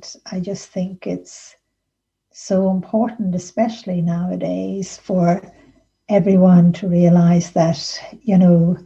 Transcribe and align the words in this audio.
And 0.00 0.22
I 0.32 0.40
just 0.40 0.68
think 0.70 1.06
it's 1.06 1.54
so 2.32 2.70
important, 2.70 3.34
especially 3.34 4.00
nowadays, 4.00 4.96
for 4.96 5.42
everyone 6.08 6.72
to 6.74 6.88
realize 6.88 7.50
that, 7.50 8.00
you 8.22 8.38
know, 8.38 8.78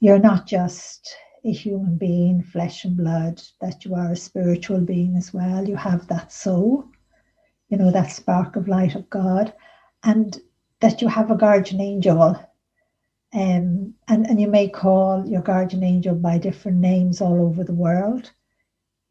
you're 0.00 0.18
not 0.18 0.46
just 0.46 1.16
a 1.44 1.52
human 1.52 1.96
being, 1.96 2.42
flesh 2.42 2.84
and 2.84 2.96
blood, 2.96 3.40
that 3.62 3.84
you 3.84 3.94
are 3.94 4.12
a 4.12 4.16
spiritual 4.16 4.80
being 4.80 5.16
as 5.16 5.32
well. 5.32 5.66
You 5.66 5.76
have 5.76 6.06
that 6.08 6.32
soul, 6.32 6.84
you 7.68 7.78
know, 7.78 7.90
that 7.90 8.10
spark 8.10 8.56
of 8.56 8.68
light 8.68 8.94
of 8.94 9.08
God, 9.08 9.54
and 10.02 10.38
that 10.80 11.00
you 11.00 11.08
have 11.08 11.30
a 11.30 11.36
guardian 11.36 11.80
angel. 11.80 12.36
Um, 13.32 13.94
and, 14.08 14.26
and 14.26 14.40
you 14.40 14.48
may 14.48 14.68
call 14.68 15.26
your 15.26 15.42
guardian 15.42 15.82
angel 15.82 16.14
by 16.14 16.36
different 16.36 16.78
names 16.78 17.22
all 17.22 17.40
over 17.40 17.64
the 17.64 17.74
world, 17.74 18.32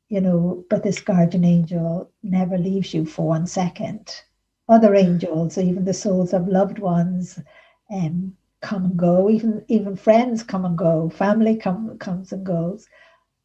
you 0.10 0.22
know, 0.22 0.64
but 0.70 0.84
this 0.84 1.02
guardian 1.02 1.44
angel 1.44 2.10
never 2.24 2.58
leaves 2.58 2.94
you 2.94 3.06
for 3.06 3.28
one 3.28 3.48
second. 3.48 4.22
Other 4.70 4.96
angels, 4.96 5.58
even 5.58 5.86
the 5.86 5.94
souls 5.94 6.34
of 6.34 6.48
loved 6.48 6.80
ones, 6.80 7.40
um, 7.92 8.36
come 8.62 8.86
and 8.86 8.98
go. 8.98 9.30
Even 9.30 9.64
even 9.68 9.96
friends 9.96 10.44
come 10.44 10.66
and 10.66 10.78
go. 10.78 11.10
Family 11.10 11.56
come 11.56 11.98
comes 11.98 12.32
and 12.32 12.46
goes. 12.46 12.88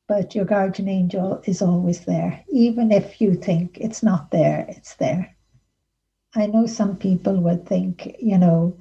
But 0.08 0.34
your 0.34 0.44
guardian 0.44 0.88
angel 0.88 1.40
is 1.44 1.62
always 1.62 2.04
there, 2.04 2.44
even 2.50 2.90
if 2.90 3.20
you 3.20 3.34
think 3.34 3.78
it's 3.78 4.02
not 4.02 4.30
there. 4.30 4.66
It's 4.68 4.94
there. 4.96 5.36
I 6.34 6.46
know 6.46 6.66
some 6.66 6.96
people 6.96 7.40
would 7.40 7.66
think, 7.66 8.16
you 8.20 8.38
know, 8.38 8.76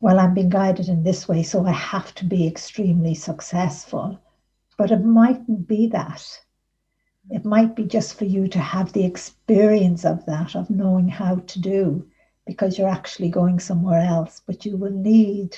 well, 0.00 0.18
I'm 0.18 0.34
being 0.34 0.50
guided 0.50 0.88
in 0.88 1.02
this 1.02 1.26
way, 1.28 1.42
so 1.42 1.64
I 1.66 1.72
have 1.72 2.14
to 2.16 2.24
be 2.24 2.46
extremely 2.46 3.14
successful. 3.14 4.20
But 4.76 4.90
it 4.90 5.04
mightn't 5.04 5.66
be 5.66 5.88
that. 5.88 6.22
It 7.30 7.44
might 7.44 7.74
be 7.74 7.84
just 7.84 8.18
for 8.18 8.24
you 8.24 8.46
to 8.48 8.58
have 8.58 8.92
the 8.92 9.04
experience 9.04 10.04
of 10.04 10.24
that, 10.26 10.54
of 10.54 10.70
knowing 10.70 11.08
how 11.08 11.36
to 11.36 11.58
do 11.60 12.06
because 12.46 12.78
you're 12.78 12.88
actually 12.88 13.28
going 13.28 13.58
somewhere 13.58 14.00
else, 14.00 14.40
but 14.46 14.64
you 14.64 14.76
will 14.76 14.92
need 14.92 15.56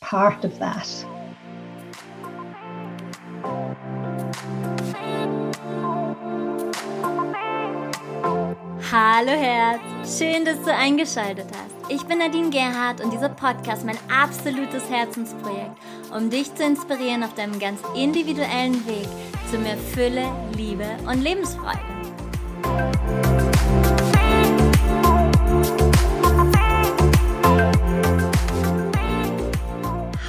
part 0.00 0.44
of 0.44 0.58
that. 0.58 0.88
Hallo 8.90 9.32
Herz, 9.32 10.18
schön, 10.18 10.44
dass 10.44 10.62
du 10.64 10.74
eingeschaltet 10.74 11.46
hast. 11.50 11.81
Ich 11.94 12.04
bin 12.04 12.18
Nadine 12.20 12.48
Gerhardt 12.48 13.02
und 13.02 13.12
dieser 13.12 13.28
Podcast 13.28 13.82
ist 13.82 13.84
mein 13.84 13.98
absolutes 14.10 14.88
Herzensprojekt, 14.88 15.76
um 16.16 16.30
dich 16.30 16.54
zu 16.54 16.64
inspirieren 16.64 17.22
auf 17.22 17.34
deinem 17.34 17.58
ganz 17.58 17.80
individuellen 17.94 18.86
Weg 18.86 19.06
zu 19.50 19.58
mehr 19.58 19.76
Fülle, 19.76 20.24
Liebe 20.56 20.86
und 21.06 21.22
Lebensfreude. 21.22 21.91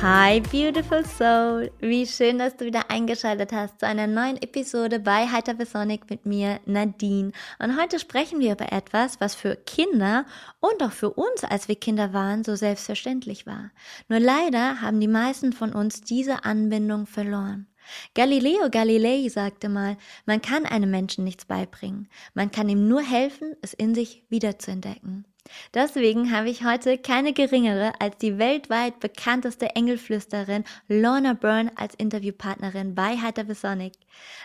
Hi, 0.06 0.42
beautiful 0.42 1.06
soul! 1.06 1.72
Wie 1.80 2.06
schön, 2.06 2.38
dass 2.38 2.58
du 2.58 2.66
wieder 2.66 2.92
eingeschaltet 2.92 3.54
hast 3.54 3.80
zu 3.80 3.88
einer 3.88 4.06
neuen 4.06 4.36
Episode 4.36 5.00
bei 5.00 5.28
Heiter 5.28 5.56
Sonic 5.66 6.10
mit 6.10 6.26
mir, 6.26 6.60
Nadine. 6.66 7.32
Und 7.58 7.80
heute 7.80 8.00
sprechen 8.00 8.42
wir 8.42 8.52
über 8.52 8.74
etwas, 8.74 9.22
was 9.22 9.34
für 9.34 9.56
Kinder 9.56 10.26
und 10.60 10.84
auch 10.84 10.92
für 10.92 11.12
uns, 11.12 11.46
als 11.46 11.70
wir 11.70 11.78
Kinder 11.78 12.12
waren, 12.12 12.44
so 12.44 12.58
selbstverständlich 12.58 13.48
war. 13.48 13.72
Nur 14.10 14.20
leider 14.20 14.82
haben 14.82 15.00
die 15.00 15.08
meisten 15.08 15.54
von 15.54 15.72
uns 15.72 16.02
diese 16.02 16.44
Anbindung 16.44 17.06
verloren. 17.06 17.68
Galileo 18.14 18.70
Galilei 18.70 19.30
sagte 19.30 19.70
mal, 19.70 19.96
man 20.26 20.42
kann 20.42 20.66
einem 20.66 20.92
Menschen 20.92 21.24
nichts 21.24 21.46
beibringen, 21.46 22.10
man 22.34 22.52
kann 22.52 22.68
ihm 22.68 22.90
nur 22.90 23.02
helfen, 23.02 23.56
es 23.62 23.74
in 23.74 23.96
sich 23.96 24.26
wiederzuentdecken. 24.28 25.24
Deswegen 25.74 26.32
habe 26.32 26.50
ich 26.50 26.64
heute 26.64 26.98
keine 26.98 27.34
geringere 27.34 27.94
als 28.00 28.18
die 28.18 28.38
weltweit 28.38 29.00
bekannteste 29.00 29.76
Engelflüsterin 29.76 30.64
Lorna 30.88 31.34
Byrne 31.34 31.72
als 31.76 31.96
Interviewpartnerin 31.96 32.96
bei 32.96 33.18
Heiter 33.18 33.44
Sonic. 33.54 33.94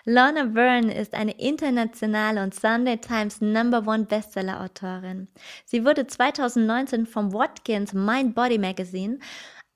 Lorna 0.04 0.44
Byrne 0.44 0.92
ist 0.92 1.14
eine 1.14 1.38
internationale 1.38 2.42
und 2.42 2.54
Sunday 2.54 2.98
Times 2.98 3.40
Number 3.40 3.86
One 3.86 4.06
Bestseller 4.06 4.60
Autorin. 4.60 5.28
Sie 5.64 5.84
wurde 5.84 6.06
2019 6.06 7.06
vom 7.06 7.32
Watkins 7.32 7.92
Mind 7.92 8.34
Body 8.34 8.58
Magazine 8.58 9.18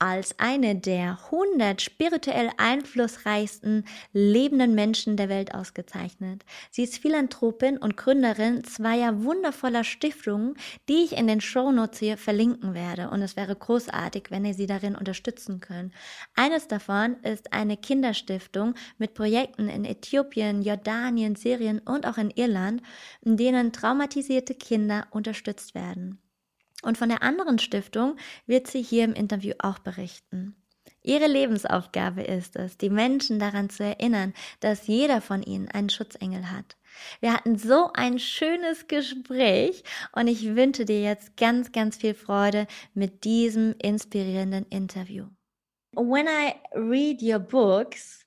als 0.02 0.36
eine 0.40 0.74
der 0.74 1.16
100 1.30 1.80
spirituell 1.80 2.50
einflussreichsten 2.56 3.84
lebenden 4.12 4.74
Menschen 4.74 5.16
der 5.16 5.28
Welt 5.28 5.54
ausgezeichnet. 5.54 6.44
Sie 6.72 6.82
ist 6.82 6.98
Philanthropin 6.98 7.78
und 7.78 7.96
Gründerin 7.96 8.64
zweier 8.64 9.22
wundervoller 9.22 9.84
Stiftungen, 9.84 10.56
die 10.88 11.04
ich 11.04 11.16
in 11.16 11.28
den 11.28 11.40
Shownotes 11.40 12.00
hier 12.00 12.16
verlinken 12.16 12.74
werde. 12.74 13.10
Und 13.10 13.22
es 13.22 13.36
wäre 13.36 13.54
großartig, 13.54 14.24
wenn 14.30 14.44
ihr 14.44 14.54
sie 14.54 14.66
darin 14.66 14.96
unterstützen 14.96 15.60
könnt. 15.60 15.94
Eines 16.34 16.66
davon 16.66 17.14
ist 17.22 17.52
eine 17.52 17.76
Kinderstiftung 17.76 18.74
mit 18.98 19.14
Projekten 19.14 19.68
in 19.68 19.84
Äthiopien, 19.84 20.62
Jordanien, 20.62 21.36
Syrien 21.36 21.78
und 21.78 22.08
auch 22.08 22.18
in 22.18 22.30
Irland, 22.30 22.82
in 23.20 23.36
denen 23.36 23.72
traumatisierte 23.72 24.56
Kinder 24.56 25.06
unterstützt 25.12 25.76
werden. 25.76 26.18
Und 26.82 26.98
von 26.98 27.08
der 27.08 27.22
anderen 27.22 27.58
Stiftung 27.58 28.16
wird 28.46 28.66
sie 28.66 28.82
hier 28.82 29.04
im 29.04 29.14
Interview 29.14 29.54
auch 29.58 29.78
berichten. 29.78 30.56
Ihre 31.04 31.26
Lebensaufgabe 31.26 32.22
ist 32.22 32.54
es, 32.56 32.76
die 32.76 32.90
Menschen 32.90 33.38
daran 33.38 33.70
zu 33.70 33.84
erinnern, 33.84 34.34
dass 34.60 34.86
jeder 34.86 35.20
von 35.20 35.42
ihnen 35.42 35.68
einen 35.68 35.90
Schutzengel 35.90 36.50
hat. 36.50 36.76
Wir 37.20 37.32
hatten 37.32 37.56
so 37.56 37.90
ein 37.94 38.18
schönes 38.18 38.86
Gespräch 38.86 39.82
und 40.12 40.28
ich 40.28 40.54
wünsche 40.54 40.84
dir 40.84 41.02
jetzt 41.02 41.36
ganz, 41.36 41.72
ganz 41.72 41.96
viel 41.96 42.14
Freude 42.14 42.66
mit 42.94 43.24
diesem 43.24 43.74
inspirierenden 43.78 44.66
Interview. 44.66 45.26
When 45.94 46.26
I 46.26 46.54
read 46.74 47.20
your 47.20 47.40
books, 47.40 48.21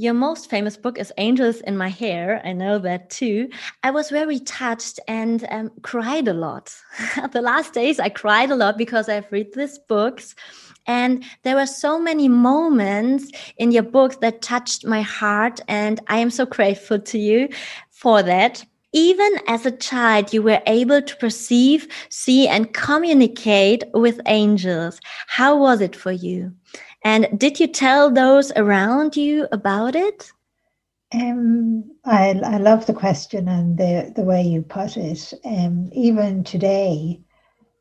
Your 0.00 0.14
most 0.14 0.48
famous 0.48 0.76
book 0.76 0.96
is 0.96 1.12
Angels 1.18 1.60
in 1.62 1.76
My 1.76 1.88
Hair. 1.88 2.40
I 2.44 2.52
know 2.52 2.78
that 2.78 3.10
too. 3.10 3.48
I 3.82 3.90
was 3.90 4.10
very 4.10 4.38
touched 4.38 5.00
and 5.08 5.44
um, 5.50 5.72
cried 5.82 6.28
a 6.28 6.32
lot. 6.32 6.72
the 7.32 7.42
last 7.42 7.74
days, 7.74 7.98
I 7.98 8.08
cried 8.08 8.52
a 8.52 8.54
lot 8.54 8.78
because 8.78 9.08
I've 9.08 9.26
read 9.32 9.54
these 9.54 9.76
books. 9.76 10.36
And 10.86 11.24
there 11.42 11.56
were 11.56 11.66
so 11.66 11.98
many 11.98 12.28
moments 12.28 13.32
in 13.56 13.72
your 13.72 13.82
books 13.82 14.18
that 14.18 14.40
touched 14.40 14.86
my 14.86 15.02
heart. 15.02 15.60
And 15.66 15.98
I 16.06 16.18
am 16.18 16.30
so 16.30 16.46
grateful 16.46 17.00
to 17.00 17.18
you 17.18 17.48
for 17.90 18.22
that. 18.22 18.64
Even 18.92 19.32
as 19.48 19.66
a 19.66 19.76
child, 19.76 20.32
you 20.32 20.42
were 20.42 20.62
able 20.66 21.02
to 21.02 21.16
perceive, 21.16 21.88
see, 22.08 22.46
and 22.46 22.72
communicate 22.72 23.82
with 23.94 24.20
angels. 24.26 25.00
How 25.26 25.58
was 25.58 25.80
it 25.80 25.96
for 25.96 26.12
you? 26.12 26.54
And 27.04 27.38
did 27.38 27.60
you 27.60 27.68
tell 27.68 28.10
those 28.10 28.52
around 28.52 29.16
you 29.16 29.46
about 29.52 29.94
it? 29.94 30.32
Um, 31.14 31.90
I, 32.04 32.30
I 32.44 32.58
love 32.58 32.86
the 32.86 32.92
question 32.92 33.48
and 33.48 33.78
the, 33.78 34.12
the 34.14 34.22
way 34.22 34.42
you 34.42 34.62
put 34.62 34.96
it. 34.96 35.32
Um, 35.44 35.88
even 35.92 36.44
today, 36.44 37.20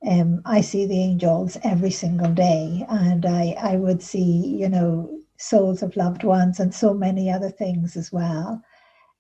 um, 0.07 0.41
I 0.45 0.61
see 0.61 0.85
the 0.85 1.01
angels 1.01 1.57
every 1.63 1.91
single 1.91 2.31
day, 2.31 2.85
and 2.89 3.25
I, 3.25 3.56
I 3.59 3.75
would 3.75 4.01
see, 4.01 4.56
you 4.59 4.69
know, 4.69 5.19
souls 5.38 5.83
of 5.83 5.97
loved 5.97 6.23
ones 6.23 6.59
and 6.59 6.73
so 6.73 6.94
many 6.94 7.31
other 7.31 7.50
things 7.50 7.97
as 7.97 8.11
well. 8.11 8.61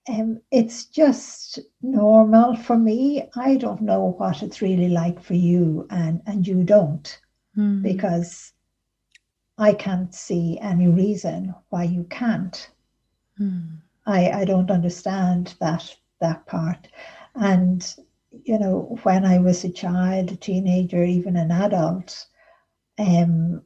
Um, 0.07 0.39
it's 0.51 0.85
just 0.85 1.59
normal 1.81 2.55
for 2.55 2.77
me. 2.77 3.27
I 3.35 3.57
don't 3.57 3.81
know 3.81 4.15
what 4.17 4.41
it's 4.41 4.61
really 4.61 4.87
like 4.87 5.21
for 5.21 5.33
you, 5.33 5.85
and, 5.89 6.21
and 6.27 6.47
you 6.47 6.63
don't, 6.63 7.19
mm. 7.57 7.81
because 7.81 8.53
I 9.57 9.73
can't 9.73 10.13
see 10.13 10.59
any 10.59 10.87
reason 10.87 11.55
why 11.69 11.83
you 11.83 12.03
can't. 12.05 12.69
Hmm. 13.37 13.77
I, 14.05 14.31
I 14.31 14.45
don't 14.45 14.71
understand 14.71 15.55
that 15.59 15.95
that 16.19 16.45
part. 16.45 16.87
And 17.35 17.95
you 18.43 18.57
know, 18.59 18.97
when 19.03 19.25
I 19.25 19.39
was 19.39 19.63
a 19.63 19.69
child, 19.71 20.31
a 20.31 20.35
teenager, 20.35 21.03
even 21.03 21.35
an 21.35 21.51
adult, 21.51 22.27
um, 22.99 23.63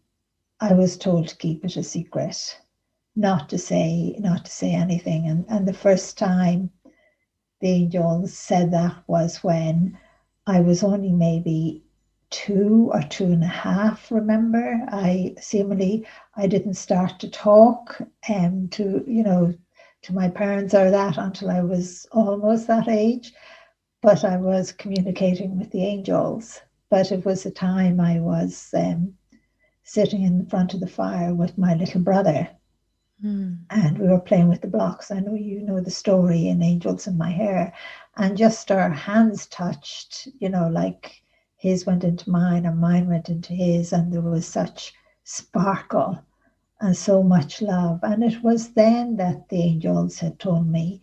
I 0.60 0.74
was 0.74 0.98
told 0.98 1.28
to 1.28 1.38
keep 1.38 1.66
it 1.66 1.76
a 1.76 1.84
secret, 1.84 2.60
not 3.16 3.50
to 3.50 3.58
say 3.58 4.16
not 4.20 4.46
to 4.46 4.52
say 4.52 4.74
anything. 4.74 5.28
And 5.28 5.46
and 5.50 5.68
the 5.68 5.74
first 5.74 6.18
time 6.18 6.72
the 7.60 7.68
angels 7.70 8.34
said 8.34 8.72
that 8.72 9.04
was 9.08 9.44
when 9.44 9.98
I 10.48 10.62
was 10.62 10.84
only 10.84 11.12
maybe 11.12 11.84
two 12.32 12.90
or 12.94 13.04
two 13.04 13.26
and 13.26 13.44
a 13.44 13.48
half, 13.48 14.12
remember. 14.12 14.80
I 14.90 15.36
seemingly 15.40 16.08
I 16.36 16.48
didn't 16.48 16.74
start 16.76 17.20
to 17.20 17.30
talk 17.30 18.02
um 18.30 18.70
to, 18.70 19.04
you 19.08 19.24
know, 19.24 19.54
to 20.04 20.14
my 20.14 20.30
parents 20.30 20.74
or 20.74 20.90
that 20.90 21.18
until 21.18 21.52
I 21.52 21.62
was 21.62 22.08
almost 22.12 22.68
that 22.68 22.88
age. 22.88 23.34
But 24.02 24.24
I 24.26 24.38
was 24.38 24.72
communicating 24.72 25.60
with 25.60 25.72
the 25.72 25.86
angels. 25.86 26.62
But 26.90 27.12
it 27.12 27.24
was 27.24 27.46
a 27.46 27.52
time 27.52 28.00
I 28.00 28.20
was 28.20 28.74
um, 28.74 29.14
sitting 29.84 30.24
in 30.24 30.46
front 30.48 30.74
of 30.74 30.80
the 30.80 30.88
fire 30.88 31.34
with 31.34 31.58
my 31.58 31.76
little 31.76 32.02
brother. 32.02 32.50
Mm. 33.24 33.60
And 33.70 34.00
we 34.00 34.08
were 34.08 34.20
playing 34.20 34.50
with 34.50 34.62
the 34.62 34.68
blocks. 34.68 35.12
I 35.12 35.20
know 35.20 35.36
you 35.36 35.62
know 35.62 35.80
the 35.80 35.92
story 35.92 36.48
in 36.48 36.64
Angels 36.64 37.08
in 37.08 37.18
My 37.18 37.30
Hair. 37.30 37.74
And 38.18 38.36
just 38.36 38.72
our 38.72 38.90
hands 38.90 39.46
touched, 39.48 40.28
you 40.40 40.50
know, 40.50 40.68
like 40.68 41.22
his 41.62 41.86
went 41.86 42.04
into 42.04 42.28
mine 42.32 42.66
and 42.66 42.80
mine 42.80 43.08
went 43.08 43.30
into 43.30 43.54
his. 43.54 43.94
And 43.94 44.12
there 44.12 44.22
was 44.22 44.48
such 44.48 44.94
sparkle 45.24 46.20
and 46.80 46.98
so 46.98 47.22
much 47.22 47.62
love. 47.62 48.00
And 48.02 48.24
it 48.24 48.42
was 48.42 48.74
then 48.74 49.16
that 49.18 49.48
the 49.50 49.62
angels 49.62 50.18
had 50.18 50.40
told 50.40 50.68
me 50.68 51.02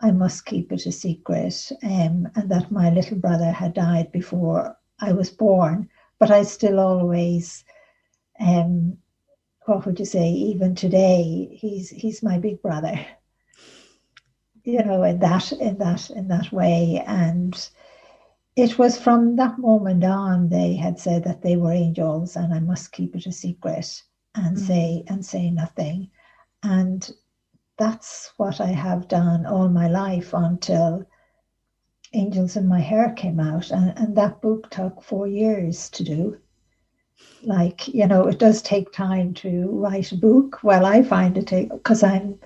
I 0.00 0.12
must 0.12 0.46
keep 0.46 0.70
it 0.70 0.86
a 0.86 0.92
secret 0.92 1.72
um, 1.82 2.28
and 2.36 2.48
that 2.50 2.70
my 2.70 2.90
little 2.90 3.18
brother 3.18 3.50
had 3.50 3.74
died 3.74 4.12
before 4.12 4.76
I 5.00 5.12
was 5.12 5.30
born. 5.30 5.88
But 6.20 6.30
I 6.30 6.44
still 6.44 6.78
always 6.78 7.64
um, 8.38 8.98
what 9.64 9.84
would 9.86 9.98
you 9.98 10.04
say, 10.04 10.30
even 10.30 10.76
today, 10.76 11.48
he's 11.60 11.90
he's 11.90 12.22
my 12.22 12.38
big 12.38 12.62
brother. 12.62 13.04
You 14.62 14.84
know, 14.84 15.02
in 15.02 15.18
that 15.20 15.52
in 15.52 15.78
that 15.78 16.10
in 16.10 16.28
that 16.28 16.52
way. 16.52 17.02
And 17.06 17.68
it 18.56 18.78
was 18.78 18.98
from 18.98 19.36
that 19.36 19.58
moment 19.58 20.02
on 20.02 20.48
they 20.48 20.74
had 20.74 20.98
said 20.98 21.24
that 21.24 21.42
they 21.42 21.56
were 21.56 21.72
angels 21.72 22.36
and 22.36 22.52
I 22.54 22.60
must 22.60 22.92
keep 22.92 23.14
it 23.14 23.26
a 23.26 23.32
secret 23.32 24.02
and 24.34 24.56
mm. 24.56 24.66
say 24.66 25.04
and 25.08 25.24
say 25.24 25.50
nothing. 25.50 26.10
And 26.62 27.08
that's 27.78 28.32
what 28.38 28.60
I 28.60 28.68
have 28.68 29.08
done 29.08 29.44
all 29.44 29.68
my 29.68 29.88
life 29.88 30.32
until 30.32 31.04
Angels 32.14 32.56
in 32.56 32.66
My 32.66 32.80
Hair 32.80 33.12
came 33.12 33.38
out. 33.38 33.70
And, 33.70 33.92
and 33.98 34.16
that 34.16 34.40
book 34.40 34.70
took 34.70 35.02
four 35.02 35.26
years 35.26 35.90
to 35.90 36.02
do 36.02 36.38
like 37.42 37.88
you 37.88 38.06
know 38.06 38.26
it 38.26 38.38
does 38.38 38.60
take 38.62 38.92
time 38.92 39.32
to 39.32 39.68
write 39.70 40.12
a 40.12 40.16
book 40.16 40.62
well 40.62 40.84
i 40.84 41.02
find 41.02 41.38
it 41.38 41.46
take 41.46 41.70
because 41.70 42.02
i'm 42.02 42.38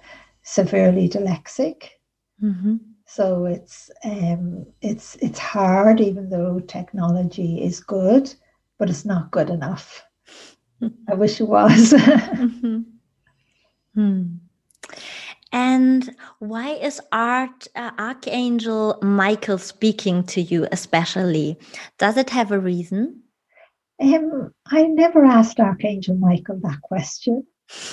severely 0.43 1.09
dyslexic 1.09 1.89
mm-hmm. 2.43 2.77
So 3.11 3.45
it's 3.45 3.91
um 4.05 4.65
it's 4.83 5.17
it's 5.17 5.39
hard 5.39 6.01
even 6.01 6.31
though 6.31 6.61
technology 6.61 7.63
is 7.63 7.81
good 7.81 8.33
but 8.79 8.89
it's 8.89 9.05
not 9.05 9.31
good 9.31 9.51
enough 9.51 10.05
i 11.09 11.15
wish 11.15 11.41
it 11.41 11.49
was 11.49 11.93
mm-hmm. 11.93 12.81
hmm. 13.95 14.23
And 15.53 16.15
why 16.39 16.75
is 16.75 17.01
Art 17.11 17.67
uh, 17.75 17.91
Archangel 17.99 18.99
Michael 19.03 19.59
speaking 19.59 20.23
to 20.27 20.41
you 20.41 20.69
especially? 20.71 21.59
Does 21.99 22.17
it 22.17 22.31
have 22.31 22.53
a 22.53 22.61
reason? 22.61 23.23
Um, 24.01 24.55
I 24.69 24.85
never 24.85 25.25
asked 25.25 25.59
Archangel 25.59 26.17
Michael 26.17 26.61
that 26.63 26.81
question. 26.83 27.45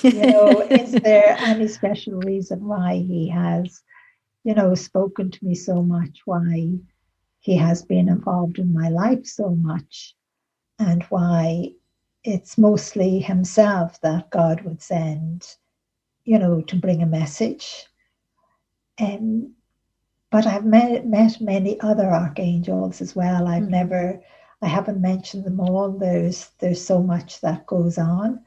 You 0.03 0.11
know, 0.13 0.61
is 0.69 0.91
there 0.91 1.35
any 1.39 1.67
special 1.67 2.19
reason 2.19 2.65
why 2.65 2.95
he 2.95 3.27
has, 3.29 3.81
you 4.47 4.55
know, 4.55 4.73
spoken 4.75 5.29
to 5.29 5.45
me 5.45 5.53
so 5.53 5.83
much, 5.83 6.21
why 6.23 6.69
he 7.41 7.57
has 7.57 7.83
been 7.83 8.07
involved 8.07 8.59
in 8.59 8.73
my 8.73 8.87
life 8.87 9.25
so 9.25 9.49
much, 9.49 10.15
and 10.79 11.03
why 11.09 11.67
it's 12.23 12.57
mostly 12.57 13.19
himself 13.19 13.99
that 13.99 14.29
God 14.29 14.61
would 14.61 14.81
send, 14.81 15.45
you 16.23 16.39
know, 16.39 16.61
to 16.61 16.77
bring 16.77 17.03
a 17.03 17.05
message. 17.05 17.87
Um, 19.01 19.53
but 20.31 20.47
I've 20.47 20.65
met, 20.65 21.05
met 21.05 21.41
many 21.41 21.77
other 21.81 22.09
archangels 22.09 23.01
as 23.01 23.13
well. 23.13 23.47
I've 23.47 23.63
mm-hmm. 23.63 23.71
never 23.71 24.21
I 24.61 24.67
haven't 24.67 25.01
mentioned 25.01 25.43
them 25.43 25.59
all. 25.59 25.91
There's 25.91 26.51
there's 26.59 26.83
so 26.83 27.03
much 27.03 27.41
that 27.41 27.65
goes 27.65 27.97
on. 27.97 28.39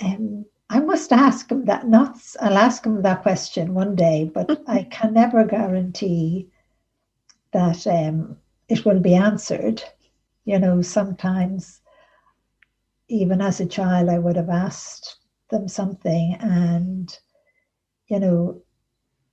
Um, 0.00 0.46
I 0.70 0.80
must 0.80 1.12
ask 1.12 1.50
him 1.50 1.64
that. 1.66 1.86
Not 1.88 2.18
I'll 2.40 2.58
ask 2.58 2.84
him 2.84 3.02
that 3.02 3.22
question 3.22 3.74
one 3.74 3.94
day, 3.94 4.30
but 4.32 4.62
I 4.68 4.84
can 4.84 5.14
never 5.14 5.44
guarantee 5.44 6.50
that 7.52 7.86
um, 7.86 8.38
it 8.68 8.84
will 8.84 9.00
be 9.00 9.14
answered. 9.14 9.82
You 10.44 10.58
know, 10.58 10.82
sometimes 10.82 11.80
even 13.08 13.40
as 13.40 13.60
a 13.60 13.66
child, 13.66 14.08
I 14.08 14.18
would 14.18 14.36
have 14.36 14.50
asked 14.50 15.16
them 15.50 15.68
something, 15.68 16.36
and 16.40 17.16
you 18.08 18.18
know, 18.18 18.62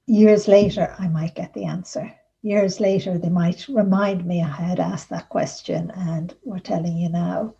years 0.05 0.47
later, 0.47 0.95
I 0.99 1.07
might 1.07 1.35
get 1.35 1.53
the 1.53 1.65
answer 1.65 2.13
years 2.41 2.79
later, 2.79 3.17
they 3.17 3.29
might 3.29 3.67
remind 3.67 4.25
me 4.25 4.41
I 4.41 4.47
had 4.47 4.79
asked 4.79 5.09
that 5.09 5.29
question 5.29 5.91
and 5.91 6.33
we're 6.43 6.59
telling 6.59 6.97
you 6.97 7.09
now. 7.09 7.55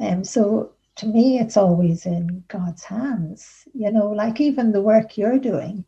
Um, 0.00 0.24
so 0.24 0.72
to 0.98 1.06
me, 1.06 1.38
it's 1.38 1.56
always 1.56 2.06
in 2.06 2.42
God's 2.48 2.82
hands, 2.82 3.66
you 3.72 3.90
know, 3.92 4.10
like 4.10 4.40
even 4.40 4.72
the 4.72 4.82
work 4.82 5.16
you're 5.16 5.38
doing, 5.38 5.84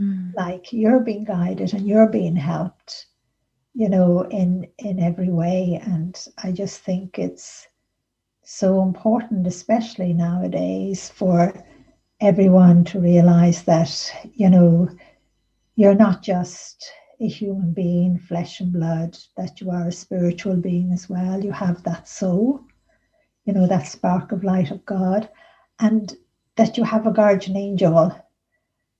mm. 0.00 0.34
like 0.34 0.72
you're 0.72 0.98
being 0.98 1.24
guided 1.24 1.72
and 1.74 1.86
you're 1.86 2.08
being 2.08 2.34
helped, 2.34 3.06
you 3.74 3.88
know, 3.88 4.22
in, 4.22 4.66
in 4.78 4.98
every 4.98 5.30
way. 5.30 5.80
And 5.84 6.18
I 6.42 6.50
just 6.50 6.80
think 6.80 7.20
it's 7.20 7.68
so 8.42 8.82
important, 8.82 9.46
especially 9.46 10.12
nowadays, 10.12 11.08
for 11.08 11.54
everyone 12.20 12.82
to 12.86 12.98
realize 12.98 13.62
that, 13.62 14.12
you 14.34 14.50
know, 14.50 14.88
you're 15.76 15.94
not 15.94 16.20
just 16.20 16.90
a 17.20 17.28
human 17.28 17.72
being, 17.72 18.18
flesh 18.18 18.58
and 18.58 18.72
blood, 18.72 19.16
that 19.36 19.60
you 19.60 19.70
are 19.70 19.86
a 19.86 19.92
spiritual 19.92 20.56
being 20.56 20.92
as 20.92 21.08
well. 21.08 21.44
You 21.44 21.52
have 21.52 21.84
that 21.84 22.08
soul, 22.08 22.60
you 23.48 23.54
know, 23.54 23.66
that 23.66 23.86
spark 23.86 24.30
of 24.30 24.44
light 24.44 24.70
of 24.70 24.84
God, 24.84 25.26
and 25.80 26.14
that 26.56 26.76
you 26.76 26.84
have 26.84 27.06
a 27.06 27.10
guardian 27.10 27.56
angel. 27.56 28.12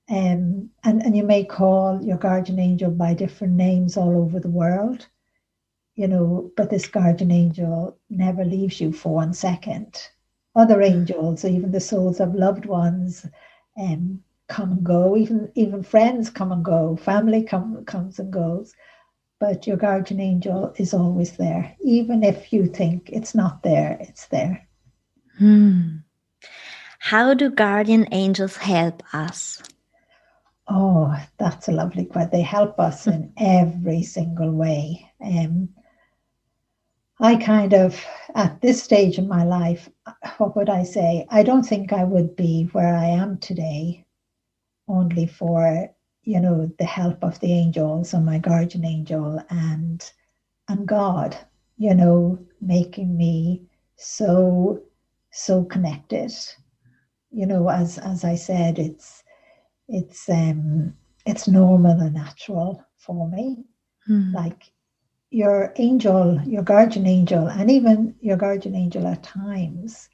Um, 0.08 0.70
and, 0.84 1.02
and 1.02 1.14
you 1.14 1.22
may 1.22 1.44
call 1.44 2.02
your 2.02 2.16
guardian 2.16 2.58
angel 2.58 2.90
by 2.90 3.12
different 3.12 3.52
names 3.52 3.98
all 3.98 4.16
over 4.16 4.40
the 4.40 4.48
world, 4.48 5.06
you 5.96 6.08
know, 6.08 6.50
but 6.56 6.70
this 6.70 6.88
guardian 6.88 7.30
angel 7.30 7.98
never 8.08 8.42
leaves 8.42 8.80
you 8.80 8.90
for 8.90 9.14
one 9.14 9.34
second. 9.34 10.08
Other 10.56 10.80
angels, 10.80 11.44
even 11.44 11.70
the 11.70 11.78
souls 11.80 12.18
of 12.18 12.34
loved 12.34 12.64
ones, 12.64 13.26
um, 13.78 14.24
come 14.48 14.72
and 14.72 14.82
go. 14.82 15.14
Even 15.14 15.52
even 15.56 15.82
friends 15.82 16.30
come 16.30 16.52
and 16.52 16.64
go. 16.64 16.96
Family 16.96 17.42
come 17.42 17.84
comes 17.84 18.18
and 18.18 18.32
goes. 18.32 18.74
But 19.40 19.66
your 19.66 19.76
guardian 19.76 20.20
angel 20.20 20.74
is 20.76 20.92
always 20.92 21.36
there. 21.36 21.76
Even 21.80 22.24
if 22.24 22.52
you 22.52 22.66
think 22.66 23.08
it's 23.10 23.34
not 23.34 23.62
there, 23.62 23.96
it's 24.00 24.26
there. 24.26 24.66
Hmm. 25.38 25.98
How 26.98 27.34
do 27.34 27.50
guardian 27.50 28.08
angels 28.10 28.56
help 28.56 29.02
us? 29.14 29.62
Oh, 30.66 31.16
that's 31.38 31.68
a 31.68 31.72
lovely 31.72 32.04
question. 32.04 32.30
They 32.32 32.42
help 32.42 32.78
us 32.80 33.06
in 33.06 33.32
every 33.38 34.02
single 34.02 34.50
way. 34.50 35.10
Um, 35.24 35.70
I 37.20 37.36
kind 37.36 37.74
of, 37.74 38.04
at 38.34 38.60
this 38.60 38.82
stage 38.82 39.18
in 39.18 39.26
my 39.28 39.44
life, 39.44 39.88
what 40.36 40.56
would 40.56 40.68
I 40.68 40.82
say? 40.84 41.26
I 41.30 41.42
don't 41.42 41.64
think 41.64 41.92
I 41.92 42.04
would 42.04 42.36
be 42.36 42.64
where 42.72 42.94
I 42.94 43.06
am 43.06 43.38
today 43.38 44.04
only 44.86 45.26
for 45.26 45.90
you 46.28 46.38
know 46.38 46.70
the 46.78 46.84
help 46.84 47.24
of 47.24 47.40
the 47.40 47.50
angels 47.50 48.12
and 48.12 48.26
my 48.26 48.38
guardian 48.38 48.84
angel 48.84 49.42
and 49.48 50.12
and 50.68 50.86
God, 50.86 51.34
you 51.78 51.94
know, 51.94 52.38
making 52.60 53.16
me 53.16 53.62
so 53.96 54.82
so 55.32 55.64
connected. 55.64 56.30
You 57.30 57.46
know, 57.46 57.70
as 57.70 57.96
as 57.96 58.24
I 58.24 58.34
said, 58.34 58.78
it's 58.78 59.24
it's 59.88 60.28
um 60.28 60.94
it's 61.24 61.48
normal 61.48 61.98
and 61.98 62.14
natural 62.14 62.84
for 62.98 63.26
me. 63.30 63.64
Mm. 64.06 64.34
Like 64.34 64.70
your 65.30 65.72
angel, 65.76 66.42
your 66.44 66.62
guardian 66.62 67.06
angel, 67.06 67.48
and 67.48 67.70
even 67.70 68.14
your 68.20 68.36
guardian 68.36 68.74
angel 68.74 69.06
at 69.06 69.22
times 69.22 70.10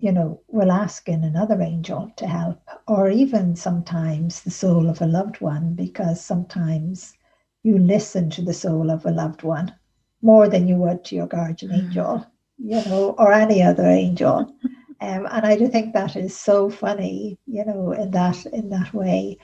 you 0.00 0.12
know, 0.12 0.40
will 0.48 0.72
ask 0.72 1.08
in 1.08 1.24
another 1.24 1.60
angel 1.60 2.12
to 2.16 2.26
help, 2.26 2.60
or 2.88 3.10
even 3.10 3.54
sometimes 3.54 4.42
the 4.42 4.50
soul 4.50 4.88
of 4.88 5.00
a 5.00 5.06
loved 5.06 5.40
one, 5.40 5.74
because 5.74 6.24
sometimes 6.24 7.14
you 7.62 7.78
listen 7.78 8.30
to 8.30 8.42
the 8.42 8.54
soul 8.54 8.90
of 8.90 9.04
a 9.04 9.10
loved 9.10 9.42
one 9.42 9.74
more 10.22 10.48
than 10.48 10.68
you 10.68 10.76
would 10.76 11.04
to 11.04 11.14
your 11.14 11.26
guardian 11.26 11.72
mm. 11.72 11.78
angel, 11.78 12.26
you 12.58 12.82
know, 12.86 13.14
or 13.18 13.32
any 13.32 13.62
other 13.62 13.86
angel. 13.86 14.52
Um, 15.02 15.26
and 15.30 15.46
I 15.46 15.56
do 15.56 15.66
think 15.66 15.94
that 15.94 16.14
is 16.14 16.36
so 16.36 16.68
funny, 16.68 17.38
you 17.46 17.64
know, 17.64 17.92
in 17.92 18.10
that 18.10 18.44
in 18.44 18.68
that 18.68 18.92
way. 18.92 19.38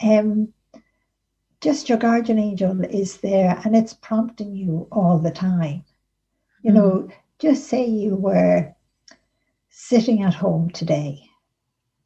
Um, 0.00 0.54
just 1.60 1.90
your 1.90 1.98
guardian 1.98 2.38
angel 2.38 2.82
is 2.82 3.18
there 3.18 3.60
and 3.62 3.76
it's 3.76 3.92
prompting 3.92 4.54
you 4.54 4.88
all 4.90 5.18
the 5.18 5.30
time. 5.30 5.84
You 6.62 6.70
mm. 6.70 6.74
know, 6.76 7.08
just 7.38 7.68
say 7.68 7.84
you 7.84 8.16
were 8.16 8.74
sitting 9.88 10.22
at 10.22 10.34
home 10.34 10.70
today, 10.70 11.22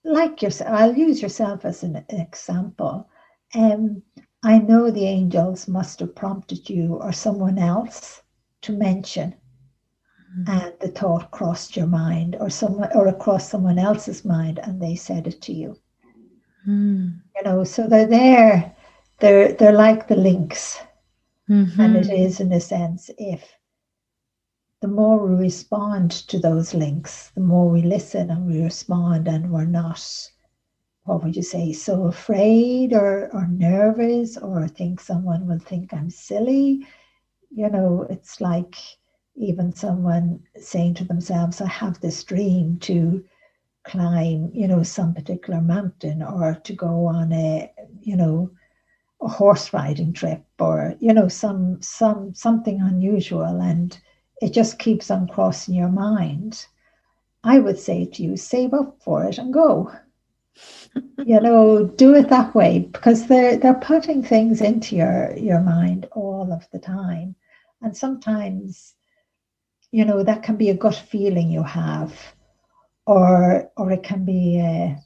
like 0.05 0.43
yourself, 0.43 0.71
I'll 0.71 0.97
use 0.97 1.23
yourself 1.23 1.65
as 1.65 1.83
an 1.83 2.05
example. 2.11 3.09
Um, 3.55 4.03
I 4.45 4.59
know 4.59 4.91
the 4.91 5.07
angels 5.07 5.69
must 5.69 6.01
have 6.01 6.15
prompted 6.15 6.69
you 6.69 6.97
or 6.97 7.13
someone 7.13 7.59
else 7.59 8.23
to 8.63 8.73
mention 8.73 9.35
mm-hmm. 10.39 10.51
and 10.51 10.75
the 10.81 10.89
thought 10.89 11.31
crossed 11.31 11.77
your 11.77 11.87
mind 11.87 12.37
or 12.41 12.51
someone 12.51 12.91
or 12.95 13.09
across 13.09 13.49
someone 13.49 13.79
else's 13.79 14.25
mind 14.25 14.61
and 14.63 14.81
they 14.81 14.95
said 14.95 15.27
it 15.27 15.41
to 15.43 15.53
you. 15.53 15.77
Mm. 16.69 17.21
You 17.37 17.43
know, 17.45 17.65
so 17.65 17.87
they're 17.87 18.07
there, 18.07 18.77
they're 19.21 19.53
they're 19.53 19.73
like 19.73 20.09
the 20.09 20.17
links. 20.17 20.79
Mm-hmm. 21.49 21.81
And 21.81 21.97
it 21.97 22.11
is 22.11 22.41
in 22.41 22.53
a 22.53 22.61
sense 22.61 23.11
if 23.19 23.43
the 24.81 24.89
more 24.89 25.27
we 25.27 25.35
respond 25.37 26.11
to 26.11 26.39
those 26.39 26.75
links, 26.75 27.31
the 27.35 27.41
more 27.41 27.69
we 27.69 27.83
listen 27.83 28.31
and 28.31 28.47
we 28.47 28.63
respond 28.63 29.29
and 29.29 29.51
we're 29.51 29.65
not 29.67 30.01
what 31.05 31.25
would 31.25 31.35
you 31.35 31.43
say, 31.43 31.73
so 31.73 32.05
afraid 32.05 32.93
or, 32.93 33.31
or 33.35 33.47
nervous 33.49 34.37
or 34.37 34.69
think 34.69 35.01
someone 35.01 35.47
will 35.47 35.59
think 35.59 35.93
I'm 35.93 36.11
silly. 36.11 36.87
You 37.51 37.69
know, 37.69 38.07
it's 38.11 38.41
like 38.41 38.77
even 39.35 39.73
someone 39.75 40.41
saying 40.57 40.95
to 40.95 41.05
themselves, 41.05 41.61
I 41.61 41.67
have 41.69 42.01
this 42.01 42.23
dream 42.23 42.79
to 42.81 43.25
climb, 43.85 44.51
you 44.53 44.69
know, 44.69 44.83
some 44.83 45.15
particular 45.15 45.61
mountain 45.61 46.23
or 46.23 46.55
to 46.63 46.73
go 46.75 47.07
on 47.07 47.33
a, 47.33 47.73
you 48.01 48.17
know, 48.17 48.51
a 49.23 49.29
horse 49.29 49.73
riding 49.73 50.13
trip 50.13 50.45
or, 50.59 50.95
you 51.01 51.13
know, 51.13 51.29
some 51.29 51.81
some 51.83 52.35
something 52.35 52.81
unusual 52.81 53.61
and 53.61 53.99
it 54.41 54.53
just 54.53 54.79
keeps 54.79 55.11
on 55.11 55.29
crossing 55.29 55.75
your 55.75 55.89
mind. 55.89 56.67
I 57.45 57.59
would 57.59 57.79
say 57.79 58.05
to 58.05 58.23
you, 58.23 58.37
save 58.37 58.75
up 58.75 58.99
for 59.03 59.25
it 59.25 59.39
and 59.39 59.53
go. 59.53 59.93
you 61.25 61.41
know, 61.41 61.85
do 61.85 62.15
it 62.15 62.29
that 62.29 62.55
way 62.55 62.81
because 62.81 63.27
they're 63.27 63.57
they're 63.57 63.75
putting 63.75 64.23
things 64.23 64.61
into 64.61 64.97
your 64.97 65.37
your 65.37 65.61
mind 65.61 66.07
all 66.13 66.53
of 66.53 66.69
the 66.73 66.79
time. 66.79 67.35
And 67.83 67.97
sometimes 67.97 68.95
you 69.93 70.05
know 70.05 70.23
that 70.23 70.43
can 70.43 70.57
be 70.57 70.71
a 70.71 70.75
gut 70.75 70.95
feeling 70.95 71.51
you 71.51 71.63
have 71.63 72.15
or 73.07 73.71
or 73.77 73.91
it 73.91 74.03
can 74.03 74.25
be 74.25 74.59
a, 74.61 74.97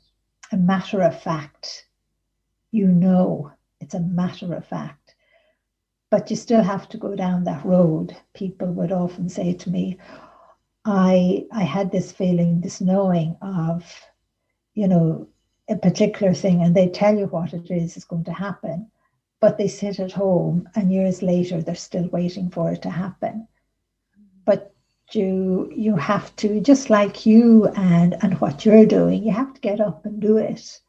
a 0.53 0.57
matter 0.57 1.01
of 1.03 1.21
fact 1.21 1.87
you 2.71 2.87
know 2.89 3.51
it's 3.81 3.95
a 3.95 4.01
matter 4.01 4.55
of 4.55 4.67
fact 4.67 5.04
but 6.15 6.31
you 6.31 6.37
still 6.37 6.63
have 6.63 6.89
to 6.89 6.97
go 6.97 7.17
down 7.17 7.43
that 7.43 7.65
road. 7.65 8.17
People 8.35 8.69
would 8.69 8.93
often 8.93 9.29
say 9.29 9.53
to 9.53 9.69
me 9.69 9.99
i 10.85 11.45
i 11.51 11.63
had 11.63 11.91
this 11.91 12.13
feeling 12.13 12.61
this 12.61 12.81
knowing 12.81 13.35
of 13.41 13.83
you 14.75 14.87
know 14.87 15.27
a 15.71 15.77
particular 15.77 16.35
thing 16.35 16.63
and 16.63 16.77
they 16.77 16.89
tell 16.89 17.17
you 17.19 17.27
what 17.29 17.55
it 17.55 17.71
is 17.71 17.97
is 17.97 18.05
going 18.05 18.23
to 18.23 18.33
happen 18.33 18.87
but 19.41 19.57
they 19.59 19.67
sit 19.67 19.99
at 19.99 20.13
home 20.13 20.69
and 20.77 20.93
years 20.93 21.23
later 21.23 21.63
they're 21.63 21.75
still 21.89 22.09
waiting 22.09 22.49
for 22.51 22.71
it 22.73 22.83
to 22.83 22.91
happen. 22.91 23.49
But 24.45 24.73
you 25.13 25.73
you 25.75 25.97
have 25.97 26.35
to 26.37 26.61
just 26.61 26.91
like 26.91 27.27
you 27.27 27.67
and 27.77 28.17
and 28.23 28.41
what 28.41 28.65
you're 28.65 28.87
doing 28.87 29.23
you 29.25 29.33
have 29.33 29.53
to 29.55 29.61
get 29.61 29.81
up 29.81 30.07
and 30.07 30.21
do 30.21 30.37
it. 30.37 30.51
Yes. 30.51 30.81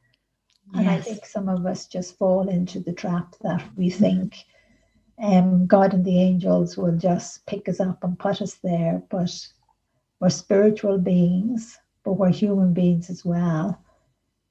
and 0.75 0.89
i 0.89 0.99
think 0.99 1.25
some 1.25 1.49
of 1.49 1.65
us 1.65 1.87
just 1.87 2.17
fall 2.17 2.47
into 2.57 2.79
the 2.79 2.93
trap 2.93 3.35
that 3.41 3.63
we 3.75 3.89
think 3.89 4.45
um, 5.21 5.65
god 5.65 5.93
and 5.93 6.05
the 6.05 6.19
angels 6.19 6.77
will 6.77 6.95
just 6.97 7.45
pick 7.45 7.69
us 7.69 7.79
up 7.79 8.03
and 8.03 8.19
put 8.19 8.41
us 8.41 8.55
there 8.63 9.01
but 9.09 9.31
we're 10.19 10.29
spiritual 10.29 10.97
beings 10.97 11.77
but 12.05 12.13
we're 12.13 12.31
human 12.31 12.71
beings 12.73 13.09
as 13.09 13.25
well. 13.25 13.81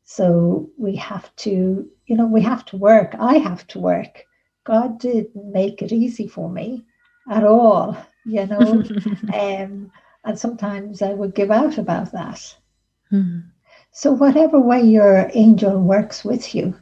So 0.03 0.69
we 0.77 0.97
have 0.97 1.35
to 1.37 1.89
you 2.07 2.17
know 2.17 2.27
we 2.27 2.43
have 2.43 2.65
to 2.67 2.77
work. 2.77 3.15
I 3.19 3.37
have 3.37 3.67
to 3.69 3.79
work. 3.79 4.25
God 4.65 4.99
didn't 4.99 5.35
make 5.35 5.81
it 5.81 5.93
easy 5.93 6.27
for 6.27 6.51
me 6.51 6.85
at 7.31 7.45
all 7.45 7.97
you 8.25 8.47
know? 8.47 8.83
Um, 9.35 9.91
and 10.27 10.39
sometimes 10.39 11.03
i 11.03 11.13
would 11.13 11.35
give 11.35 11.51
out 11.51 11.77
about 11.77 12.13
that. 12.13 12.57
Mm-hmm. 13.13 13.41
so 13.93 14.13
whatever 14.13 14.59
way 14.59 14.81
your 14.81 15.31
angel 15.35 15.79
works 15.79 16.25
with 16.25 16.55
you 16.55 16.75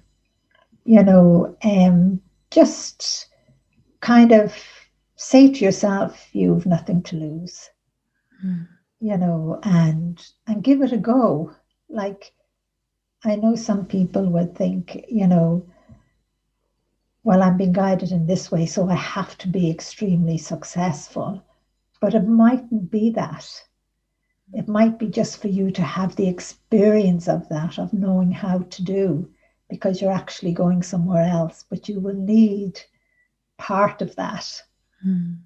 you 0.84 1.02
know 1.02 1.56
um, 1.64 2.22
just 2.50 3.26
kind 4.02 4.32
of 4.32 4.54
say 5.16 5.50
to 5.50 5.64
yourself 5.64 6.28
you've 6.32 6.66
nothing 6.66 7.02
to 7.02 7.16
lose 7.16 7.70
mm. 8.44 8.68
you 9.00 9.16
know 9.16 9.58
and 9.62 10.22
and 10.46 10.62
give 10.62 10.82
it 10.82 10.92
a 10.92 10.98
go 10.98 11.50
like 11.88 12.32
i 13.24 13.34
know 13.36 13.54
some 13.56 13.86
people 13.86 14.28
would 14.28 14.54
think 14.54 15.04
you 15.08 15.26
know 15.26 15.64
well, 17.24 17.42
I'm 17.42 17.56
being 17.56 17.72
guided 17.72 18.10
in 18.10 18.26
this 18.26 18.50
way, 18.50 18.66
so 18.66 18.88
I 18.88 18.96
have 18.96 19.38
to 19.38 19.48
be 19.48 19.70
extremely 19.70 20.38
successful. 20.38 21.42
But 22.00 22.14
it 22.14 22.26
mightn't 22.26 22.90
be 22.90 23.10
that. 23.10 23.48
It 24.52 24.66
might 24.66 24.98
be 24.98 25.06
just 25.06 25.40
for 25.40 25.46
you 25.46 25.70
to 25.70 25.82
have 25.82 26.16
the 26.16 26.28
experience 26.28 27.28
of 27.28 27.48
that, 27.48 27.78
of 27.78 27.92
knowing 27.92 28.32
how 28.32 28.58
to 28.58 28.82
do, 28.82 29.30
because 29.70 30.02
you're 30.02 30.12
actually 30.12 30.52
going 30.52 30.82
somewhere 30.82 31.22
else, 31.22 31.64
but 31.70 31.88
you 31.88 32.00
will 32.00 32.14
need 32.14 32.80
part 33.62 34.02
of 34.02 34.14
that. 34.16 34.62
Mm. 35.06 35.38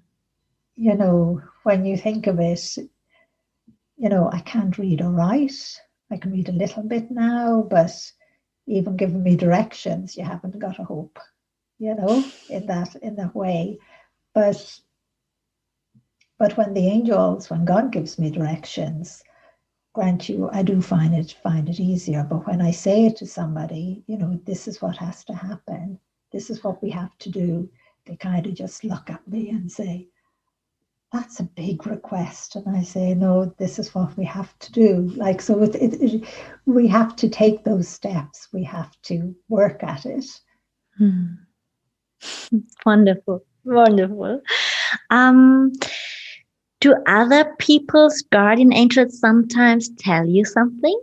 You 0.75 0.95
know, 0.95 1.41
when 1.63 1.85
you 1.85 1.97
think 1.97 2.27
of 2.27 2.39
it, 2.39 2.77
you 3.97 4.09
know, 4.09 4.29
I 4.31 4.39
can't 4.41 4.77
read 4.77 5.01
or 5.01 5.11
write. 5.11 5.79
I 6.11 6.17
can 6.17 6.31
read 6.31 6.49
a 6.49 6.59
little 6.63 6.83
bit 6.83 7.11
now, 7.11 7.65
but 7.69 7.91
even 8.67 8.97
giving 8.97 9.23
me 9.23 9.35
directions, 9.35 10.17
you 10.17 10.23
haven't 10.23 10.59
got 10.59 10.79
a 10.79 10.83
hope 10.83 11.19
you 11.79 11.93
know, 11.95 12.23
in 12.49 12.65
that 12.67 12.95
in 12.97 13.15
that 13.15 13.35
way. 13.35 13.79
But 14.33 14.79
but 16.39 16.55
when 16.57 16.73
the 16.73 16.87
angels, 16.87 17.49
when 17.49 17.65
God 17.65 17.91
gives 17.91 18.19
me 18.19 18.29
directions, 18.29 19.23
grant 19.93 20.29
you, 20.29 20.49
I 20.51 20.63
do 20.63 20.81
find 20.81 21.13
it 21.13 21.35
find 21.43 21.69
it 21.69 21.79
easier. 21.79 22.23
But 22.23 22.47
when 22.47 22.61
I 22.61 22.71
say 22.71 23.05
it 23.05 23.17
to 23.17 23.27
somebody, 23.27 24.03
you 24.07 24.17
know, 24.17 24.39
this 24.45 24.67
is 24.67 24.81
what 24.81 24.97
has 24.97 25.23
to 25.25 25.33
happen, 25.33 25.99
this 26.31 26.49
is 26.49 26.63
what 26.63 26.81
we 26.81 26.89
have 26.91 27.17
to 27.19 27.29
do, 27.29 27.69
they 28.07 28.15
kind 28.15 28.45
of 28.45 28.53
just 28.53 28.83
look 28.83 29.09
at 29.09 29.27
me 29.27 29.49
and 29.49 29.71
say, 29.71 30.07
that's 31.13 31.39
a 31.39 31.43
big 31.43 31.87
request 31.87 32.57
and 32.57 32.75
i 32.75 32.83
say 32.83 33.13
no 33.13 33.45
this 33.57 33.79
is 33.79 33.95
what 33.95 34.17
we 34.17 34.25
have 34.25 34.59
to 34.59 34.73
do 34.73 35.09
like 35.15 35.41
so 35.41 35.63
it, 35.63 35.73
it, 35.75 35.93
it 36.01 36.27
we 36.65 36.85
have 36.85 37.15
to 37.15 37.29
take 37.29 37.63
those 37.63 37.87
steps 37.87 38.49
we 38.51 38.61
have 38.61 38.91
to 39.03 39.33
work 39.47 39.81
at 39.83 40.05
it 40.05 40.25
hmm. 40.97 41.27
wonderful, 42.85 43.45
wonderful. 43.63 44.41
Um, 45.09 45.71
do 46.79 46.95
other 47.07 47.55
people's 47.59 48.21
guardian 48.31 48.73
angels 48.73 49.19
sometimes 49.19 49.89
tell 49.97 50.25
you 50.25 50.45
something? 50.45 50.99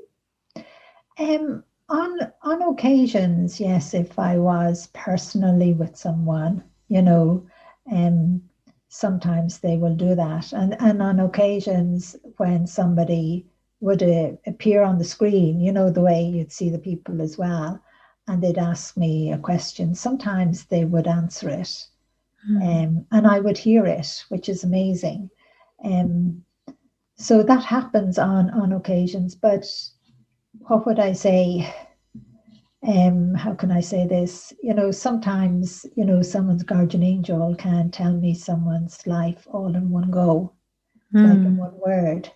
Um, 1.18 1.64
on 1.88 2.18
on 2.42 2.62
occasions, 2.62 3.60
yes. 3.60 3.94
If 3.94 4.18
I 4.18 4.38
was 4.38 4.88
personally 4.94 5.72
with 5.74 5.96
someone, 5.96 6.64
you 6.88 7.02
know, 7.02 7.46
um, 7.90 8.42
sometimes 8.88 9.58
they 9.58 9.76
will 9.76 9.94
do 9.94 10.14
that, 10.14 10.52
and 10.52 10.76
and 10.80 11.02
on 11.02 11.20
occasions 11.20 12.16
when 12.36 12.66
somebody 12.66 13.46
would 13.80 14.02
uh, 14.02 14.32
appear 14.46 14.82
on 14.82 14.98
the 14.98 15.04
screen, 15.04 15.60
you 15.60 15.72
know, 15.72 15.90
the 15.90 16.00
way 16.00 16.22
you'd 16.22 16.52
see 16.52 16.70
the 16.70 16.78
people 16.78 17.20
as 17.20 17.36
well 17.36 17.80
and 18.26 18.42
they'd 18.42 18.58
ask 18.58 18.96
me 18.96 19.32
a 19.32 19.38
question. 19.38 19.94
Sometimes 19.94 20.64
they 20.66 20.84
would 20.84 21.06
answer 21.06 21.48
it, 21.50 21.86
mm. 22.50 22.84
um, 22.84 23.06
and 23.12 23.26
I 23.26 23.40
would 23.40 23.58
hear 23.58 23.86
it, 23.86 24.24
which 24.28 24.48
is 24.48 24.64
amazing. 24.64 25.30
Um, 25.84 26.44
so 27.16 27.42
that 27.42 27.64
happens 27.64 28.18
on 28.18 28.50
on 28.50 28.72
occasions. 28.72 29.34
But 29.34 29.66
what 30.68 30.86
would 30.86 30.98
I 30.98 31.12
say? 31.12 31.72
Um, 32.86 33.34
how 33.34 33.54
can 33.54 33.70
I 33.70 33.80
say 33.80 34.06
this? 34.06 34.52
You 34.62 34.74
know, 34.74 34.90
sometimes 34.90 35.86
you 35.96 36.04
know 36.04 36.22
someone's 36.22 36.62
guardian 36.62 37.02
angel 37.02 37.54
can 37.56 37.90
tell 37.90 38.12
me 38.12 38.34
someone's 38.34 39.06
life 39.06 39.46
all 39.50 39.74
in 39.74 39.90
one 39.90 40.10
go, 40.10 40.52
mm. 41.14 41.26
like 41.26 41.38
in 41.38 41.54
hmm. 41.54 41.56
one 41.56 41.80
word. 41.80 42.30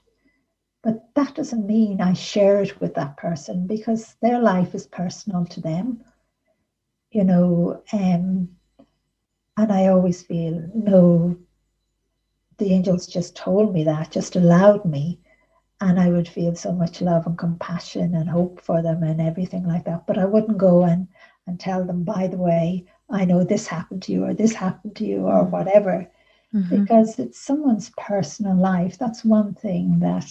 But 0.82 1.14
that 1.14 1.34
doesn't 1.34 1.66
mean 1.66 2.00
I 2.00 2.14
share 2.14 2.62
it 2.62 2.80
with 2.80 2.94
that 2.94 3.16
person 3.16 3.66
because 3.66 4.14
their 4.22 4.40
life 4.40 4.74
is 4.74 4.86
personal 4.86 5.44
to 5.46 5.60
them. 5.60 6.02
You 7.10 7.24
know, 7.24 7.82
um, 7.92 8.48
and 9.58 9.72
I 9.72 9.88
always 9.88 10.22
feel, 10.22 10.70
no, 10.74 11.36
the 12.58 12.72
angels 12.72 13.06
just 13.06 13.36
told 13.36 13.74
me 13.74 13.84
that, 13.84 14.12
just 14.12 14.36
allowed 14.36 14.84
me. 14.84 15.20
And 15.80 16.00
I 16.00 16.10
would 16.10 16.28
feel 16.28 16.56
so 16.56 16.72
much 16.72 17.00
love 17.00 17.26
and 17.26 17.38
compassion 17.38 18.14
and 18.14 18.28
hope 18.28 18.60
for 18.60 18.82
them 18.82 19.02
and 19.04 19.20
everything 19.20 19.66
like 19.66 19.84
that. 19.84 20.06
But 20.06 20.18
I 20.18 20.24
wouldn't 20.24 20.58
go 20.58 20.82
and, 20.82 21.06
and 21.46 21.60
tell 21.60 21.84
them, 21.84 22.02
by 22.02 22.26
the 22.26 22.36
way, 22.36 22.86
I 23.08 23.24
know 23.24 23.44
this 23.44 23.66
happened 23.68 24.02
to 24.04 24.12
you 24.12 24.24
or 24.24 24.34
this 24.34 24.54
happened 24.54 24.96
to 24.96 25.04
you 25.04 25.26
or 25.26 25.44
whatever. 25.44 26.10
Mm-hmm. 26.52 26.82
Because 26.82 27.18
it's 27.18 27.38
someone's 27.38 27.90
personal 27.96 28.56
life. 28.56 28.98
That's 28.98 29.24
one 29.24 29.54
thing 29.54 30.00
that 30.00 30.28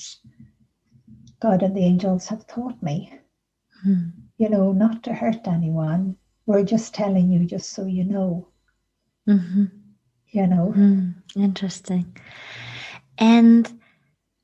God 1.40 1.64
and 1.64 1.76
the 1.76 1.86
angels 1.86 2.28
have 2.28 2.48
taught 2.48 2.82
me. 2.82 3.14
Hmm. 3.84 4.10
You 4.38 4.50
know, 4.50 4.72
not 4.72 5.04
to 5.04 5.14
hurt 5.14 5.48
anyone. 5.48 6.18
We're 6.46 6.64
just 6.64 6.94
telling 6.94 7.32
you 7.32 7.46
just 7.46 7.72
so 7.72 7.86
you 7.86 8.04
know. 8.04 8.48
Mm-hmm. 9.28 9.66
You 10.30 10.48
know. 10.48 10.74
Mm, 10.76 11.16
interesting. 11.36 12.18
And 13.18 13.80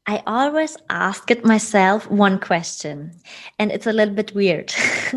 I 0.06 0.22
always 0.28 0.76
ask 0.90 1.32
it 1.32 1.46
myself 1.46 2.12
one 2.12 2.38
question, 2.38 3.12
and 3.58 3.72
it's 3.72 3.88
a 3.88 3.94
little 3.94 4.14
bit 4.14 4.36
weird. 4.36 4.74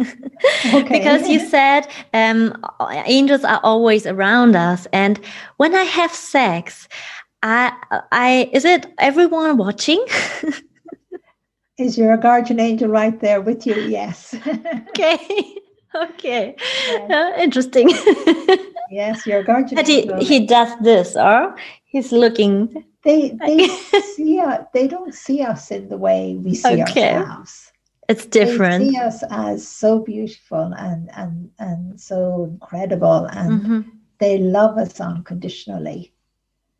because 0.72 1.28
you 1.28 1.40
said 1.40 1.88
um, 2.14 2.64
angels 3.06 3.42
are 3.42 3.60
always 3.64 4.06
around 4.06 4.54
us, 4.54 4.86
and 4.92 5.18
when 5.56 5.74
I 5.74 5.82
have 5.82 6.12
sex, 6.12 6.88
I, 7.42 7.72
I 8.12 8.48
is 8.52 8.64
it 8.64 8.86
everyone 8.98 9.56
watching? 9.56 10.04
is 11.78 11.98
your 11.98 12.16
guardian 12.16 12.60
angel 12.60 12.88
right 12.88 13.18
there 13.20 13.40
with 13.40 13.66
you? 13.66 13.74
Yes. 13.74 14.34
okay. 14.88 15.56
Okay. 15.94 16.54
Yes. 16.58 17.10
Uh, 17.10 17.32
interesting. 17.42 17.90
Yes, 18.90 19.26
your 19.26 19.42
guardian. 19.42 19.76
But 19.76 19.88
he, 19.88 20.12
he 20.20 20.46
does 20.46 20.76
this, 20.80 21.16
or 21.16 21.56
he's 21.84 22.12
looking 22.12 22.84
they 23.06 23.30
they 23.30 23.68
see 24.16 24.40
us, 24.40 24.66
they 24.74 24.88
don't 24.88 25.14
see 25.14 25.40
us 25.40 25.70
in 25.70 25.88
the 25.88 25.96
way 25.96 26.34
we 26.34 26.54
see 26.54 26.82
okay. 26.82 27.14
ourselves. 27.14 27.72
It's 28.08 28.26
different. 28.26 28.84
They 28.84 28.90
see 28.90 28.98
us 28.98 29.22
as 29.30 29.66
so 29.66 30.00
beautiful 30.00 30.74
and 30.76 31.08
and 31.16 31.50
and 31.58 32.00
so 32.00 32.44
incredible, 32.50 33.26
and 33.26 33.62
mm-hmm. 33.62 33.80
they 34.18 34.38
love 34.38 34.76
us 34.76 35.00
unconditionally. 35.00 36.12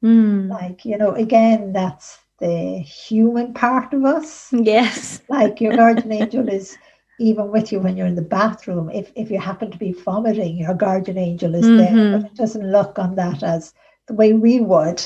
Mm. 0.03 0.49
Like 0.51 0.85
you 0.85 0.99
know, 0.99 1.13
again, 1.13 1.73
that's 1.73 2.19
the 2.39 2.81
human 2.81 3.55
part 3.55 3.95
of 3.95 4.05
us. 4.05 4.53
Yes. 4.53 5.23
Like 5.29 5.61
your 5.61 5.77
guardian 5.77 6.13
angel 6.13 6.49
is 6.49 6.77
even 7.19 7.51
with 7.51 7.73
you 7.73 7.81
when 7.81 7.97
you're 7.97 8.07
in 8.07 8.15
the 8.15 8.23
bathroom. 8.23 8.91
If 8.91 9.11
if 9.15 9.31
you 9.31 9.39
happen 9.39 9.71
to 9.71 9.79
be 9.79 9.93
vomiting, 9.93 10.57
your 10.57 10.75
guardian 10.75 11.19
angel 11.19 11.55
is 11.55 11.65
mm-hmm. 11.65 11.97
there, 11.97 12.19
but 12.19 12.31
it 12.31 12.37
doesn't 12.37 12.71
look 12.71 12.99
on 12.99 13.15
that 13.17 13.43
as 13.43 13.73
the 14.07 14.15
way 14.15 14.33
we 14.33 14.61
would. 14.61 15.05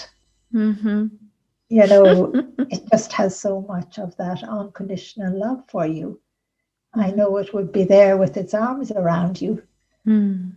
Mm-hmm. 0.54 1.06
You 1.68 1.86
know, 1.86 2.32
it 2.58 2.82
just 2.90 3.12
has 3.12 3.38
so 3.38 3.62
much 3.62 3.98
of 3.98 4.16
that 4.16 4.42
unconditional 4.42 5.38
love 5.38 5.62
for 5.68 5.86
you. 5.86 6.20
I 6.94 7.12
know 7.12 7.36
it 7.36 7.54
would 7.54 7.72
be 7.72 7.84
there 7.84 8.16
with 8.16 8.36
its 8.36 8.52
arms 8.54 8.90
around 8.90 9.40
you. 9.40 9.62
Mm. 10.06 10.52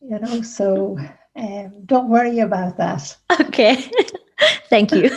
You 0.00 0.18
know, 0.18 0.40
so 0.42 0.98
um, 1.36 1.84
don't 1.84 2.08
worry 2.08 2.38
about 2.38 2.78
that. 2.78 3.16
Okay. 3.40 3.84
Thank 4.68 4.92
you. 4.92 5.10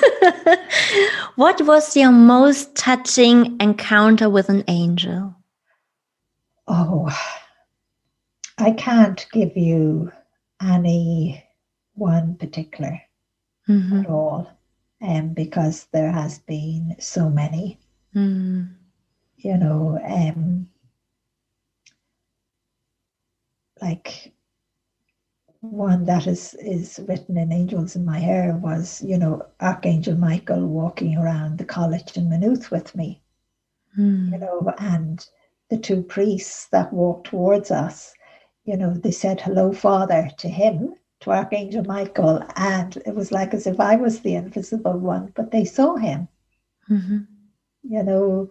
what 1.36 1.62
was 1.62 1.96
your 1.96 2.12
most 2.12 2.76
touching 2.76 3.58
encounter 3.60 4.30
with 4.30 4.50
an 4.50 4.64
angel? 4.68 5.36
Oh, 6.68 7.10
I 8.58 8.72
can't 8.72 9.26
give 9.32 9.56
you 9.56 10.12
any 10.62 11.44
one 11.94 12.36
particular 12.36 13.00
mm-hmm. 13.70 14.00
at 14.02 14.08
all, 14.08 14.50
um, 15.02 15.34
because 15.34 15.88
there 15.92 16.12
has 16.12 16.40
been 16.40 16.96
so 17.00 17.30
many. 17.30 17.80
Mm. 18.16 18.74
You 19.38 19.58
know, 19.58 20.00
um, 20.04 20.68
like 23.82 24.34
one 25.62 26.06
that 26.06 26.28
is 26.28 26.56
is 26.56 27.00
written 27.08 27.38
in 27.38 27.52
Angels 27.52 27.96
in 27.96 28.04
My 28.04 28.20
Hair 28.20 28.58
was, 28.62 29.02
you 29.04 29.18
know, 29.18 29.46
Archangel 29.62 30.16
Michael 30.16 30.68
walking 30.68 31.18
around 31.18 31.58
the 31.58 31.66
college 31.66 32.18
in 32.18 32.30
Maynooth 32.30 32.72
with 32.72 32.96
me. 32.96 33.22
Mm. 33.98 34.32
You 34.32 34.38
know, 34.40 34.74
and 34.80 35.26
the 35.70 35.78
two 35.78 36.02
priests 36.04 36.68
that 36.68 36.94
walked 36.94 37.28
towards 37.28 37.72
us, 37.72 38.14
you 38.66 38.78
know, 38.78 38.94
they 38.94 39.12
said 39.12 39.42
hello, 39.42 39.72
Father, 39.72 40.30
to 40.40 40.50
him, 40.50 40.96
to 41.22 41.32
Archangel 41.32 41.84
Michael, 41.84 42.44
and 42.56 42.98
it 43.06 43.16
was 43.16 43.32
like 43.32 43.54
as 43.54 43.66
if 43.68 43.80
I 43.80 43.96
was 43.96 44.20
the 44.20 44.36
invisible 44.36 44.98
one, 44.98 45.32
but 45.36 45.52
they 45.52 45.66
saw 45.66 45.96
him. 45.96 46.28
Mm-hmm. 46.90 47.20
You 47.84 48.04
know, 48.04 48.50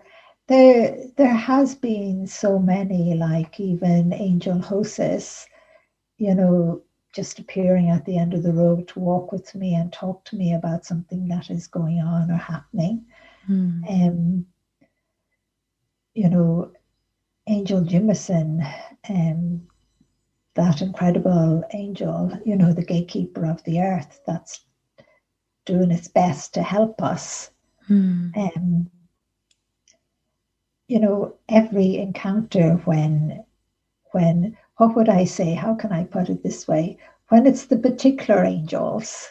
there 0.49 0.97
there 1.17 1.35
has 1.35 1.75
been 1.75 2.27
so 2.27 2.59
many, 2.59 3.15
like 3.15 3.61
even 3.61 4.13
Angel 4.13 4.59
Hosus, 4.59 5.47
you 6.19 6.35
know, 6.35 6.83
just 7.15 7.39
appearing 7.39 7.91
at 7.91 8.05
the 8.05 8.19
end 8.19 8.35
of 8.35 8.43
the 8.43 8.53
road 8.53 8.89
to 8.89 9.01
walk 9.01 9.33
with 9.33 9.55
me 9.55 9.75
and 9.75 9.93
talk 9.93 10.25
to 10.25 10.37
me 10.37 10.55
about 10.55 10.85
something 10.85 11.29
that 11.29 11.51
is 11.51 11.67
going 11.67 11.99
on 11.99 12.31
or 12.31 12.37
happening. 12.37 13.05
Mm. 13.49 13.83
Um, 13.89 14.47
you 16.15 16.29
know, 16.29 16.73
Angel 17.49 17.81
Jimazen 17.81 18.67
um, 19.09 19.67
that 20.55 20.81
incredible 20.83 21.63
angel, 21.73 22.33
you 22.45 22.57
know, 22.57 22.73
the 22.73 22.85
gatekeeper 22.85 23.47
of 23.47 23.63
the 23.65 23.81
earth 23.81 24.21
that's 24.27 24.65
doing 25.65 25.91
its 25.91 26.09
best 26.09 26.55
to 26.55 26.63
help 26.63 27.03
us. 27.03 27.51
Mm. 27.89 28.37
Um, 28.37 28.91
you 30.89 30.99
know, 30.99 31.37
every 31.49 31.97
encounter 31.97 32.81
when, 32.85 33.45
when, 34.13 34.57
what 34.79 34.97
would 34.97 35.09
I 35.09 35.25
say? 35.25 35.53
How 35.53 35.75
can 35.75 35.93
I 35.93 36.05
put 36.05 36.31
it 36.31 36.43
this 36.43 36.67
way? 36.67 36.99
When 37.29 37.47
it's 37.47 37.67
the 37.67 37.77
particular 37.77 38.45
angels, 38.45 39.29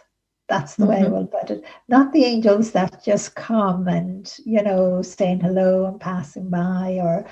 that's 0.47 0.75
the 0.75 0.83
mm-hmm. 0.83 0.91
way 0.91 0.97
I 0.97 1.03
mm-hmm. 1.03 1.13
will 1.13 1.27
put 1.27 1.49
it. 1.49 1.63
Not 1.87 2.13
the 2.13 2.25
angels 2.25 2.71
that 2.71 3.03
just 3.03 3.35
come 3.35 3.87
and, 3.87 4.31
you 4.45 4.61
know, 4.61 5.01
saying 5.01 5.39
hello 5.39 5.85
and 5.85 5.99
passing 5.99 6.49
by 6.49 6.99
or, 7.01 7.25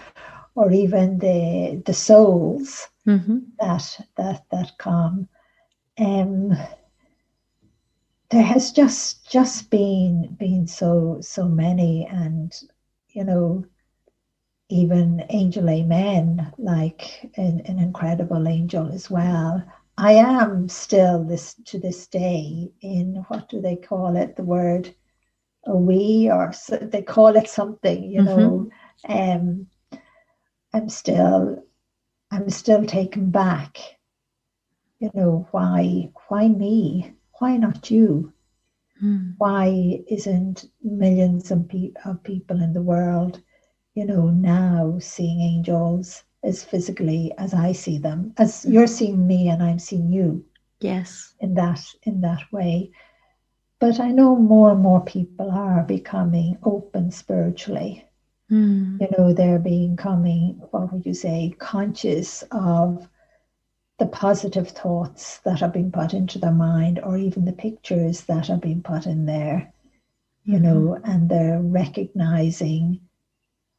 or 0.55 0.71
even 0.71 1.17
the 1.19 1.81
the 1.85 1.93
souls 1.93 2.87
mm-hmm. 3.07 3.39
that 3.59 3.99
that 4.17 4.43
that 4.51 4.71
come. 4.77 5.27
Um, 5.99 6.57
there 8.29 8.43
has 8.43 8.71
just 8.71 9.29
just 9.29 9.69
been 9.69 10.35
been 10.39 10.67
so 10.67 11.19
so 11.21 11.47
many, 11.47 12.07
and 12.07 12.53
you 13.09 13.23
know, 13.23 13.65
even 14.69 15.25
Angel 15.29 15.69
Amen, 15.69 16.51
like 16.57 17.31
an, 17.37 17.61
an 17.65 17.79
incredible 17.79 18.47
angel 18.47 18.91
as 18.91 19.09
well. 19.09 19.63
I 19.97 20.13
am 20.13 20.67
still 20.69 21.23
this 21.23 21.55
to 21.65 21.79
this 21.79 22.07
day 22.07 22.71
in 22.81 23.23
what 23.27 23.49
do 23.49 23.61
they 23.61 23.75
call 23.75 24.15
it? 24.15 24.35
The 24.35 24.43
word 24.43 24.95
a 25.65 25.75
we 25.75 26.29
or 26.31 26.51
so, 26.51 26.77
they 26.77 27.01
call 27.01 27.35
it 27.35 27.47
something, 27.47 28.03
you 28.03 28.21
mm-hmm. 28.21 28.39
know. 28.39 28.69
Um, 29.07 29.67
I'm 30.73 30.89
still 30.89 31.63
I'm 32.31 32.49
still 32.49 32.85
taken 32.85 33.29
back. 33.29 33.77
You 34.99 35.11
know, 35.13 35.47
why 35.51 36.09
why 36.27 36.47
me? 36.47 37.13
Why 37.39 37.57
not 37.57 37.91
you? 37.91 38.33
Mm. 39.03 39.35
Why 39.37 40.03
isn't 40.07 40.65
millions 40.81 41.51
of, 41.51 41.67
pe- 41.67 41.91
of 42.05 42.23
people 42.23 42.61
in 42.61 42.73
the 42.73 42.81
world, 42.81 43.41
you 43.95 44.05
know, 44.05 44.29
now 44.29 44.97
seeing 44.99 45.41
angels 45.41 46.23
as 46.43 46.63
physically 46.63 47.33
as 47.37 47.53
I 47.53 47.71
see 47.71 47.97
them, 47.97 48.33
as 48.37 48.65
you're 48.65 48.87
seeing 48.87 49.27
me 49.27 49.49
and 49.49 49.61
I'm 49.61 49.79
seeing 49.79 50.11
you. 50.11 50.45
Yes. 50.79 51.35
In 51.39 51.53
that 51.55 51.81
in 52.03 52.21
that 52.21 52.51
way. 52.51 52.91
But 53.79 53.99
I 53.99 54.11
know 54.11 54.35
more 54.35 54.71
and 54.71 54.81
more 54.81 55.03
people 55.03 55.51
are 55.51 55.83
becoming 55.83 56.57
open 56.63 57.11
spiritually 57.11 58.05
Mm. 58.51 58.99
You 59.01 59.07
know, 59.17 59.33
they're 59.33 59.59
becoming, 59.59 60.61
what 60.71 60.91
would 60.91 61.05
you 61.05 61.13
say, 61.13 61.55
conscious 61.57 62.43
of 62.51 63.07
the 63.99 64.05
positive 64.07 64.69
thoughts 64.69 65.39
that 65.39 65.61
are 65.61 65.69
being 65.69 65.91
put 65.91 66.13
into 66.13 66.39
their 66.39 66.51
mind 66.51 66.99
or 67.03 67.17
even 67.17 67.45
the 67.45 67.53
pictures 67.53 68.21
that 68.23 68.49
are 68.49 68.57
being 68.57 68.81
put 68.81 69.05
in 69.05 69.25
there, 69.25 69.71
you 70.43 70.55
mm-hmm. 70.55 70.63
know, 70.63 71.01
and 71.03 71.29
they're 71.29 71.61
recognizing, 71.61 72.99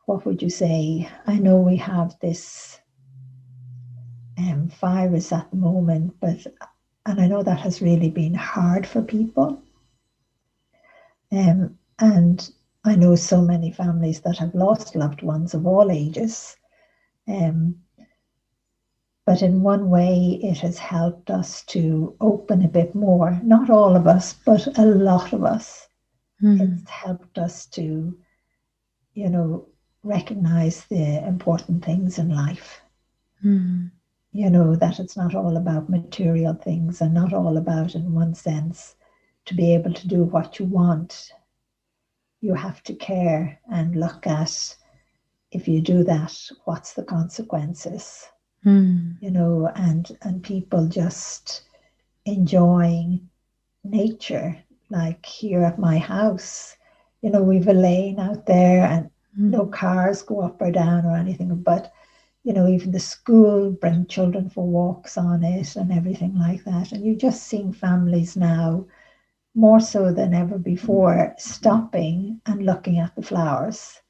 what 0.06 0.24
would 0.24 0.40
you 0.40 0.50
say? 0.50 1.08
I 1.26 1.38
know 1.38 1.58
we 1.58 1.76
have 1.76 2.18
this 2.20 2.80
um, 4.38 4.68
virus 4.80 5.32
at 5.32 5.50
the 5.50 5.56
moment, 5.56 6.14
but, 6.20 6.46
and 7.06 7.20
I 7.20 7.26
know 7.26 7.42
that 7.42 7.60
has 7.60 7.82
really 7.82 8.10
been 8.10 8.34
hard 8.34 8.86
for 8.86 9.02
people. 9.02 9.62
Um, 11.32 11.78
and 11.98 12.50
I 12.84 12.96
know 12.96 13.16
so 13.16 13.40
many 13.40 13.70
families 13.70 14.20
that 14.20 14.38
have 14.38 14.54
lost 14.54 14.94
loved 14.94 15.22
ones 15.22 15.54
of 15.54 15.66
all 15.66 15.90
ages. 15.90 16.56
Um, 17.26 17.76
but 19.24 19.40
in 19.40 19.62
one 19.62 19.88
way, 19.88 20.38
it 20.42 20.58
has 20.58 20.78
helped 20.78 21.30
us 21.30 21.64
to 21.64 22.14
open 22.20 22.62
a 22.62 22.68
bit 22.68 22.94
more. 22.94 23.40
Not 23.42 23.70
all 23.70 23.96
of 23.96 24.06
us, 24.06 24.34
but 24.34 24.78
a 24.78 24.84
lot 24.84 25.32
of 25.32 25.44
us. 25.44 25.88
Mm. 26.42 26.80
It's 26.82 26.90
helped 26.90 27.38
us 27.38 27.64
to, 27.68 28.14
you 29.14 29.30
know, 29.30 29.66
recognize 30.02 30.84
the 30.84 31.26
important 31.26 31.82
things 31.82 32.18
in 32.18 32.28
life. 32.28 32.82
Mm. 33.42 33.90
You 34.32 34.50
know, 34.50 34.76
that 34.76 35.00
it's 35.00 35.16
not 35.16 35.34
all 35.34 35.56
about 35.56 35.88
material 35.88 36.52
things 36.52 37.00
and 37.00 37.14
not 37.14 37.32
all 37.32 37.56
about, 37.56 37.94
in 37.94 38.12
one 38.12 38.34
sense, 38.34 38.94
to 39.46 39.54
be 39.54 39.72
able 39.72 39.94
to 39.94 40.06
do 40.06 40.24
what 40.24 40.58
you 40.58 40.66
want 40.66 41.32
you 42.44 42.54
have 42.54 42.82
to 42.82 42.94
care 42.94 43.58
and 43.72 43.96
look 43.96 44.26
at 44.26 44.76
if 45.50 45.66
you 45.66 45.80
do 45.80 46.04
that, 46.04 46.36
what's 46.64 46.92
the 46.92 47.04
consequences? 47.04 48.26
Mm. 48.66 49.16
You 49.20 49.30
know, 49.30 49.70
and 49.74 50.10
and 50.22 50.42
people 50.42 50.86
just 50.88 51.62
enjoying 52.26 53.28
nature, 53.84 54.58
like 54.90 55.24
here 55.24 55.62
at 55.62 55.78
my 55.78 55.96
house, 55.98 56.76
you 57.22 57.30
know, 57.30 57.42
we've 57.42 57.68
a 57.68 57.72
lane 57.72 58.18
out 58.18 58.46
there 58.46 58.84
and 58.84 59.06
mm. 59.38 59.50
no 59.50 59.66
cars 59.66 60.22
go 60.22 60.40
up 60.40 60.60
or 60.60 60.70
down 60.70 61.06
or 61.06 61.16
anything, 61.16 61.54
but 61.62 61.92
you 62.42 62.52
know, 62.52 62.66
even 62.68 62.90
the 62.90 63.00
school 63.00 63.70
bring 63.70 64.06
children 64.06 64.50
for 64.50 64.66
walks 64.66 65.16
on 65.16 65.42
it 65.42 65.76
and 65.76 65.90
everything 65.90 66.38
like 66.38 66.62
that. 66.64 66.92
And 66.92 67.02
you're 67.04 67.14
just 67.28 67.44
seeing 67.44 67.72
families 67.72 68.36
now, 68.36 68.86
more 69.54 69.80
so 69.80 70.12
than 70.12 70.34
ever 70.34 70.58
before, 70.58 71.34
stopping 71.38 72.40
and 72.46 72.66
looking 72.66 72.98
at 72.98 73.14
the 73.14 73.22
flowers 73.22 74.00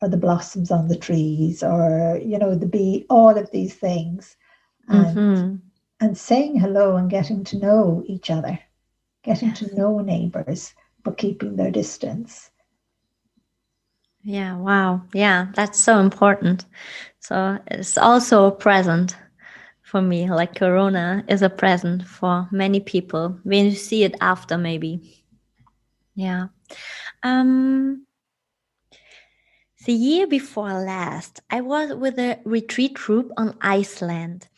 or 0.00 0.08
the 0.08 0.16
blossoms 0.16 0.70
on 0.70 0.88
the 0.88 0.96
trees 0.96 1.62
or, 1.62 2.18
you 2.22 2.38
know, 2.38 2.54
the 2.54 2.66
bee, 2.66 3.06
all 3.10 3.36
of 3.36 3.50
these 3.50 3.74
things. 3.74 4.36
And, 4.88 5.16
mm-hmm. 5.16 5.56
and 6.00 6.18
saying 6.18 6.60
hello 6.60 6.96
and 6.96 7.08
getting 7.08 7.42
to 7.44 7.58
know 7.58 8.02
each 8.06 8.30
other, 8.30 8.58
getting 9.22 9.54
to 9.54 9.74
know 9.74 10.00
neighbors, 10.00 10.74
but 11.02 11.16
keeping 11.16 11.56
their 11.56 11.70
distance. 11.70 12.50
Yeah, 14.22 14.56
wow. 14.56 15.02
Yeah, 15.12 15.48
that's 15.54 15.78
so 15.78 16.00
important. 16.00 16.64
So 17.20 17.58
it's 17.66 17.96
also 17.98 18.46
a 18.46 18.52
present 18.52 19.16
for 19.84 20.02
me. 20.02 20.28
Like 20.28 20.56
Corona 20.56 21.24
is 21.28 21.42
a 21.42 21.50
present 21.50 22.08
for 22.08 22.48
many 22.50 22.80
people 22.80 23.38
when 23.44 23.66
you 23.66 23.76
see 23.76 24.02
it 24.02 24.16
after, 24.20 24.58
maybe. 24.58 25.22
Yeah. 26.16 26.48
Um, 27.22 28.06
the 29.84 29.92
year 29.92 30.26
before 30.26 30.72
last, 30.72 31.40
I 31.50 31.60
was 31.60 31.94
with 31.94 32.18
a 32.18 32.40
retreat 32.44 32.94
group 32.94 33.30
on 33.36 33.56
Iceland. 33.60 34.48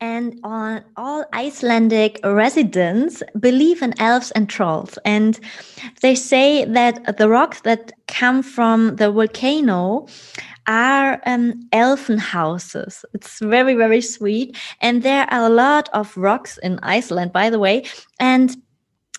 And 0.00 0.38
on 0.44 0.84
all 0.96 1.24
Icelandic 1.32 2.20
residents 2.22 3.22
believe 3.40 3.80
in 3.80 3.98
elves 3.98 4.32
and 4.32 4.50
trolls. 4.50 4.98
And 5.06 5.40
they 6.02 6.14
say 6.14 6.66
that 6.66 7.16
the 7.16 7.28
rocks 7.28 7.62
that 7.62 7.92
come 8.06 8.42
from 8.42 8.96
the 8.96 9.10
volcano 9.10 10.06
are 10.66 11.20
um, 11.26 11.68
elfin 11.72 12.18
houses. 12.18 13.04
It's 13.14 13.38
very, 13.40 13.74
very 13.74 14.00
sweet. 14.00 14.56
And 14.80 15.02
there 15.02 15.26
are 15.30 15.46
a 15.46 15.50
lot 15.50 15.88
of 15.92 16.16
rocks 16.16 16.58
in 16.58 16.78
Iceland, 16.82 17.32
by 17.32 17.50
the 17.50 17.58
way. 17.58 17.84
And 18.18 18.56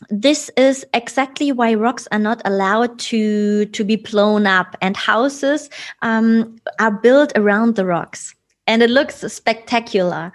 this 0.10 0.52
is 0.58 0.86
exactly 0.94 1.52
why 1.52 1.74
rocks 1.74 2.08
are 2.12 2.20
not 2.20 2.42
allowed 2.46 3.00
to 3.00 3.66
to 3.66 3.84
be 3.84 3.96
blown 3.96 4.46
up 4.46 4.76
and 4.82 4.98
houses 4.98 5.70
um, 6.02 6.58
are 6.80 6.92
built 6.92 7.32
around 7.36 7.76
the 7.76 7.86
rocks 7.86 8.35
and 8.68 8.82
it 8.82 8.90
looks 8.90 9.18
spectacular. 9.32 10.32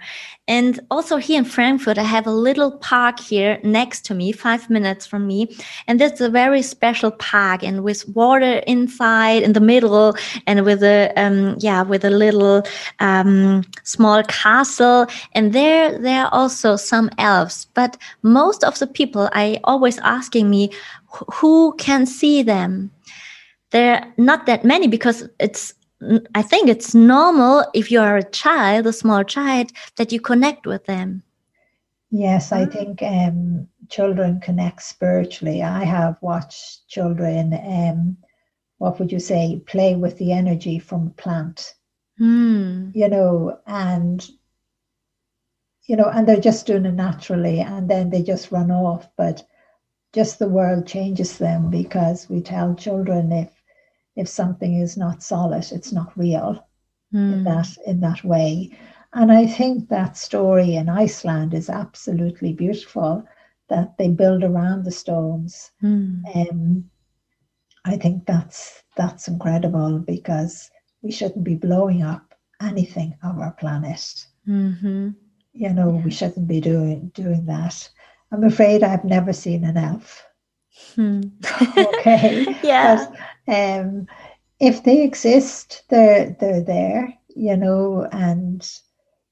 And 0.47 0.79
also 0.89 1.17
here 1.17 1.37
in 1.37 1.45
Frankfurt, 1.45 1.97
I 1.97 2.03
have 2.03 2.27
a 2.27 2.31
little 2.31 2.71
park 2.71 3.19
here 3.19 3.59
next 3.63 4.05
to 4.05 4.13
me, 4.13 4.31
five 4.31 4.69
minutes 4.69 5.05
from 5.05 5.27
me. 5.27 5.55
And 5.87 5.99
that's 5.99 6.19
a 6.19 6.29
very 6.29 6.61
special 6.61 7.11
park 7.11 7.63
and 7.63 7.83
with 7.83 8.07
water 8.09 8.61
inside 8.67 9.43
in 9.43 9.53
the 9.53 9.59
middle 9.59 10.15
and 10.47 10.65
with 10.65 10.83
a, 10.83 11.13
um, 11.15 11.55
yeah, 11.59 11.83
with 11.83 12.03
a 12.03 12.09
little, 12.09 12.63
um, 12.99 13.63
small 13.83 14.23
castle. 14.23 15.07
And 15.33 15.53
there, 15.53 15.97
there 15.99 16.25
are 16.25 16.33
also 16.33 16.75
some 16.75 17.09
elves, 17.17 17.67
but 17.73 17.97
most 18.23 18.63
of 18.63 18.79
the 18.79 18.87
people 18.87 19.29
I 19.33 19.59
always 19.63 19.99
asking 19.99 20.49
me, 20.49 20.71
who 21.33 21.75
can 21.77 22.05
see 22.05 22.41
them? 22.41 22.91
There 23.69 23.95
are 23.95 24.13
not 24.17 24.47
that 24.47 24.65
many 24.65 24.87
because 24.87 25.29
it's 25.39 25.73
I 26.33 26.41
think 26.41 26.67
it's 26.67 26.95
normal 26.95 27.65
if 27.73 27.91
you 27.91 27.99
are 27.99 28.17
a 28.17 28.29
child, 28.31 28.87
a 28.87 28.93
small 28.93 29.23
child, 29.23 29.71
that 29.97 30.11
you 30.11 30.19
connect 30.19 30.65
with 30.65 30.85
them. 30.85 31.23
Yes, 32.09 32.51
I 32.51 32.65
mm. 32.65 32.71
think 32.71 33.03
um, 33.03 33.67
children 33.89 34.39
connect 34.39 34.81
spiritually. 34.81 35.63
I 35.63 35.83
have 35.83 36.17
watched 36.21 36.87
children, 36.87 37.53
um, 37.53 38.17
what 38.79 38.99
would 38.99 39.11
you 39.11 39.19
say, 39.19 39.61
play 39.67 39.95
with 39.95 40.17
the 40.17 40.31
energy 40.31 40.79
from 40.79 41.07
a 41.07 41.21
plant. 41.21 41.75
Mm. 42.19 42.95
You 42.95 43.07
know, 43.07 43.59
and 43.67 44.27
you 45.87 45.95
know, 45.95 46.09
and 46.13 46.27
they're 46.27 46.39
just 46.39 46.67
doing 46.67 46.85
it 46.85 46.93
naturally, 46.93 47.59
and 47.59 47.89
then 47.89 48.09
they 48.09 48.23
just 48.23 48.51
run 48.51 48.71
off. 48.71 49.07
But 49.17 49.45
just 50.13 50.39
the 50.39 50.49
world 50.49 50.87
changes 50.87 51.37
them 51.37 51.69
because 51.69 52.29
we 52.29 52.41
tell 52.41 52.75
children 52.75 53.31
if 53.31 53.49
if 54.15 54.27
something 54.27 54.79
is 54.79 54.97
not 54.97 55.23
solid, 55.23 55.71
it's 55.71 55.91
not 55.91 56.17
real 56.17 56.67
mm. 57.13 57.33
in 57.33 57.39
hmm. 57.39 57.43
that 57.45 57.77
in 57.85 58.01
that 58.01 58.23
way. 58.23 58.77
And 59.13 59.31
I 59.31 59.45
think 59.45 59.89
that 59.89 60.17
story 60.17 60.75
in 60.75 60.87
Iceland 60.87 61.53
is 61.53 61.69
absolutely 61.69 62.53
beautiful 62.53 63.27
that 63.67 63.97
they 63.97 64.09
build 64.09 64.43
around 64.43 64.85
the 64.85 64.91
stones. 64.91 65.71
Mm. 65.83 66.23
Um, 66.35 66.89
I 67.85 67.97
think 67.97 68.25
that's 68.25 68.83
that's 68.95 69.27
incredible 69.27 69.99
because 69.99 70.69
we 71.01 71.11
shouldn't 71.11 71.43
be 71.43 71.55
blowing 71.55 72.03
up 72.03 72.35
anything 72.61 73.17
of 73.23 73.39
our 73.39 73.53
planet. 73.53 74.27
Mm-hmm. 74.47 75.09
You 75.53 75.69
know, 75.73 75.95
yeah. 75.95 76.03
we 76.03 76.11
shouldn't 76.11 76.47
be 76.47 76.61
doing 76.61 77.11
doing 77.13 77.45
that. 77.45 77.89
I'm 78.31 78.43
afraid 78.43 78.83
I've 78.83 79.03
never 79.03 79.33
seen 79.33 79.65
an 79.65 79.77
elf. 79.77 80.25
Hmm. 80.95 81.21
okay. 81.77 82.57
yeah. 82.63 83.07
But, 83.09 83.19
um, 83.47 84.07
if 84.59 84.83
they 84.83 85.03
exist, 85.03 85.83
they're 85.89 86.35
they're 86.39 86.63
there, 86.63 87.13
you 87.35 87.57
know, 87.57 88.07
and 88.11 88.67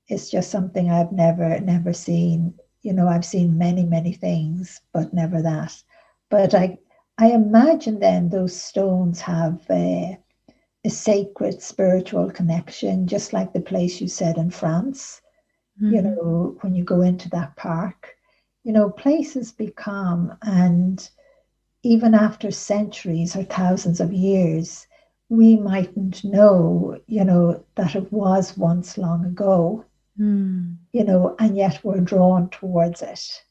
it's 0.07 0.29
just 0.29 0.49
something 0.49 0.89
I've 0.89 1.11
never 1.11 1.59
never 1.59 1.93
seen. 1.93 2.53
You 2.81 2.93
know, 2.93 3.07
I've 3.07 3.25
seen 3.25 3.57
many 3.57 3.83
many 3.83 4.13
things, 4.13 4.81
but 4.93 5.13
never 5.13 5.41
that. 5.41 5.75
But 6.29 6.53
I 6.53 6.79
I 7.19 7.31
imagine 7.31 7.99
then 7.99 8.29
those 8.29 8.59
stones 8.59 9.19
have 9.21 9.65
a, 9.69 10.17
a 10.85 10.89
sacred 10.89 11.61
spiritual 11.61 12.31
connection, 12.31 13.07
just 13.07 13.33
like 13.33 13.51
the 13.51 13.59
place 13.59 13.99
you 13.99 14.07
said 14.07 14.37
in 14.37 14.49
France. 14.49 15.21
Mm-hmm. 15.81 15.95
You 15.95 16.01
know, 16.01 16.57
when 16.61 16.75
you 16.75 16.85
go 16.85 17.01
into 17.01 17.29
that 17.29 17.57
park, 17.57 18.15
you 18.63 18.71
know, 18.71 18.89
places 18.89 19.51
become 19.51 20.37
and 20.41 21.09
even 21.83 22.13
after 22.13 22.51
centuries 22.51 23.35
or 23.35 23.43
thousands 23.43 23.99
of 23.99 24.11
years, 24.11 24.87
we 25.29 25.55
mightn't 25.55 26.23
know, 26.23 26.99
you 27.07 27.23
know, 27.23 27.63
that 27.75 27.95
it 27.95 28.11
was 28.11 28.57
once 28.57 28.97
long 28.97 29.25
ago, 29.25 29.85
mm. 30.19 30.75
you 30.91 31.03
know, 31.03 31.35
and 31.39 31.55
yet 31.55 31.79
we're 31.83 31.99
drawn 31.99 32.49
towards 32.49 33.01
it. 33.01 33.43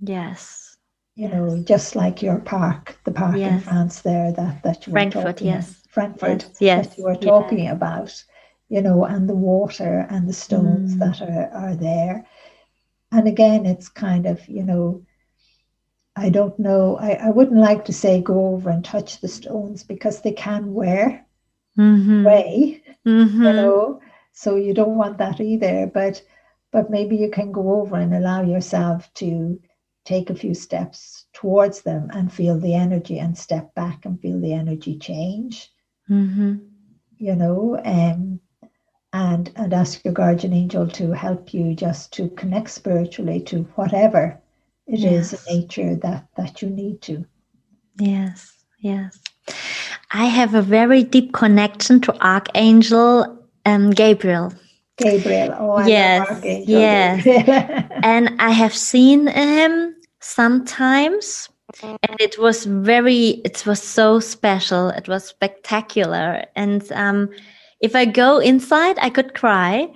Yes. 0.00 0.76
You 1.14 1.28
yes. 1.28 1.34
know, 1.34 1.62
just 1.62 1.96
like 1.96 2.22
your 2.22 2.38
park, 2.38 2.98
the 3.04 3.12
park 3.12 3.36
yes. 3.36 3.52
in 3.52 3.60
France 3.60 4.00
there 4.02 4.32
that, 4.32 4.62
that 4.62 4.86
you 4.86 4.92
Frankfurt, 4.92 5.24
were 5.24 5.32
talking 5.32 5.46
yes. 5.46 5.82
Frankfurt, 5.88 6.42
yes. 6.42 6.60
yes. 6.60 6.88
that 6.88 6.98
you 6.98 7.04
were 7.04 7.16
talking 7.16 7.64
yeah. 7.64 7.72
about, 7.72 8.24
you 8.68 8.82
know, 8.82 9.04
and 9.04 9.28
the 9.28 9.34
water 9.34 10.06
and 10.10 10.28
the 10.28 10.32
stones 10.32 10.94
mm. 10.94 10.98
that 10.98 11.22
are, 11.22 11.50
are 11.54 11.76
there. 11.76 12.26
And 13.12 13.26
again, 13.26 13.66
it's 13.66 13.88
kind 13.88 14.26
of, 14.26 14.46
you 14.48 14.62
know, 14.62 15.04
I 16.16 16.30
don't 16.30 16.58
know. 16.58 16.96
I, 16.98 17.12
I 17.12 17.30
wouldn't 17.30 17.60
like 17.60 17.84
to 17.86 17.92
say 17.92 18.20
go 18.20 18.54
over 18.54 18.70
and 18.70 18.84
touch 18.84 19.20
the 19.20 19.28
stones 19.28 19.84
because 19.84 20.20
they 20.20 20.32
can 20.32 20.74
wear 20.74 21.26
mm-hmm. 21.78 22.24
way, 22.24 22.82
mm-hmm. 23.06 23.42
you 23.42 23.52
know. 23.52 24.00
So 24.32 24.56
you 24.56 24.74
don't 24.74 24.96
want 24.96 25.18
that 25.18 25.40
either. 25.40 25.86
But 25.86 26.22
but 26.72 26.90
maybe 26.90 27.16
you 27.16 27.30
can 27.30 27.52
go 27.52 27.80
over 27.80 27.96
and 27.96 28.14
allow 28.14 28.42
yourself 28.42 29.12
to 29.14 29.60
take 30.04 30.30
a 30.30 30.34
few 30.34 30.54
steps 30.54 31.26
towards 31.32 31.82
them 31.82 32.10
and 32.12 32.32
feel 32.32 32.58
the 32.58 32.74
energy 32.74 33.18
and 33.18 33.36
step 33.36 33.74
back 33.74 34.04
and 34.04 34.20
feel 34.20 34.40
the 34.40 34.52
energy 34.52 34.98
change. 34.98 35.70
Mm-hmm. 36.08 36.56
You 37.18 37.36
know, 37.36 37.80
um, 37.84 38.40
and 39.12 39.50
and 39.56 39.72
ask 39.72 40.04
your 40.04 40.14
guardian 40.14 40.52
angel 40.52 40.86
to 40.88 41.12
help 41.12 41.52
you 41.52 41.74
just 41.74 42.12
to 42.14 42.28
connect 42.30 42.70
spiritually 42.70 43.40
to 43.42 43.62
whatever 43.74 44.40
it 44.92 45.00
yes. 45.00 45.32
is 45.32 45.46
nature 45.46 45.96
that 45.96 46.26
that 46.36 46.62
you 46.62 46.70
need 46.70 47.00
to. 47.02 47.24
Yes 47.98 48.60
yes. 48.80 49.18
I 50.10 50.24
have 50.24 50.54
a 50.54 50.62
very 50.62 51.02
deep 51.04 51.32
connection 51.32 52.00
to 52.02 52.26
archangel 52.26 53.38
um, 53.66 53.90
gabriel. 53.90 54.52
Gabriel. 54.96 55.54
Oh 55.58 55.72
I 55.72 55.86
yes 55.86 56.40
yes 56.66 57.26
and 58.02 58.36
i 58.38 58.50
have 58.50 58.74
seen 58.74 59.26
him 59.28 59.96
sometimes 60.20 61.48
and 61.82 62.16
it 62.18 62.38
was 62.38 62.64
very 62.64 63.40
it 63.44 63.64
was 63.64 63.80
so 63.80 64.18
special. 64.18 64.88
It 64.88 65.06
was 65.06 65.24
spectacular. 65.24 66.44
And 66.56 66.90
um, 66.92 67.30
if 67.80 67.94
i 67.94 68.04
go 68.04 68.38
inside 68.38 68.98
i 69.00 69.08
could 69.08 69.34
cry. 69.34 69.88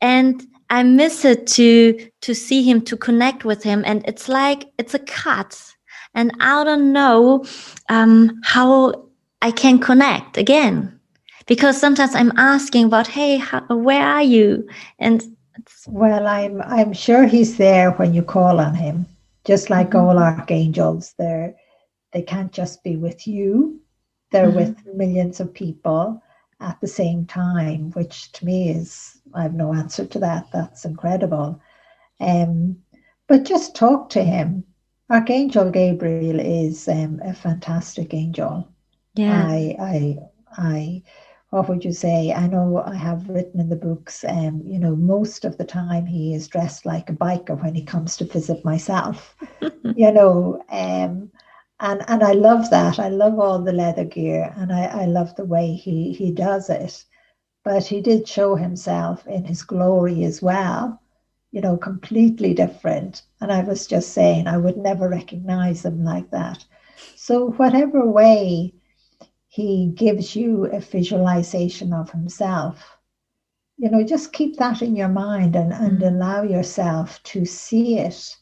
And 0.00 0.46
I 0.70 0.82
miss 0.82 1.24
it 1.24 1.46
to 1.48 2.10
to 2.20 2.34
see 2.34 2.62
him, 2.62 2.82
to 2.82 2.96
connect 2.96 3.44
with 3.44 3.62
him, 3.62 3.82
and 3.86 4.04
it's 4.06 4.28
like 4.28 4.66
it's 4.78 4.94
a 4.94 4.98
cut, 4.98 5.74
and 6.14 6.32
I 6.40 6.64
don't 6.64 6.92
know 6.92 7.44
um, 7.88 8.40
how 8.44 9.08
I 9.40 9.50
can 9.50 9.78
connect 9.78 10.36
again, 10.36 10.98
because 11.46 11.80
sometimes 11.80 12.14
I'm 12.14 12.32
asking 12.36 12.86
about, 12.86 13.06
hey, 13.06 13.38
how, 13.38 13.60
where 13.68 14.06
are 14.06 14.22
you? 14.22 14.68
And 14.98 15.22
well, 15.86 16.26
I'm 16.26 16.60
I'm 16.62 16.92
sure 16.92 17.26
he's 17.26 17.56
there 17.56 17.92
when 17.92 18.14
you 18.14 18.22
call 18.22 18.60
on 18.60 18.74
him, 18.74 19.06
just 19.44 19.70
like 19.70 19.90
mm-hmm. 19.90 19.98
all 19.98 20.18
archangels. 20.18 21.14
They're 21.18 21.54
they 22.12 22.22
can't 22.22 22.52
just 22.52 22.82
be 22.84 22.96
with 22.96 23.26
you, 23.26 23.80
they're 24.32 24.48
mm-hmm. 24.48 24.56
with 24.56 24.96
millions 24.96 25.40
of 25.40 25.52
people 25.52 26.22
at 26.60 26.80
the 26.80 26.88
same 26.88 27.24
time, 27.26 27.90
which 27.92 28.32
to 28.32 28.44
me 28.44 28.70
is, 28.70 29.17
I 29.34 29.42
have 29.42 29.54
no 29.54 29.72
answer 29.72 30.06
to 30.06 30.18
that. 30.20 30.50
That's 30.52 30.84
incredible. 30.84 31.60
Um, 32.20 32.78
but 33.26 33.44
just 33.44 33.76
talk 33.76 34.10
to 34.10 34.22
him. 34.22 34.64
Archangel 35.10 35.70
Gabriel 35.70 36.38
is 36.40 36.86
um, 36.88 37.20
a 37.24 37.32
fantastic 37.32 38.12
angel. 38.12 38.68
Yeah. 39.14 39.46
I, 39.46 39.76
I, 39.80 40.18
I, 40.56 41.02
what 41.50 41.68
would 41.68 41.84
you 41.84 41.92
say? 41.92 42.32
I 42.32 42.46
know 42.46 42.82
I 42.84 42.94
have 42.94 43.28
written 43.28 43.60
in 43.60 43.70
the 43.70 43.76
books, 43.76 44.24
um, 44.28 44.62
you 44.66 44.78
know, 44.78 44.94
most 44.94 45.44
of 45.44 45.56
the 45.56 45.64
time 45.64 46.04
he 46.04 46.34
is 46.34 46.48
dressed 46.48 46.84
like 46.84 47.08
a 47.08 47.14
biker 47.14 47.60
when 47.62 47.74
he 47.74 47.82
comes 47.82 48.16
to 48.18 48.24
visit 48.24 48.64
myself, 48.64 49.34
you 49.96 50.12
know, 50.12 50.62
um, 50.70 51.30
and 51.80 52.02
and 52.08 52.22
I 52.22 52.32
love 52.32 52.68
that. 52.70 52.98
I 52.98 53.08
love 53.08 53.38
all 53.38 53.60
the 53.60 53.72
leather 53.72 54.04
gear, 54.04 54.52
and 54.56 54.72
I, 54.72 54.84
I 54.84 55.04
love 55.06 55.34
the 55.36 55.44
way 55.44 55.72
he 55.72 56.12
he 56.12 56.32
does 56.32 56.68
it. 56.68 57.04
But 57.64 57.86
he 57.86 58.00
did 58.00 58.26
show 58.26 58.56
himself 58.56 59.26
in 59.26 59.44
his 59.44 59.62
glory 59.62 60.24
as 60.24 60.40
well, 60.40 61.00
you 61.50 61.60
know, 61.60 61.76
completely 61.76 62.54
different. 62.54 63.22
And 63.40 63.52
I 63.52 63.62
was 63.62 63.86
just 63.86 64.12
saying, 64.12 64.46
I 64.46 64.56
would 64.56 64.76
never 64.76 65.08
recognize 65.08 65.84
him 65.84 66.04
like 66.04 66.30
that. 66.30 66.64
So 67.16 67.50
whatever 67.52 68.06
way 68.06 68.74
he 69.48 69.92
gives 69.94 70.34
you 70.34 70.66
a 70.66 70.80
visualization 70.80 71.92
of 71.92 72.10
himself, 72.10 72.98
you 73.76 73.90
know, 73.90 74.02
just 74.02 74.32
keep 74.32 74.56
that 74.56 74.82
in 74.82 74.96
your 74.96 75.08
mind 75.08 75.54
and, 75.56 75.72
and 75.72 76.00
mm. 76.00 76.08
allow 76.08 76.42
yourself 76.42 77.22
to 77.24 77.44
see 77.44 77.98
it 77.98 78.36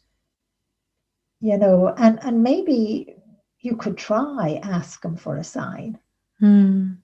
you 1.38 1.58
know 1.58 1.92
and 1.98 2.18
and 2.22 2.42
maybe 2.42 3.14
you 3.66 3.76
could 3.76 3.98
try 3.98 4.60
ask 4.62 5.04
him 5.04 5.16
for 5.16 5.36
a 5.36 5.44
sign. 5.44 5.98
Mm. 6.40 6.98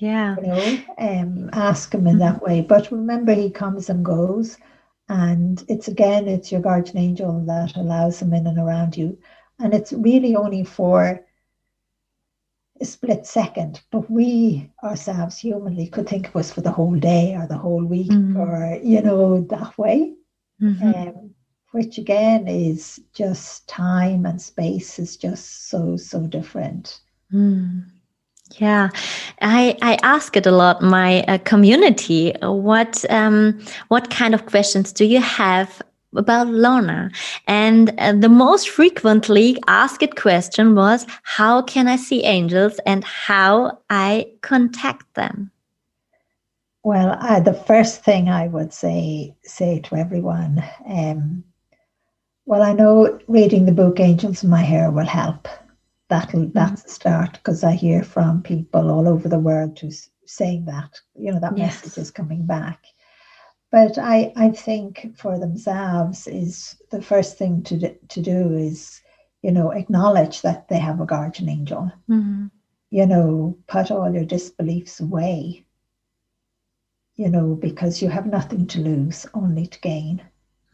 Yeah. 0.00 0.36
You 0.36 0.42
know, 0.42 0.78
um, 0.98 1.50
ask 1.52 1.94
him 1.94 2.06
in 2.06 2.18
that 2.18 2.42
way. 2.42 2.62
But 2.62 2.90
remember, 2.90 3.34
he 3.34 3.50
comes 3.50 3.90
and 3.90 4.04
goes. 4.04 4.56
And 5.08 5.62
it's 5.68 5.88
again, 5.88 6.26
it's 6.26 6.50
your 6.50 6.60
guardian 6.60 6.98
angel 6.98 7.44
that 7.46 7.76
allows 7.76 8.22
him 8.22 8.32
in 8.32 8.46
and 8.46 8.58
around 8.58 8.96
you. 8.96 9.18
And 9.58 9.74
it's 9.74 9.92
really 9.92 10.34
only 10.34 10.64
for 10.64 11.24
a 12.80 12.84
split 12.84 13.26
second. 13.26 13.82
But 13.90 14.10
we 14.10 14.70
ourselves 14.82 15.38
humanly 15.38 15.88
could 15.88 16.08
think 16.08 16.28
it 16.28 16.34
was 16.34 16.50
for 16.50 16.62
the 16.62 16.72
whole 16.72 16.96
day 16.98 17.36
or 17.36 17.46
the 17.46 17.58
whole 17.58 17.84
week 17.84 18.10
mm. 18.10 18.36
or, 18.36 18.80
you 18.82 19.02
know, 19.02 19.42
that 19.50 19.76
way. 19.76 20.14
Mm-hmm. 20.62 20.94
Um, 20.94 21.34
which 21.72 21.98
again 21.98 22.48
is 22.48 23.00
just 23.14 23.68
time 23.68 24.26
and 24.26 24.40
space 24.40 24.98
is 24.98 25.16
just 25.16 25.68
so 25.68 25.96
so 25.96 26.26
different 26.26 27.00
mm. 27.32 27.84
Yeah 28.58 28.88
i 29.40 29.76
i 29.82 29.98
ask 30.02 30.36
it 30.36 30.46
a 30.46 30.50
lot 30.50 30.82
my 30.82 31.22
uh, 31.24 31.38
community 31.38 32.32
what 32.42 33.04
um 33.10 33.58
what 33.88 34.10
kind 34.10 34.34
of 34.34 34.46
questions 34.46 34.92
do 34.92 35.04
you 35.04 35.20
have 35.20 35.82
about 36.16 36.48
Lorna. 36.48 37.10
And 37.46 37.94
uh, 37.98 38.12
the 38.14 38.28
most 38.28 38.68
frequently 38.68 39.56
asked 39.68 40.16
question 40.16 40.74
was, 40.74 41.06
how 41.22 41.62
can 41.62 41.86
I 41.88 41.96
see 41.96 42.24
angels 42.24 42.80
and 42.86 43.04
how 43.04 43.78
I 43.90 44.26
contact 44.40 45.14
them? 45.14 45.50
Well, 46.82 47.16
the 47.44 47.54
first 47.54 48.02
thing 48.02 48.28
I 48.28 48.48
would 48.48 48.72
say 48.72 49.36
say 49.44 49.80
to 49.80 49.96
everyone 49.96 50.64
um, 50.86 51.44
well, 52.46 52.62
I 52.62 52.72
know 52.72 53.20
reading 53.28 53.66
the 53.66 53.72
book 53.72 54.00
Angels 54.00 54.42
in 54.42 54.50
My 54.50 54.62
Hair 54.62 54.90
will 54.90 55.06
help. 55.06 55.46
That'll 56.10 56.40
mm-hmm. 56.40 56.52
that's 56.52 56.84
a 56.84 56.88
start 56.88 57.34
because 57.34 57.62
I 57.62 57.72
hear 57.72 58.02
from 58.02 58.42
people 58.42 58.90
all 58.90 59.08
over 59.08 59.28
the 59.28 59.38
world 59.38 59.78
who's 59.78 60.10
saying 60.26 60.64
that. 60.64 61.00
You 61.14 61.32
know, 61.32 61.40
that 61.40 61.56
yes. 61.56 61.84
message 61.84 62.02
is 62.02 62.10
coming 62.10 62.44
back. 62.44 62.84
But 63.70 63.96
I, 63.96 64.32
I 64.34 64.50
think 64.50 65.16
for 65.16 65.38
themselves 65.38 66.26
is 66.26 66.74
the 66.90 67.00
first 67.00 67.38
thing 67.38 67.62
to 67.62 67.94
to 67.94 68.20
do 68.20 68.54
is, 68.54 69.00
you 69.42 69.52
know, 69.52 69.70
acknowledge 69.70 70.42
that 70.42 70.68
they 70.68 70.78
have 70.80 71.00
a 71.00 71.06
guardian 71.06 71.48
angel. 71.48 71.92
Mm-hmm. 72.08 72.46
You 72.90 73.06
know, 73.06 73.56
put 73.68 73.92
all 73.92 74.12
your 74.12 74.24
disbeliefs 74.24 74.98
away. 74.98 75.64
You 77.14 77.28
know, 77.28 77.54
because 77.54 78.02
you 78.02 78.08
have 78.08 78.26
nothing 78.26 78.66
to 78.68 78.80
lose, 78.80 79.26
only 79.32 79.68
to 79.68 79.80
gain. 79.80 80.22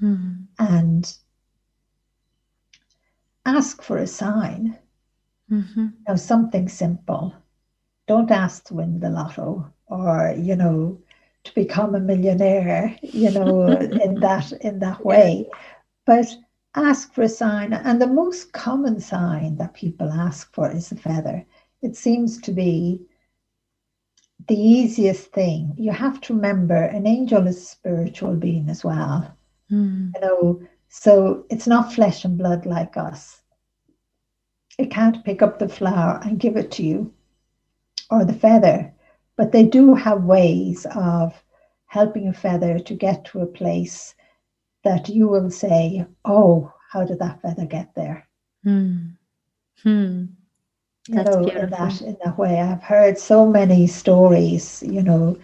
Mm-hmm. 0.00 0.44
And 0.58 1.16
ask 3.44 3.82
for 3.82 3.98
a 3.98 4.06
sign. 4.06 4.78
Mm-hmm. 5.50 5.86
Now, 6.08 6.16
something 6.16 6.68
simple. 6.68 7.34
Don't 8.08 8.30
ask 8.30 8.64
to 8.66 8.74
win 8.74 9.00
the 9.00 9.10
lotto 9.10 9.72
or, 9.86 10.34
you 10.38 10.56
know, 10.56 11.00
to 11.44 11.54
become 11.54 11.94
a 11.94 12.00
millionaire, 12.00 12.96
you 13.02 13.30
know, 13.30 13.66
in 14.04 14.20
that 14.20 14.52
in 14.52 14.80
that 14.80 15.04
way. 15.04 15.48
But 16.04 16.26
ask 16.74 17.12
for 17.12 17.22
a 17.22 17.28
sign. 17.28 17.72
And 17.72 18.00
the 18.00 18.06
most 18.06 18.52
common 18.52 19.00
sign 19.00 19.56
that 19.56 19.74
people 19.74 20.10
ask 20.10 20.52
for 20.52 20.70
is 20.70 20.92
a 20.92 20.96
feather. 20.96 21.44
It 21.82 21.96
seems 21.96 22.40
to 22.42 22.52
be 22.52 23.00
the 24.48 24.58
easiest 24.58 25.32
thing. 25.32 25.74
You 25.76 25.92
have 25.92 26.20
to 26.22 26.34
remember 26.34 26.76
an 26.76 27.06
angel 27.06 27.46
is 27.46 27.56
a 27.56 27.60
spiritual 27.60 28.36
being 28.36 28.68
as 28.68 28.84
well. 28.84 29.36
Mm. 29.70 30.12
You 30.14 30.20
know, 30.20 30.62
so 30.88 31.44
it's 31.50 31.66
not 31.66 31.92
flesh 31.92 32.24
and 32.24 32.38
blood 32.38 32.66
like 32.66 32.96
us. 32.96 33.40
It 34.78 34.90
can't 34.90 35.24
pick 35.24 35.42
up 35.42 35.58
the 35.58 35.68
flower 35.68 36.20
and 36.24 36.38
give 36.38 36.56
it 36.56 36.70
to 36.72 36.82
you 36.82 37.12
or 38.10 38.24
the 38.24 38.34
feather, 38.34 38.92
but 39.36 39.52
they 39.52 39.64
do 39.64 39.94
have 39.94 40.24
ways 40.24 40.86
of 40.94 41.42
helping 41.86 42.28
a 42.28 42.32
feather 42.32 42.78
to 42.78 42.94
get 42.94 43.24
to 43.26 43.40
a 43.40 43.46
place 43.46 44.14
that 44.84 45.08
you 45.08 45.28
will 45.28 45.50
say, 45.50 46.06
Oh, 46.24 46.72
how 46.90 47.04
did 47.04 47.18
that 47.18 47.40
feather 47.42 47.66
get 47.66 47.94
there? 47.94 48.28
Hmm. 48.62 48.96
Hmm. 49.82 50.24
That's 51.08 51.30
you 51.30 51.34
know, 51.36 51.44
beautiful. 51.44 51.62
in 51.62 51.70
that 51.70 52.02
in 52.02 52.16
that 52.24 52.38
way. 52.38 52.60
I've 52.60 52.82
heard 52.82 53.18
so 53.18 53.46
many 53.46 53.86
stories, 53.86 54.82
you 54.82 55.02
know, 55.02 55.38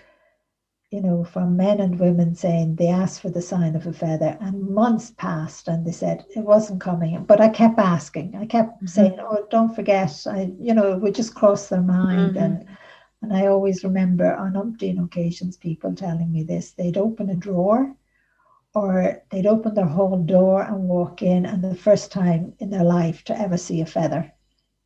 you 0.93 1.01
know, 1.01 1.25
from 1.25 1.57
men 1.57 1.81
and 1.81 1.99
women 1.99 2.35
saying 2.35 2.77
they 2.77 2.89
asked 2.89 3.23
for 3.23 3.31
the 3.31 3.41
sign 3.41 3.75
of 3.75 3.87
a 3.87 3.93
feather 3.95 4.37
and 4.43 4.69
months 4.69 5.11
passed 5.17 5.67
and 5.67 5.87
they 5.87 5.91
said 5.91 6.23
it 6.37 6.45
wasn't 6.45 6.83
coming. 6.83 7.25
But 7.25 7.41
I 7.41 7.49
kept 7.49 7.79
asking. 7.79 8.37
I 8.37 8.45
kept 8.45 8.77
mm-hmm. 8.77 8.87
saying, 8.87 9.19
Oh, 9.19 9.47
don't 9.51 9.75
forget. 9.75 10.27
I 10.27 10.53
you 10.61 10.75
know, 10.75 10.93
it 10.93 11.01
would 11.01 11.15
just 11.15 11.35
cross 11.35 11.69
their 11.69 11.81
mind 11.81 12.35
mm-hmm. 12.35 12.45
and 12.45 12.67
and 13.23 13.33
I 13.33 13.47
always 13.47 13.85
remember 13.85 14.35
on 14.35 14.53
umpteen 14.53 15.03
occasions 15.03 15.57
people 15.57 15.95
telling 15.95 16.31
me 16.31 16.43
this. 16.43 16.73
They'd 16.73 16.99
open 16.99 17.31
a 17.31 17.37
drawer 17.37 17.95
or 18.75 19.23
they'd 19.31 19.47
open 19.47 19.75
their 19.75 19.87
hall 19.87 20.19
door 20.19 20.63
and 20.63 20.89
walk 20.89 21.23
in 21.23 21.47
and 21.47 21.65
the 21.65 21.75
first 21.75 22.13
time 22.13 22.53
in 22.59 22.69
their 22.69 22.85
life 22.85 23.25
to 23.25 23.41
ever 23.41 23.57
see 23.57 23.81
a 23.81 23.87
feather 23.87 24.31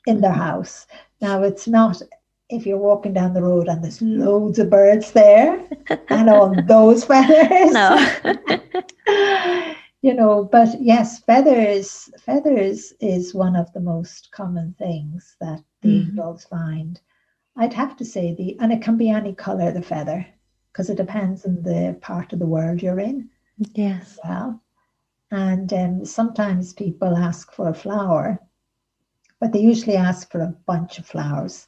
in 0.07 0.21
their 0.21 0.31
mm-hmm. 0.31 0.41
house. 0.41 0.87
Now 1.21 1.43
it's 1.43 1.67
not 1.67 2.01
if 2.49 2.65
you're 2.65 2.79
walking 2.79 3.13
down 3.13 3.35
the 3.35 3.43
road 3.43 3.69
and 3.69 3.83
there's 3.83 4.01
loads 4.01 4.59
of 4.59 4.71
birds 4.71 5.13
there 5.13 5.65
and 6.09 6.31
all 6.31 6.55
those 6.67 7.05
feathers. 7.05 7.73
No. 7.73 7.97
you 10.03 10.15
know, 10.15 10.45
but 10.45 10.81
yes, 10.81 11.21
feathers 11.21 12.09
feathers 12.25 12.93
is 13.01 13.35
one 13.35 13.57
of 13.57 13.73
the 13.73 13.81
most 13.81 14.31
common 14.31 14.75
things 14.79 15.37
that 15.41 15.63
the 15.83 15.89
mm-hmm. 15.89 16.11
angels 16.11 16.45
find. 16.45 17.01
I'd 17.57 17.73
have 17.73 17.97
to 17.97 18.05
say 18.05 18.35
the 18.35 18.57
and 18.61 18.73
it 18.73 18.83
can 18.83 18.97
be 18.97 19.11
any 19.11 19.35
color 19.35 19.73
the 19.73 19.83
feather 19.83 20.27
because 20.73 20.89
it 20.89 20.97
depends 20.97 21.45
on 21.45 21.63
the 21.63 21.99
part 22.01 22.33
of 22.33 22.39
the 22.39 22.47
world 22.47 22.83
you're 22.83 23.01
in. 23.01 23.29
Yes. 23.75 24.19
Well. 24.23 24.63
And 25.33 25.73
um, 25.73 26.05
sometimes 26.05 26.73
people 26.73 27.17
ask 27.17 27.53
for 27.53 27.69
a 27.69 27.75
flower, 27.75 28.39
but 29.41 29.53
they 29.53 29.59
usually 29.59 29.97
ask 29.97 30.31
for 30.31 30.41
a 30.41 30.55
bunch 30.67 30.99
of 30.99 31.07
flowers 31.07 31.67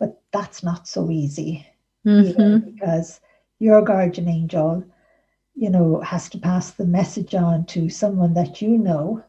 but 0.00 0.20
that's 0.32 0.64
not 0.64 0.88
so 0.88 1.10
easy 1.10 1.64
mm-hmm. 2.04 2.70
because 2.70 3.20
your 3.60 3.82
guardian 3.82 4.28
angel, 4.28 4.82
you 5.54 5.70
know, 5.70 6.00
has 6.00 6.28
to 6.30 6.38
pass 6.38 6.72
the 6.72 6.86
message 6.86 7.34
on 7.34 7.66
to 7.66 7.88
someone 7.88 8.34
that 8.34 8.60
you 8.60 8.76
know. 8.76 9.22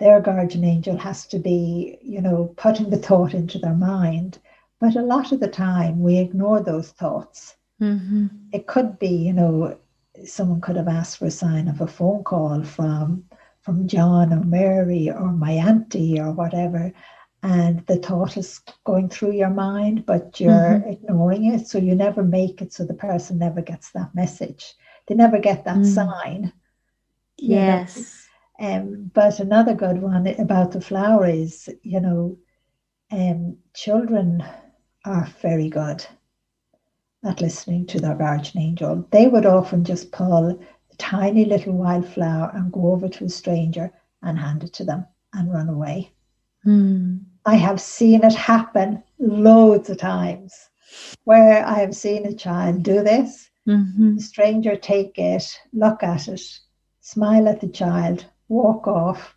Their 0.00 0.20
guardian 0.20 0.64
angel 0.64 0.96
has 0.98 1.26
to 1.28 1.38
be, 1.38 1.96
you 2.02 2.20
know, 2.20 2.52
putting 2.56 2.90
the 2.90 2.96
thought 2.96 3.32
into 3.32 3.58
their 3.58 3.76
mind. 3.76 4.40
But 4.80 4.96
a 4.96 5.02
lot 5.02 5.30
of 5.30 5.38
the 5.38 5.48
time 5.48 6.00
we 6.00 6.18
ignore 6.18 6.60
those 6.60 6.90
thoughts. 6.90 7.54
Mm-hmm. 7.80 8.26
It 8.52 8.66
could 8.66 8.98
be, 8.98 9.10
you 9.10 9.32
know, 9.32 9.78
someone 10.24 10.60
could 10.60 10.74
have 10.74 10.88
asked 10.88 11.18
for 11.18 11.26
a 11.26 11.30
sign 11.30 11.68
of 11.68 11.80
a 11.80 11.86
phone 11.86 12.24
call 12.24 12.64
from 12.64 13.24
from 13.60 13.86
John 13.86 14.32
or 14.32 14.42
Mary 14.42 15.08
or 15.08 15.32
my 15.32 15.52
auntie 15.52 16.18
or 16.20 16.32
whatever 16.32 16.92
and 17.42 17.84
the 17.86 17.96
thought 17.96 18.36
is 18.36 18.60
going 18.84 19.08
through 19.08 19.32
your 19.32 19.50
mind, 19.50 20.06
but 20.06 20.38
you're 20.38 20.52
mm-hmm. 20.52 20.90
ignoring 20.90 21.46
it. 21.46 21.66
So 21.66 21.78
you 21.78 21.94
never 21.94 22.22
make 22.22 22.62
it. 22.62 22.72
So 22.72 22.84
the 22.84 22.94
person 22.94 23.38
never 23.38 23.60
gets 23.60 23.90
that 23.92 24.14
message. 24.14 24.74
They 25.06 25.16
never 25.16 25.38
get 25.38 25.64
that 25.64 25.78
mm. 25.78 25.86
sign. 25.86 26.52
Yes. 27.36 28.28
Um, 28.60 29.10
but 29.12 29.40
another 29.40 29.74
good 29.74 30.00
one 30.00 30.28
about 30.28 30.70
the 30.70 30.80
flower 30.80 31.26
is, 31.26 31.68
you 31.82 31.98
know, 31.98 32.38
um, 33.10 33.56
children 33.74 34.44
are 35.04 35.26
very 35.40 35.68
good 35.68 36.06
at 37.24 37.40
listening 37.40 37.86
to 37.86 38.00
their 38.00 38.14
guardian 38.14 38.62
angel. 38.62 39.08
They 39.10 39.26
would 39.26 39.46
often 39.46 39.84
just 39.84 40.12
pull 40.12 40.50
a 40.50 40.96
tiny 40.98 41.44
little 41.44 41.72
wildflower 41.72 42.52
and 42.54 42.72
go 42.72 42.92
over 42.92 43.08
to 43.08 43.24
a 43.24 43.28
stranger 43.28 43.92
and 44.22 44.38
hand 44.38 44.62
it 44.62 44.72
to 44.74 44.84
them 44.84 45.06
and 45.32 45.52
run 45.52 45.68
away. 45.68 46.12
Mm. 46.64 47.24
I 47.44 47.56
have 47.56 47.80
seen 47.80 48.24
it 48.24 48.34
happen 48.34 49.02
loads 49.18 49.90
of 49.90 49.98
times 49.98 50.70
where 51.24 51.64
I 51.66 51.78
have 51.78 51.94
seen 51.94 52.26
a 52.26 52.34
child 52.34 52.82
do 52.82 53.02
this. 53.02 53.50
Mm-hmm. 53.68 54.18
Stranger 54.18 54.76
take 54.76 55.18
it, 55.18 55.44
look 55.72 56.02
at 56.02 56.28
it, 56.28 56.42
smile 57.00 57.48
at 57.48 57.60
the 57.60 57.68
child, 57.68 58.26
walk 58.48 58.86
off, 58.86 59.34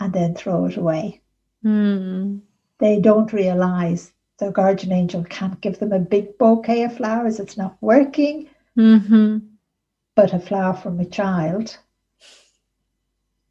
and 0.00 0.12
then 0.12 0.34
throw 0.34 0.66
it 0.66 0.76
away. 0.76 1.20
Mm. 1.64 2.40
They 2.78 3.00
don't 3.00 3.32
realize 3.32 4.12
their 4.38 4.52
guardian 4.52 4.92
angel 4.92 5.24
can't 5.24 5.60
give 5.60 5.78
them 5.78 5.92
a 5.92 5.98
big 5.98 6.38
bouquet 6.38 6.84
of 6.84 6.96
flowers. 6.96 7.40
It's 7.40 7.56
not 7.56 7.76
working. 7.80 8.48
Mm-hmm. 8.76 9.38
But 10.14 10.32
a 10.32 10.38
flower 10.38 10.74
from 10.74 11.00
a 11.00 11.04
child. 11.04 11.78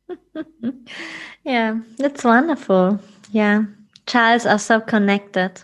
yeah, 1.44 1.80
that's 1.98 2.24
wonderful. 2.24 3.00
Yeah, 3.32 3.66
childs 4.08 4.46
are 4.46 4.60
so 4.60 4.80
connected. 4.80 5.62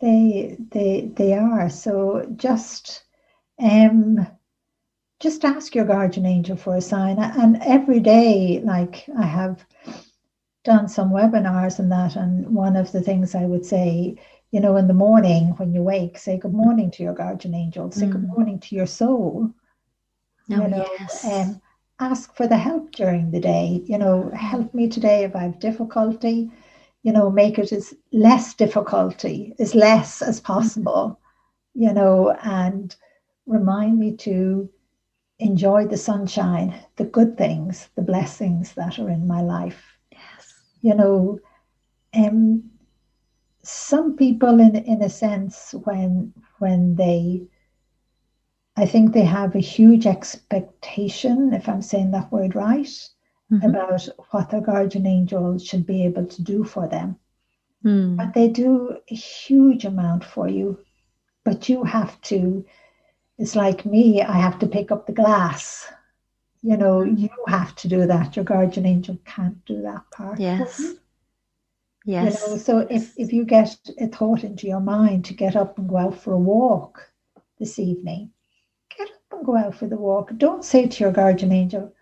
They 0.00 0.56
they 0.70 1.12
they 1.14 1.32
are. 1.34 1.70
So 1.70 2.26
just 2.36 3.04
um 3.58 4.26
just 5.20 5.44
ask 5.44 5.74
your 5.74 5.84
guardian 5.84 6.26
angel 6.26 6.56
for 6.56 6.76
a 6.76 6.80
sign. 6.80 7.18
And 7.18 7.62
every 7.62 8.00
day, 8.00 8.60
like 8.64 9.08
I 9.16 9.24
have 9.24 9.64
done 10.64 10.88
some 10.88 11.10
webinars 11.10 11.78
and 11.78 11.90
that, 11.92 12.16
and 12.16 12.54
one 12.54 12.76
of 12.76 12.90
the 12.90 13.00
things 13.00 13.34
I 13.34 13.44
would 13.44 13.64
say, 13.64 14.16
you 14.50 14.60
know, 14.60 14.76
in 14.76 14.88
the 14.88 14.94
morning 14.94 15.54
when 15.56 15.72
you 15.72 15.82
wake, 15.82 16.18
say 16.18 16.38
good 16.38 16.52
morning 16.52 16.90
to 16.92 17.02
your 17.04 17.14
guardian 17.14 17.54
angel, 17.54 17.90
say 17.92 18.06
mm. 18.06 18.12
good 18.12 18.26
morning 18.26 18.58
to 18.60 18.74
your 18.74 18.86
soul. 18.86 19.50
Oh, 20.50 20.56
you 20.56 20.68
know, 20.68 20.88
yes. 20.98 21.24
um, 21.24 21.62
ask 22.00 22.34
for 22.36 22.48
the 22.48 22.56
help 22.56 22.90
during 22.90 23.30
the 23.30 23.40
day. 23.40 23.82
You 23.86 23.98
know, 23.98 24.30
help 24.34 24.74
me 24.74 24.88
today 24.88 25.22
if 25.22 25.36
I 25.36 25.44
have 25.44 25.60
difficulty. 25.60 26.50
You 27.02 27.12
know, 27.12 27.30
make 27.30 27.58
it 27.58 27.72
as 27.72 27.94
less 28.12 28.54
difficulty, 28.54 29.54
as 29.58 29.74
less 29.74 30.22
as 30.22 30.40
possible. 30.40 31.18
You 31.74 31.92
know, 31.92 32.30
and 32.42 32.94
remind 33.46 33.98
me 33.98 34.16
to 34.18 34.68
enjoy 35.38 35.86
the 35.86 35.96
sunshine, 35.96 36.74
the 36.96 37.04
good 37.04 37.36
things, 37.36 37.88
the 37.96 38.02
blessings 38.02 38.74
that 38.74 38.98
are 38.98 39.10
in 39.10 39.26
my 39.26 39.40
life. 39.40 39.98
Yes. 40.10 40.54
You 40.82 40.94
know, 40.94 41.40
um, 42.14 42.70
some 43.62 44.16
people 44.16 44.60
in 44.60 44.76
in 44.76 45.02
a 45.02 45.08
sense 45.08 45.74
when 45.84 46.32
when 46.58 46.96
they 46.96 47.42
I 48.76 48.86
think 48.86 49.12
they 49.12 49.24
have 49.24 49.54
a 49.54 49.60
huge 49.60 50.06
expectation, 50.06 51.52
if 51.52 51.68
I'm 51.68 51.82
saying 51.82 52.12
that 52.12 52.32
word 52.32 52.54
right, 52.54 52.88
mm-hmm. 53.52 53.68
about 53.68 54.08
what 54.30 54.50
their 54.50 54.60
guardian 54.60 55.06
angel 55.06 55.58
should 55.58 55.86
be 55.86 56.04
able 56.04 56.26
to 56.26 56.42
do 56.42 56.64
for 56.64 56.88
them. 56.88 57.16
Mm. 57.84 58.16
But 58.16 58.32
they 58.34 58.48
do 58.48 58.96
a 59.10 59.14
huge 59.14 59.84
amount 59.84 60.24
for 60.24 60.48
you. 60.48 60.78
But 61.44 61.68
you 61.68 61.84
have 61.84 62.20
to 62.22 62.64
it's 63.38 63.56
like 63.56 63.84
me, 63.84 64.22
I 64.22 64.38
have 64.38 64.58
to 64.60 64.66
pick 64.66 64.92
up 64.92 65.06
the 65.06 65.12
glass. 65.12 65.90
You 66.62 66.76
know, 66.76 67.02
you 67.02 67.28
have 67.48 67.74
to 67.76 67.88
do 67.88 68.06
that. 68.06 68.36
Your 68.36 68.44
guardian 68.44 68.86
angel 68.86 69.18
can't 69.24 69.64
do 69.64 69.82
that 69.82 70.02
part. 70.12 70.38
Yes. 70.38 70.80
Yes. 72.04 72.40
You 72.46 72.50
know, 72.50 72.56
so 72.58 72.78
if, 72.90 73.12
if 73.18 73.32
you 73.32 73.44
get 73.44 73.76
a 73.98 74.06
thought 74.06 74.44
into 74.44 74.68
your 74.68 74.80
mind 74.80 75.24
to 75.24 75.34
get 75.34 75.56
up 75.56 75.78
and 75.78 75.88
go 75.88 75.96
out 75.96 76.20
for 76.20 76.32
a 76.32 76.38
walk 76.38 77.10
this 77.58 77.78
evening, 77.78 78.30
get 78.96 79.08
up 79.08 79.38
and 79.38 79.46
go 79.46 79.56
out 79.56 79.74
for 79.74 79.88
the 79.88 79.96
walk. 79.96 80.30
Don't 80.36 80.64
say 80.64 80.86
to 80.86 81.04
your 81.04 81.12
guardian 81.12 81.50
angel, 81.50 81.92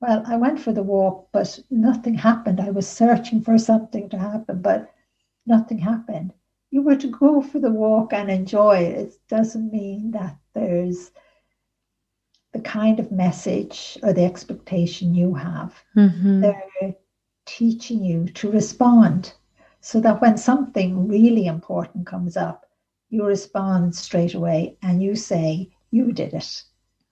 Well, 0.00 0.22
I 0.26 0.36
went 0.36 0.60
for 0.60 0.72
the 0.72 0.82
walk, 0.82 1.28
but 1.32 1.58
nothing 1.70 2.14
happened. 2.14 2.60
I 2.60 2.70
was 2.70 2.86
searching 2.86 3.40
for 3.40 3.58
something 3.58 4.08
to 4.10 4.18
happen, 4.18 4.62
but 4.62 4.92
nothing 5.46 5.78
happened 5.78 6.32
you 6.70 6.82
were 6.82 6.96
to 6.96 7.08
go 7.08 7.40
for 7.40 7.58
the 7.58 7.70
walk 7.70 8.12
and 8.12 8.30
enjoy 8.30 8.78
it, 8.78 8.98
it 8.98 9.14
doesn't 9.28 9.72
mean 9.72 10.10
that 10.10 10.36
there's 10.54 11.10
the 12.52 12.60
kind 12.60 12.98
of 13.00 13.12
message 13.12 13.98
or 14.02 14.12
the 14.12 14.24
expectation 14.24 15.14
you 15.14 15.34
have. 15.34 15.74
Mm-hmm. 15.96 16.40
They're 16.40 16.94
teaching 17.46 18.04
you 18.04 18.26
to 18.26 18.50
respond 18.50 19.32
so 19.80 20.00
that 20.00 20.20
when 20.20 20.36
something 20.36 21.06
really 21.08 21.46
important 21.46 22.06
comes 22.06 22.36
up, 22.36 22.66
you 23.08 23.24
respond 23.24 23.94
straight 23.94 24.34
away 24.34 24.76
and 24.82 25.02
you 25.02 25.14
say, 25.14 25.70
You 25.90 26.12
did 26.12 26.34
it. 26.34 26.62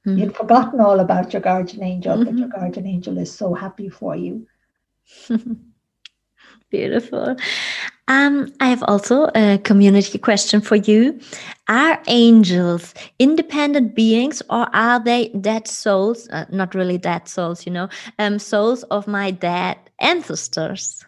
Mm-hmm. 0.07 0.19
You'd 0.19 0.37
forgotten 0.37 0.81
all 0.81 1.01
about 1.01 1.33
your 1.33 1.43
guardian 1.43 1.83
angel, 1.83 2.17
mm-hmm. 2.17 2.25
but 2.25 2.39
your 2.39 2.49
guardian 2.49 2.87
angel 2.87 3.19
is 3.19 3.33
so 3.33 3.55
happy 3.55 3.89
for 3.89 4.15
you. 4.15 4.47
Beautiful. 6.71 7.37
Um, 8.09 8.53
I 8.61 8.69
have 8.69 8.83
also 8.83 9.31
a 9.35 9.59
community 9.59 10.19
question 10.19 10.61
for 10.61 10.77
you. 10.77 11.19
Are 11.69 12.03
angels 12.07 12.93
independent 13.19 13.95
beings 13.95 14.43
or 14.51 14.69
are 14.75 15.03
they 15.03 15.29
dead 15.29 15.69
souls? 15.69 16.29
Uh, 16.29 16.45
not 16.51 16.75
really 16.75 16.99
dead 16.99 17.29
souls, 17.29 17.65
you 17.65 17.73
know, 17.73 17.89
um, 18.19 18.39
souls 18.39 18.83
of 18.85 19.07
my 19.07 19.31
dead 19.31 19.79
ancestors? 20.01 21.05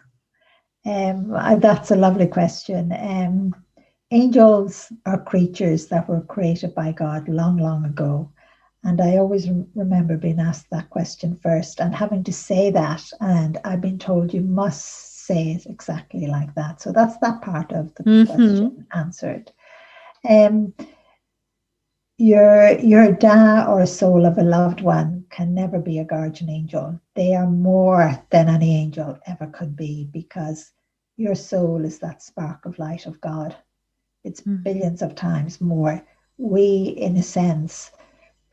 Um, 0.85 1.31
that's 1.59 1.91
a 1.91 1.95
lovely 1.95 2.27
question. 2.27 2.93
Um, 2.97 3.53
angels 4.09 4.91
are 5.05 5.21
creatures 5.21 5.87
that 5.87 6.07
were 6.07 6.21
created 6.21 6.73
by 6.73 6.93
God 6.93 7.27
long, 7.27 7.57
long 7.57 7.85
ago. 7.85 8.31
And 8.87 9.01
I 9.01 9.17
always 9.17 9.49
remember 9.75 10.15
being 10.15 10.39
asked 10.39 10.69
that 10.71 10.89
question 10.89 11.35
first 11.35 11.81
and 11.81 11.93
having 11.93 12.23
to 12.23 12.31
say 12.31 12.71
that. 12.71 13.03
And 13.19 13.59
I've 13.65 13.81
been 13.81 13.99
told 13.99 14.33
you 14.33 14.39
must 14.39 15.25
say 15.25 15.51
it 15.51 15.65
exactly 15.65 16.25
like 16.25 16.55
that. 16.55 16.79
So 16.81 16.93
that's 16.93 17.17
that 17.17 17.41
part 17.41 17.73
of 17.73 17.93
the 17.95 18.03
mm-hmm. 18.03 18.25
question 18.25 18.87
answered. 18.93 19.51
Um, 20.27 20.73
your 22.17 22.79
your 22.79 23.11
da 23.11 23.65
or 23.67 23.85
soul 23.85 24.25
of 24.25 24.37
a 24.37 24.43
loved 24.43 24.79
one 24.79 25.25
can 25.31 25.53
never 25.53 25.79
be 25.79 25.99
a 25.99 26.05
guardian 26.05 26.49
angel. 26.49 26.97
They 27.13 27.35
are 27.35 27.49
more 27.49 28.17
than 28.29 28.47
any 28.47 28.73
angel 28.73 29.19
ever 29.27 29.47
could 29.47 29.75
be 29.75 30.05
because 30.13 30.71
your 31.17 31.35
soul 31.35 31.83
is 31.83 31.99
that 31.99 32.23
spark 32.23 32.65
of 32.65 32.79
light 32.79 33.05
of 33.05 33.19
God. 33.19 33.53
It's 34.23 34.39
mm. 34.39 34.63
billions 34.63 35.01
of 35.01 35.13
times 35.13 35.59
more. 35.59 36.01
We, 36.37 36.95
in 36.97 37.17
a 37.17 37.23
sense, 37.23 37.91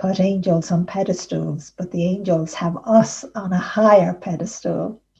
put 0.05 0.21
angels 0.21 0.71
on 0.71 0.85
pedestals, 0.85 1.73
but 1.79 1.90
the 1.90 2.05
angels 2.05 2.53
have 2.55 2.77
us 2.85 3.25
on 3.35 3.53
a 3.53 3.59
higher 3.59 4.14
pedestal. 4.14 5.01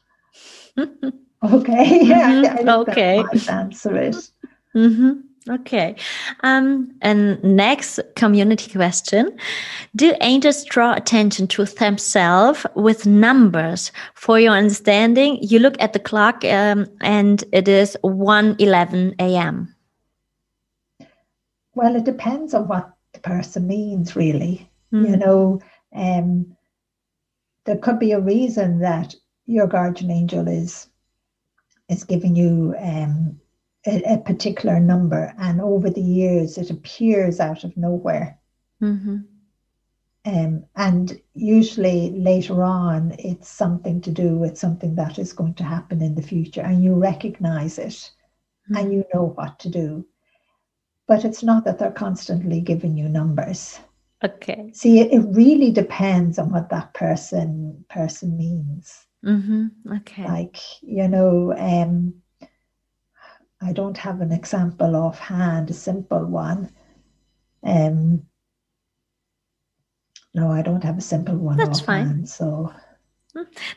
Okay. 1.53 2.01
Mm-hmm. 2.05 2.69
I, 2.69 2.73
I 2.73 2.77
okay. 2.77 3.23
answer 3.51 3.97
it. 3.97 4.17
Mm-hmm. 4.75 5.13
Okay. 5.51 5.95
Um, 6.41 6.97
and 7.03 7.43
next 7.45 8.01
community 8.17 8.73
question. 8.73 9.37
Do 9.95 10.15
angels 10.23 10.65
draw 10.65 10.95
attention 10.95 11.47
to 11.49 11.67
themselves 11.67 12.65
with 12.75 13.05
numbers? 13.05 13.93
For 14.15 14.41
your 14.41 14.55
understanding, 14.55 15.39
you 15.43 15.59
look 15.59 15.77
at 15.81 15.93
the 15.93 15.99
clock 15.99 16.47
um, 16.47 16.87
and 17.03 17.45
it 17.53 17.69
is 17.69 17.95
1 18.01 18.57
11 18.59 19.17
a.m. 19.19 19.75
Well, 21.75 21.95
it 21.95 22.05
depends 22.05 22.55
on 22.55 22.69
what 22.69 22.91
the 23.13 23.21
person 23.21 23.67
means, 23.67 24.17
really. 24.17 24.71
Mm. 24.95 25.11
You 25.11 25.17
know, 25.17 25.61
um, 25.95 26.57
there 27.65 27.79
could 27.79 27.99
be 27.99 28.13
a 28.13 28.21
reason 28.21 28.79
that 28.79 29.15
your 29.47 29.67
guardian 29.67 30.11
angel 30.11 30.47
is 30.49 30.89
is 31.89 32.05
giving 32.05 32.35
you 32.35 32.75
um, 32.79 33.39
a, 33.87 34.15
a, 34.15 34.19
particular 34.19 34.81
number, 34.81 35.35
and 35.39 35.61
over 35.61 35.91
the 35.91 36.01
years 36.01 36.57
it 36.57 36.71
appears 36.71 37.41
out 37.41 37.65
of 37.65 37.77
nowhere. 37.77 38.39
Mm-hmm. 38.81 39.19
Um, 40.27 40.65
and 40.77 41.21
usually 41.35 42.11
later 42.13 42.63
on, 42.63 43.15
it's 43.19 43.49
something 43.49 44.01
to 44.01 44.11
do 44.11 44.39
with 44.39 44.57
something 44.57 44.95
that 44.95 45.19
is 45.19 45.35
going 45.35 45.55
to 45.55 45.65
happen 45.65 46.01
in 46.01 46.15
the 46.15 46.23
future, 46.23 46.63
and 46.63 46.83
you 46.83 46.95
recognize 46.95 47.79
it 47.79 48.11
mm-hmm. 48.71 48.77
and 48.77 48.93
you 48.93 49.05
know 49.13 49.35
what 49.35 49.59
to 49.61 49.69
do. 49.69 50.07
But 51.07 51.25
it's 51.25 51.43
not 51.43 51.65
that 51.65 51.79
they're 51.79 51.91
constantly 51.91 52.61
giving 52.61 52.97
you 52.97 53.09
numbers. 53.09 53.79
Okay. 54.23 54.71
See, 54.73 55.01
it, 55.01 55.13
it 55.13 55.27
really 55.31 55.71
depends 55.71 56.39
on 56.39 56.51
what 56.51 56.71
that 56.71 56.95
person 56.95 57.85
person 57.89 58.37
means. 58.37 59.07
Mm-hmm. 59.25 59.95
Okay. 59.97 60.25
Like, 60.25 60.59
you 60.83 61.09
know, 61.09 61.55
um, 61.57 62.15
I 63.63 63.73
don't 63.73 63.97
have 63.97 64.21
an 64.21 64.33
example 64.33 64.97
offhand, 64.97 65.71
a 65.71 65.75
simple 65.75 66.25
one. 66.25 66.71
Um, 67.63 68.27
no, 70.35 70.51
I 70.51 70.63
don't 70.63 70.85
have 70.85 70.99
a 70.99 71.03
simple 71.03 71.37
one 71.37 71.57
That's 71.57 71.81
offhand. 71.81 72.09
Fine. 72.09 72.27
So, 72.27 72.73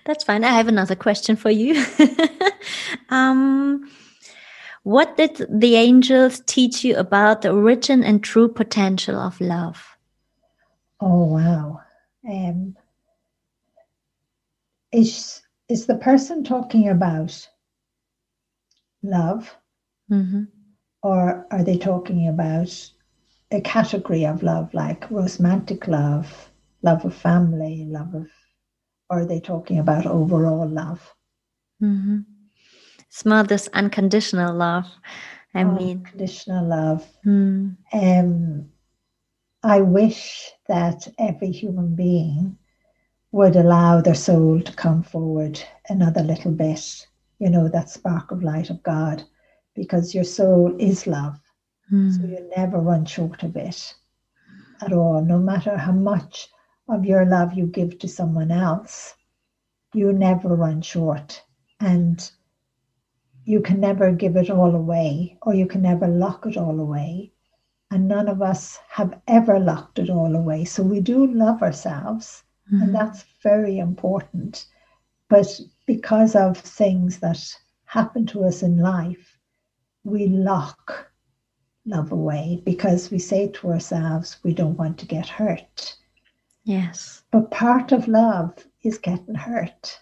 That's 0.06 0.24
fine. 0.24 0.44
I 0.44 0.50
have 0.50 0.68
another 0.68 0.96
question 0.96 1.36
for 1.36 1.50
you. 1.50 1.86
um, 3.10 3.90
what 4.84 5.18
did 5.18 5.46
the 5.50 5.76
angels 5.76 6.42
teach 6.46 6.84
you 6.84 6.96
about 6.96 7.42
the 7.42 7.52
origin 7.52 8.04
and 8.04 8.24
true 8.24 8.48
potential 8.48 9.18
of 9.18 9.40
love? 9.40 9.97
Oh 11.00 11.26
wow. 11.26 11.82
Um, 12.28 12.76
is 14.92 15.42
is 15.70 15.86
the 15.86 15.98
person 15.98 16.44
talking 16.44 16.90
about 16.90 17.48
love 19.04 19.56
mm-hmm. 20.12 20.44
or 21.04 21.46
are 21.52 21.64
they 21.64 21.78
talking 21.78 22.28
about 22.28 22.92
a 23.52 23.62
category 23.62 24.26
of 24.26 24.44
love 24.44 24.74
like 24.74 25.10
romantic 25.12 25.88
love 25.88 26.52
love 26.84 27.06
of 27.06 27.14
family 27.14 27.86
love 27.90 28.14
of 28.14 28.28
or 29.10 29.22
are 29.22 29.26
they 29.26 29.40
talking 29.40 29.80
about 29.80 30.06
overall 30.06 30.68
love 30.68 31.14
mm-hmm. 31.82 32.20
it's 33.00 33.26
more 33.26 33.44
this 33.44 33.68
unconditional 33.74 34.56
love 34.56 34.88
i 35.54 35.64
oh, 35.64 35.72
mean 35.72 35.98
unconditional 35.98 36.68
love 36.68 37.06
mm. 37.26 37.76
um 37.94 38.70
i 39.64 39.82
wish 39.82 40.52
that 40.68 41.08
every 41.18 41.52
human 41.52 41.96
being 41.96 42.58
would 43.32 43.56
allow 43.56 44.02
their 44.02 44.16
soul 44.16 44.62
to 44.62 44.74
come 44.74 45.04
forward 45.04 45.62
another 45.90 46.24
little 46.24 46.52
bit, 46.52 47.08
you 47.40 47.50
know, 47.50 47.68
that 47.68 47.90
spark 47.90 48.32
of 48.32 48.42
light 48.42 48.70
of 48.70 48.82
God, 48.84 49.24
because 49.76 50.16
your 50.16 50.24
soul 50.24 50.76
is 50.80 51.08
love. 51.08 51.40
Mm. 51.92 52.16
So 52.16 52.24
you 52.24 52.50
never 52.56 52.80
run 52.80 53.06
short 53.06 53.44
of 53.44 53.56
it 53.56 53.94
at 54.82 54.94
all, 54.94 55.22
no 55.22 55.40
matter 55.40 55.78
how 55.78 55.92
much 55.92 56.48
of 56.90 57.06
your 57.06 57.26
love 57.26 57.54
you 57.54 57.66
give 57.68 58.00
to 58.00 58.08
someone 58.08 58.52
else, 58.52 59.14
you 59.94 60.14
never 60.14 60.56
run 60.56 60.82
short. 60.82 61.44
And 61.80 62.30
you 63.44 63.62
can 63.62 63.80
never 63.80 64.12
give 64.12 64.36
it 64.36 64.50
all 64.50 64.74
away, 64.74 65.38
or 65.42 65.54
you 65.54 65.68
can 65.68 65.82
never 65.82 66.08
lock 66.08 66.46
it 66.46 66.58
all 66.58 66.80
away. 66.80 67.34
And 67.90 68.08
none 68.08 68.28
of 68.28 68.42
us 68.42 68.80
have 68.90 69.20
ever 69.28 69.60
locked 69.60 70.00
it 70.00 70.10
all 70.10 70.36
away. 70.36 70.66
So 70.66 70.84
we 70.84 71.00
do 71.00 71.26
love 71.28 71.62
ourselves 71.62 72.44
Mm-hmm. 72.72 72.84
And 72.84 72.96
that's 72.96 73.26
very 73.44 73.80
important. 73.80 74.66
But 75.30 75.60
because 75.86 76.36
of 76.36 76.58
things 76.58 77.20
that 77.20 77.40
happen 77.86 78.26
to 78.28 78.44
us 78.46 78.62
in 78.62 78.78
life, 78.78 79.38
we 80.04 80.28
lock 80.28 81.12
love 81.86 82.12
away 82.12 82.62
because 82.66 83.12
we 83.12 83.20
say 83.20 83.48
to 83.48 83.72
ourselves, 83.72 84.38
we 84.44 84.54
don't 84.54 84.78
want 84.78 84.98
to 85.00 85.06
get 85.06 85.28
hurt. 85.28 85.96
Yes. 86.64 87.24
But 87.32 87.52
part 87.52 87.92
of 87.92 88.08
love 88.08 88.54
is 88.84 88.98
getting 88.98 89.36
hurt. 89.36 90.02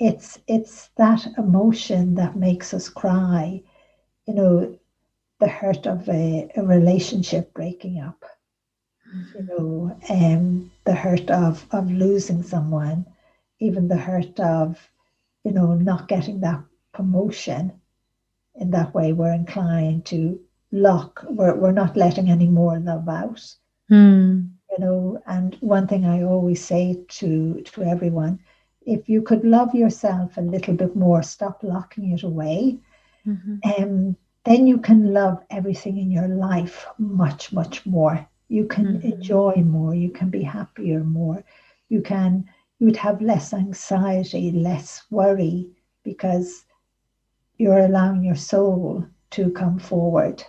It's 0.00 0.40
it's 0.48 0.88
that 0.96 1.24
emotion 1.38 2.16
that 2.16 2.34
makes 2.34 2.74
us 2.74 2.88
cry, 2.88 3.62
you 4.26 4.34
know, 4.34 4.76
the 5.42 5.48
hurt 5.48 5.86
of 5.86 6.08
a, 6.08 6.48
a 6.56 6.62
relationship 6.62 7.52
breaking 7.52 8.00
up 8.00 8.24
you 9.34 9.42
know, 9.42 9.96
um, 10.08 10.70
the 10.84 10.94
hurt 10.94 11.30
of 11.30 11.66
of 11.70 11.90
losing 11.90 12.42
someone, 12.42 13.06
even 13.60 13.88
the 13.88 13.96
hurt 13.96 14.38
of, 14.40 14.90
you 15.44 15.52
know, 15.52 15.74
not 15.74 16.08
getting 16.08 16.40
that 16.40 16.62
promotion. 16.92 17.72
In 18.54 18.70
that 18.70 18.94
way, 18.94 19.12
we're 19.12 19.32
inclined 19.32 20.04
to 20.06 20.40
lock. 20.70 21.24
We're 21.28 21.54
we're 21.54 21.72
not 21.72 21.96
letting 21.96 22.30
any 22.30 22.48
more 22.48 22.78
love 22.78 23.08
out. 23.08 23.42
Mm. 23.90 24.50
You 24.70 24.78
know, 24.78 25.22
and 25.26 25.54
one 25.60 25.86
thing 25.86 26.06
I 26.06 26.22
always 26.22 26.64
say 26.64 27.04
to 27.08 27.62
to 27.62 27.82
everyone, 27.82 28.40
if 28.86 29.08
you 29.08 29.22
could 29.22 29.44
love 29.44 29.74
yourself 29.74 30.36
a 30.36 30.42
little 30.42 30.74
bit 30.74 30.96
more, 30.96 31.22
stop 31.22 31.62
locking 31.62 32.12
it 32.12 32.22
away. 32.22 32.78
Mm-hmm. 33.26 33.82
Um, 33.82 34.16
then 34.44 34.66
you 34.66 34.78
can 34.78 35.12
love 35.12 35.44
everything 35.50 35.98
in 35.98 36.10
your 36.10 36.28
life 36.28 36.86
much, 36.98 37.52
much 37.52 37.86
more 37.86 38.28
you 38.52 38.66
can 38.66 38.98
mm-hmm. 38.98 39.12
enjoy 39.12 39.54
more, 39.64 39.94
you 39.94 40.10
can 40.10 40.28
be 40.28 40.42
happier 40.42 41.02
more, 41.02 41.42
you 41.88 42.02
can 42.02 42.44
you 42.78 42.86
would 42.86 42.96
have 42.96 43.22
less 43.22 43.54
anxiety, 43.54 44.50
less 44.50 45.04
worry 45.10 45.70
because 46.02 46.64
you're 47.56 47.78
allowing 47.78 48.22
your 48.24 48.36
soul 48.36 49.06
to 49.30 49.50
come 49.52 49.78
forward. 49.78 50.44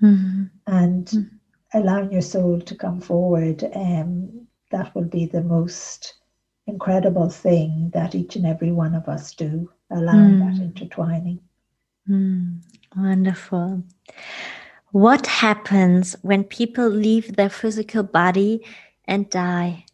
Mm-hmm. 0.00 0.44
And 0.66 1.06
mm-hmm. 1.06 1.78
allowing 1.78 2.12
your 2.12 2.22
soul 2.22 2.60
to 2.60 2.74
come 2.76 3.00
forward, 3.00 3.68
um, 3.74 4.46
that 4.70 4.94
will 4.94 5.08
be 5.18 5.26
the 5.26 5.42
most 5.42 6.14
incredible 6.66 7.28
thing 7.28 7.90
that 7.92 8.14
each 8.14 8.36
and 8.36 8.46
every 8.46 8.70
one 8.70 8.94
of 8.94 9.08
us 9.08 9.34
do, 9.34 9.68
allowing 9.90 10.38
that 10.38 10.54
mm. 10.54 10.62
intertwining. 10.62 11.40
Mm. 12.08 12.60
Wonderful. 12.96 13.84
What 14.90 15.26
happens 15.26 16.14
when 16.22 16.44
people 16.44 16.88
leave 16.88 17.36
their 17.36 17.48
physical 17.48 18.02
body 18.02 18.64
and 19.06 19.30
die? 19.30 19.86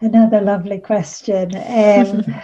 Another 0.00 0.40
lovely 0.40 0.78
question. 0.78 1.54
Um, 1.54 2.24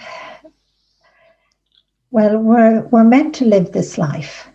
well, 2.10 2.38
we're, 2.38 2.82
we're 2.88 3.04
meant 3.04 3.34
to 3.36 3.46
live 3.46 3.72
this 3.72 3.96
life 3.96 4.48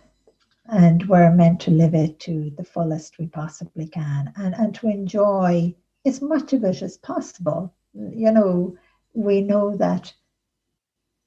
and 0.68 1.08
we're 1.08 1.32
meant 1.32 1.60
to 1.60 1.70
live 1.70 1.94
it 1.94 2.20
to 2.20 2.52
the 2.56 2.64
fullest 2.64 3.18
we 3.18 3.26
possibly 3.26 3.86
can 3.86 4.32
and, 4.36 4.54
and 4.54 4.74
to 4.76 4.88
enjoy 4.88 5.74
as 6.04 6.20
much 6.20 6.52
of 6.52 6.64
it 6.64 6.82
as 6.82 6.98
possible. 6.98 7.74
You 7.94 8.30
know, 8.30 8.76
we 9.14 9.40
know 9.40 9.76
that 9.76 10.12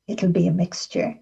it'll 0.07 0.31
be 0.31 0.47
a 0.47 0.51
mixture. 0.51 1.17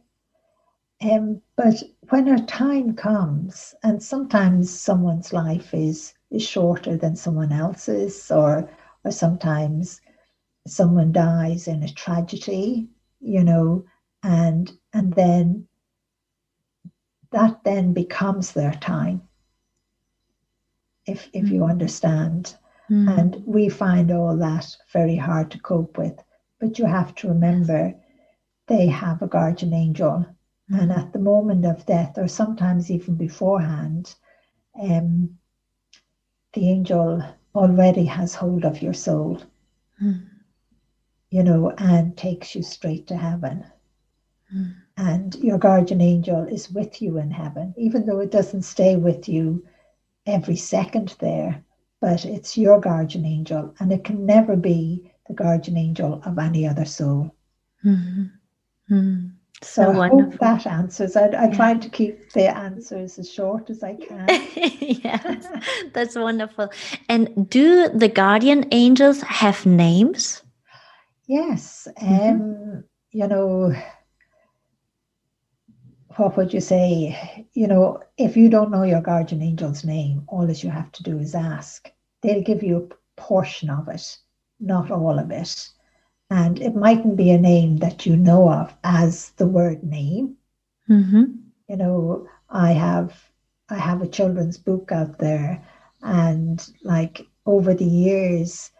Um, 1.02 1.42
but 1.56 1.82
when 2.10 2.28
our 2.28 2.46
time 2.46 2.94
comes, 2.94 3.74
and 3.84 4.04
sometimes 4.04 4.70
someone's 4.70 5.32
life 5.32 5.74
is 5.74 6.14
is 6.30 6.44
shorter 6.44 6.98
than 6.98 7.16
someone 7.16 7.54
else's, 7.54 8.30
or 8.30 8.70
or 9.06 9.12
sometimes 9.12 10.02
someone 10.68 11.12
dies 11.12 11.68
in 11.68 11.84
a 11.84 11.94
tragedy, 11.94 12.90
you 13.22 13.44
know, 13.44 13.86
and 14.24 14.72
and 14.94 15.14
then 15.14 15.68
that 17.32 17.64
then 17.64 17.94
becomes 17.94 18.52
their 18.52 18.74
time. 18.74 19.22
If 21.06 21.30
if 21.34 21.46
mm. 21.46 21.52
you 21.52 21.64
understand. 21.66 22.56
Mm. 22.90 23.20
And 23.20 23.44
we 23.46 23.70
find 23.70 24.12
all 24.12 24.36
that 24.38 24.76
very 24.92 25.16
hard 25.16 25.52
to 25.52 25.60
cope 25.60 25.98
with. 25.98 26.20
But 26.60 26.80
you 26.80 26.86
have 26.86 27.14
to 27.16 27.28
remember 27.30 27.94
they 28.68 28.88
have 28.88 29.22
a 29.22 29.28
guardian 29.28 29.74
angel 29.74 30.26
and 30.70 30.92
at 30.92 31.14
the 31.14 31.20
moment 31.20 31.66
of 31.66 31.86
death, 31.86 32.18
or 32.18 32.28
sometimes 32.28 32.92
even 32.92 33.16
beforehand, 33.16 34.16
um, 34.80 35.38
the 36.54 36.70
angel 36.70 37.24
already 37.56 38.06
has 38.06 38.36
hold 38.36 38.66
of 38.66 38.82
your 38.82 38.94
soul, 38.94 39.42
mm. 40.02 40.26
you 41.32 41.44
know, 41.44 41.72
and 41.78 42.16
takes 42.18 42.56
you 42.56 42.62
straight 42.62 43.08
to 43.08 43.18
heaven. 43.18 43.66
Mm. 44.54 44.76
And 44.98 45.36
your 45.36 45.58
guardian 45.58 46.02
angel 46.02 46.44
is 46.44 46.72
with 46.72 47.02
you 47.02 47.18
in 47.18 47.32
heaven, 47.32 47.74
even 47.78 48.06
though 48.06 48.20
it 48.20 48.32
doesn't 48.32 48.64
stay 48.64 48.96
with 48.96 49.28
you 49.28 49.66
every 50.26 50.56
second 50.56 51.16
there, 51.20 51.64
but 52.02 52.26
it's 52.26 52.58
your 52.58 52.80
guardian 52.80 53.26
angel, 53.26 53.74
and 53.80 53.92
it 53.92 54.04
can 54.04 54.26
never 54.26 54.56
be 54.56 55.12
the 55.28 55.34
guardian 55.34 55.78
angel 55.78 56.22
of 56.26 56.38
any 56.38 56.68
other 56.68 56.86
soul. 56.86 57.36
Mm-hmm. 57.84 58.26
Mm. 58.94 59.32
So, 59.62 59.84
so 59.84 59.92
I 59.92 59.98
wonderful. 59.98 60.32
hope 60.32 60.40
that 60.40 60.68
answers. 60.68 61.16
I, 61.16 61.28
I 61.28 61.48
yeah. 61.48 61.56
try 61.56 61.74
to 61.74 61.90
keep 61.90 62.32
the 62.32 62.56
answers 62.56 63.20
as 63.20 63.32
short 63.32 63.70
as 63.70 63.84
I 63.84 63.96
can. 63.96 64.26
yes, 64.80 65.48
that's 65.94 66.16
wonderful. 66.16 66.72
And 67.10 67.50
do 67.50 67.90
the 67.90 68.08
guardian 68.08 68.66
angels 68.72 69.22
have 69.22 69.66
names? 69.66 70.44
Yes. 71.28 71.88
Mm-hmm. 72.02 72.42
Um, 72.42 72.84
you 73.12 73.28
know, 73.28 73.76
what 76.16 76.38
would 76.38 76.54
you 76.54 76.62
say? 76.62 77.48
You 77.54 77.68
know, 77.68 78.02
if 78.18 78.38
you 78.38 78.50
don't 78.50 78.72
know 78.72 78.84
your 78.84 79.02
guardian 79.02 79.42
angel's 79.42 79.84
name, 79.84 80.24
all 80.30 80.48
that 80.48 80.64
you 80.64 80.70
have 80.70 80.92
to 80.94 81.04
do 81.04 81.20
is 81.20 81.36
ask. 81.36 81.92
They'll 82.22 82.44
give 82.44 82.64
you 82.64 82.90
a 82.92 83.22
portion 83.22 83.70
of 83.70 83.90
it, 83.90 84.18
not 84.60 84.90
all 84.90 85.20
of 85.20 85.32
it 85.32 85.70
and 86.30 86.62
it 86.62 86.76
mightn't 86.76 87.16
be 87.16 87.32
a 87.32 87.38
name 87.38 87.78
that 87.78 88.06
you 88.06 88.16
know 88.16 88.52
of 88.52 88.74
as 88.84 89.32
the 89.32 89.48
word 89.48 89.84
name. 89.84 90.36
Mm-hmm. 90.90 91.24
You 91.68 91.78
know, 91.78 92.28
I 92.50 92.72
have 92.74 93.14
I 93.70 93.76
have 93.76 94.02
a 94.02 94.08
children's 94.08 94.58
book 94.58 94.92
out 94.92 95.18
there, 95.20 95.64
and 96.02 96.68
like 96.84 97.28
over 97.46 97.74
the 97.74 97.86
years, 97.86 98.72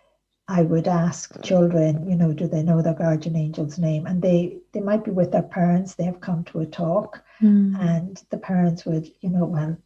I 0.48 0.64
would 0.64 0.88
ask 0.88 1.42
children, 1.44 2.10
you 2.10 2.16
know, 2.16 2.34
do 2.34 2.48
they 2.48 2.64
know 2.64 2.82
their 2.82 2.96
guardian 2.96 3.36
angel's 3.36 3.78
name? 3.78 4.08
And 4.08 4.22
they 4.22 4.58
they 4.72 4.80
might 4.80 5.04
be 5.04 5.12
with 5.12 5.32
their 5.32 5.44
parents. 5.44 5.96
They 5.96 6.06
have 6.06 6.22
come 6.22 6.44
to 6.46 6.62
a 6.62 6.66
talk, 6.66 7.24
mm. 7.42 7.80
and 7.80 8.22
the 8.30 8.38
parents 8.38 8.86
would, 8.86 9.12
you 9.22 9.30
know, 9.30 9.46
well, 9.46 9.78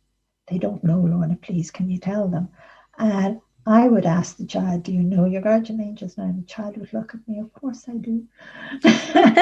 they 0.48 0.58
don't 0.58 0.84
know, 0.84 1.00
Lorna. 1.00 1.38
Please, 1.42 1.72
can 1.72 1.90
you 1.90 1.98
tell 1.98 2.28
them? 2.28 2.50
And 2.98 3.42
I 3.66 3.88
would 3.88 4.06
ask 4.06 4.38
the 4.38 4.46
child, 4.46 4.84
Do 4.84 4.92
you 4.92 5.04
know 5.04 5.26
your 5.26 5.42
guardian 5.42 5.82
angels 5.82 6.18
now? 6.18 6.26
And 6.26 6.44
the 6.44 6.48
child 6.48 6.78
would 6.78 6.94
look 6.94 7.14
at 7.14 7.28
me, 7.28 7.40
Of 7.40 7.54
course 7.54 7.86
I 7.88 7.94
do. 7.94 8.26
and, 8.84 9.38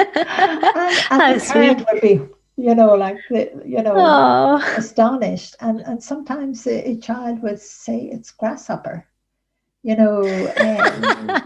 and 1.10 1.40
the 1.40 1.50
parent 1.52 1.86
would 1.92 2.00
be, 2.00 2.20
you 2.56 2.74
know, 2.74 2.94
like, 2.94 3.18
you 3.30 3.82
know, 3.82 3.94
Aww. 3.94 4.78
astonished. 4.78 5.56
And, 5.60 5.80
and 5.80 6.02
sometimes 6.02 6.66
a, 6.66 6.90
a 6.90 6.96
child 6.96 7.42
would 7.42 7.60
say 7.60 8.10
it's 8.12 8.30
grasshopper 8.30 9.06
you 9.82 9.96
know 9.96 10.22
um, 10.58 11.42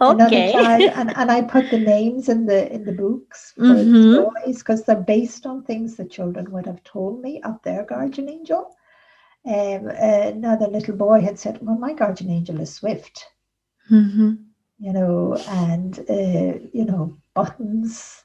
okay 0.22 0.52
child, 0.52 0.82
and, 0.94 1.12
and 1.16 1.30
i 1.30 1.42
put 1.42 1.70
the 1.70 1.78
names 1.78 2.28
in 2.28 2.46
the 2.46 2.72
in 2.72 2.84
the 2.84 2.92
books 2.92 3.52
for 3.56 3.62
mm-hmm. 3.62 3.92
the 3.92 4.12
stories 4.14 4.58
because 4.58 4.84
they're 4.84 4.96
based 4.96 5.46
on 5.46 5.62
things 5.62 5.96
the 5.96 6.04
children 6.04 6.50
would 6.50 6.66
have 6.66 6.82
told 6.82 7.20
me 7.20 7.40
of 7.42 7.60
their 7.62 7.84
guardian 7.84 8.28
angel 8.28 8.74
um, 9.46 9.88
another 9.88 10.68
little 10.68 10.96
boy 10.96 11.20
had 11.20 11.38
said 11.38 11.58
well 11.60 11.76
my 11.76 11.92
guardian 11.92 12.30
angel 12.30 12.60
is 12.60 12.72
swift 12.72 13.26
mm-hmm. 13.90 14.34
you 14.78 14.92
know 14.92 15.36
and 15.48 15.98
uh, 16.10 16.58
you 16.72 16.84
know 16.84 17.16
buttons 17.34 18.24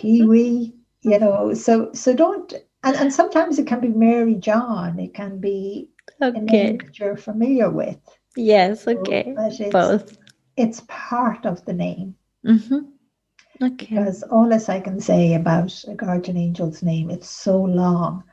kiwi 0.00 0.74
you 1.02 1.18
know 1.18 1.54
so 1.54 1.92
so 1.92 2.14
don't 2.14 2.54
and, 2.84 2.96
and 2.96 3.12
sometimes 3.12 3.58
it 3.58 3.66
can 3.66 3.80
be 3.80 3.88
mary 3.88 4.34
john 4.34 4.98
it 4.98 5.14
can 5.14 5.38
be 5.38 5.88
okay. 6.20 6.38
a 6.38 6.42
name 6.42 6.78
that 6.78 6.98
you're 6.98 7.16
familiar 7.16 7.70
with 7.70 7.98
Yes, 8.36 8.86
okay. 8.86 9.34
So, 9.36 9.46
it's, 9.46 9.72
Both. 9.72 10.18
It's 10.56 10.82
part 10.88 11.44
of 11.44 11.64
the 11.64 11.72
name. 11.72 12.14
Mm-hmm. 12.46 13.64
Okay. 13.64 13.86
Because 13.86 14.22
all 14.24 14.52
as 14.52 14.68
I 14.68 14.80
can 14.80 15.00
say 15.00 15.34
about 15.34 15.84
a 15.86 15.94
guardian 15.94 16.36
angel's 16.36 16.82
name, 16.82 17.10
it's 17.10 17.28
so 17.28 17.60
long. 17.62 18.24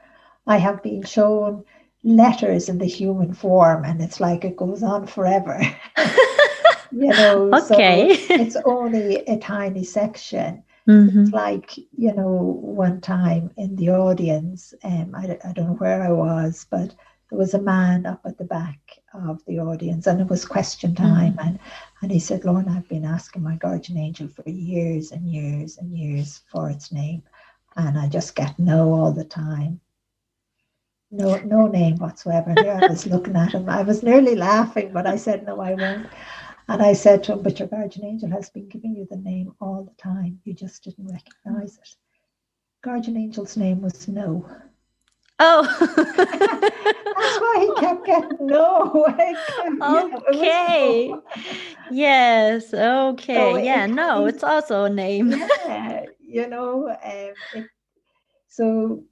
I 0.48 0.58
have 0.58 0.82
been 0.82 1.04
shown 1.04 1.64
letters 2.04 2.70
in 2.70 2.78
the 2.78 2.86
human 2.86 3.34
form, 3.34 3.84
and 3.86 4.02
it's 4.02 4.20
like 4.20 4.44
it 4.46 4.56
goes 4.56 4.84
on 4.84 5.08
forever. 5.08 5.60
you 6.92 7.08
know, 7.08 7.52
okay. 7.54 8.16
so 8.16 8.34
it's 8.34 8.58
only 8.66 9.18
a 9.26 9.38
tiny 9.38 9.84
section. 9.84 10.64
Mm-hmm. 10.88 11.24
It's 11.24 11.32
like, 11.32 11.78
you 11.78 12.14
know, 12.14 12.32
one 12.62 13.00
time 13.00 13.52
in 13.58 13.76
the 13.76 13.92
audience, 13.92 14.74
um, 14.84 15.14
I, 15.16 15.38
I 15.46 15.52
don't 15.54 15.68
know 15.68 15.76
where 15.78 16.02
I 16.02 16.12
was, 16.12 16.66
but 16.70 16.96
there 17.30 17.38
was 17.38 17.54
a 17.54 17.62
man 17.62 18.06
up 18.06 18.22
at 18.26 18.38
the 18.38 18.44
back 18.44 18.80
of 19.14 19.44
the 19.46 19.60
audience 19.60 20.08
and 20.08 20.20
it 20.22 20.28
was 20.28 20.46
question 20.46 20.96
time 20.96 21.34
mm. 21.34 21.46
and 21.46 21.60
and 22.02 22.12
he 22.12 22.20
said 22.20 22.44
Lorna 22.44 22.76
I've 22.76 22.88
been 22.88 23.06
asking 23.06 23.44
my 23.44 23.56
guardian 23.56 23.98
angel 23.98 24.28
for 24.28 24.48
years 24.48 25.12
and 25.12 25.28
years 25.28 25.78
and 25.78 25.96
years 25.98 26.42
for 26.52 26.70
its 26.70 26.92
name 26.92 27.24
and 27.76 27.98
I 27.98 28.08
just 28.08 28.36
get 28.36 28.58
no 28.60 28.94
all 28.94 29.12
the 29.12 29.24
time 29.24 29.80
no 31.12 31.38
no 31.38 31.68
name 31.68 31.96
whatsoever 31.98 32.52
and 32.52 32.60
I 32.60 32.88
was 32.88 33.08
looking 33.08 33.36
at 33.36 33.54
him 33.54 33.70
I 33.70 33.82
was 33.82 34.04
nearly 34.04 34.36
laughing 34.36 34.92
but 34.94 35.08
I 35.08 35.16
said 35.16 35.46
no 35.46 35.60
I 35.60 35.74
won't 35.74 36.08
and 36.68 36.82
I 36.82 36.94
said 36.94 37.24
to 37.24 37.34
him 37.34 37.42
but 37.42 37.60
your 37.60 37.68
guardian 37.68 38.06
angel 38.06 38.30
has 38.32 38.50
been 38.50 38.70
giving 38.70 38.96
you 38.96 39.08
the 39.10 39.18
name 39.18 39.54
all 39.60 39.84
the 39.84 40.02
time 40.02 40.40
you 40.44 40.54
just 40.54 40.84
didn't 40.84 41.12
recognize 41.12 41.78
it 41.78 41.96
guardian 42.84 43.18
angel's 43.18 43.58
name 43.58 43.82
was 43.82 44.08
no 44.08 44.46
Oh, 45.42 45.64
that's 45.96 47.40
why 47.40 47.60
he 47.62 47.74
kept 47.80 48.06
getting 48.06 48.46
no. 48.46 49.06
okay. 50.34 51.08
No. 51.08 51.24
yes. 51.90 52.74
Okay. 52.74 53.36
So 53.36 53.58
yeah. 53.58 53.86
It, 53.86 53.92
no, 53.92 54.26
it's 54.26 54.44
also 54.44 54.84
a 54.84 54.90
name. 54.90 55.32
yeah. 55.32 56.06
You 56.20 56.48
know. 56.50 56.90
Um, 56.90 57.34
it, 57.54 57.70
so, 58.50 59.04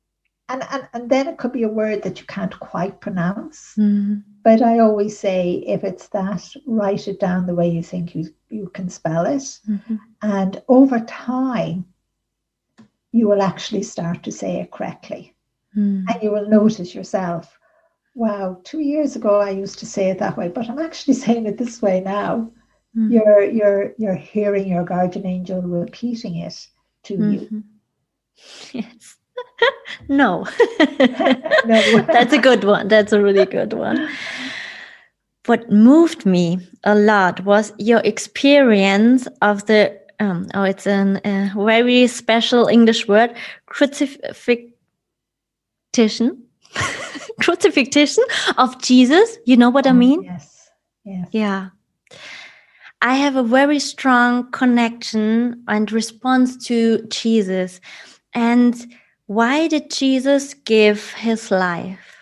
and, 0.50 0.64
and 0.72 0.88
and 0.94 1.10
then 1.10 1.28
it 1.28 1.38
could 1.38 1.52
be 1.52 1.64
a 1.64 1.70
word 1.70 2.04
that 2.04 2.20
you 2.20 2.26
can't 2.26 2.58
quite 2.60 3.02
pronounce. 3.02 3.74
Mm-hmm. 3.78 4.16
But 4.44 4.62
I 4.62 4.80
always 4.80 5.18
say, 5.18 5.64
if 5.68 5.84
it's 5.84 6.08
that, 6.10 6.44
write 6.66 7.08
it 7.08 7.20
down 7.20 7.46
the 7.46 7.56
way 7.56 7.70
you 7.70 7.84
think 7.84 8.16
you 8.16 8.34
you 8.50 8.70
can 8.70 8.90
spell 8.90 9.26
it, 9.26 9.60
mm-hmm. 9.70 9.96
and 10.22 10.62
over 10.68 11.00
time, 11.02 11.86
you 13.12 13.28
will 13.28 13.42
actually 13.42 13.84
start 13.84 14.24
to 14.24 14.32
say 14.32 14.62
it 14.62 14.72
correctly. 14.72 15.36
Mm. 15.76 16.06
And 16.08 16.24
you 16.24 16.32
will 16.32 16.48
notice 16.48 16.96
yourself, 16.96 17.60
wow, 18.16 18.60
two 18.64 18.80
years 18.80 19.16
ago 19.16 19.40
I 19.40 19.50
used 19.50 19.80
to 19.80 19.86
say 19.86 20.10
it 20.10 20.20
that 20.20 20.38
way, 20.38 20.48
but 20.48 20.70
I'm 20.70 20.80
actually 20.80 21.14
saying 21.26 21.46
it 21.46 21.58
this 21.58 21.82
way 21.82 22.00
now. 22.00 22.52
Mm. 22.96 23.12
You're 23.12 23.44
you're 23.44 23.94
you're 23.98 24.16
hearing 24.16 24.68
your 24.68 24.86
guardian 24.86 25.26
angel 25.26 25.62
repeating 25.62 26.38
it 26.38 26.68
to 27.04 27.18
mm-hmm. 27.18 27.32
you. 27.34 27.64
Yes. 28.72 29.18
No. 30.08 30.46
That's 30.80 32.34
a 32.34 32.38
good 32.38 32.64
one. 32.64 32.88
That's 32.88 33.14
a 33.14 33.22
really 33.22 33.46
good 33.46 33.74
one. 33.74 34.10
What 35.46 35.72
moved 35.72 36.26
me 36.26 36.60
a 36.84 36.96
lot 36.96 37.44
was 37.46 37.72
your 37.78 38.00
experience 38.00 39.28
of 39.42 39.66
the 39.66 39.98
um, 40.20 40.48
oh, 40.56 40.64
it's 40.64 40.88
a 40.88 41.22
uh, 41.24 41.64
very 41.64 42.08
special 42.08 42.68
English 42.68 43.08
word, 43.08 43.36
crucifixion 43.68 44.74
crucifixion 47.42 48.24
of 48.58 48.82
Jesus. 48.82 49.38
You 49.46 49.58
know 49.58 49.70
what 49.70 49.86
oh, 49.88 49.92
I 49.92 49.94
mean? 49.94 50.24
Yes. 50.24 50.70
Yes. 51.06 51.28
Yeah. 51.32 51.70
I 53.02 53.16
have 53.16 53.36
a 53.36 53.44
very 53.44 53.80
strong 53.80 54.52
connection 54.52 55.64
and 55.68 55.92
response 55.92 56.58
to 56.66 57.06
Jesus. 57.10 57.80
And 58.34 58.76
why 59.28 59.68
did 59.68 59.92
Jesus 59.92 60.54
give 60.54 61.14
his 61.14 61.52
life 61.52 62.18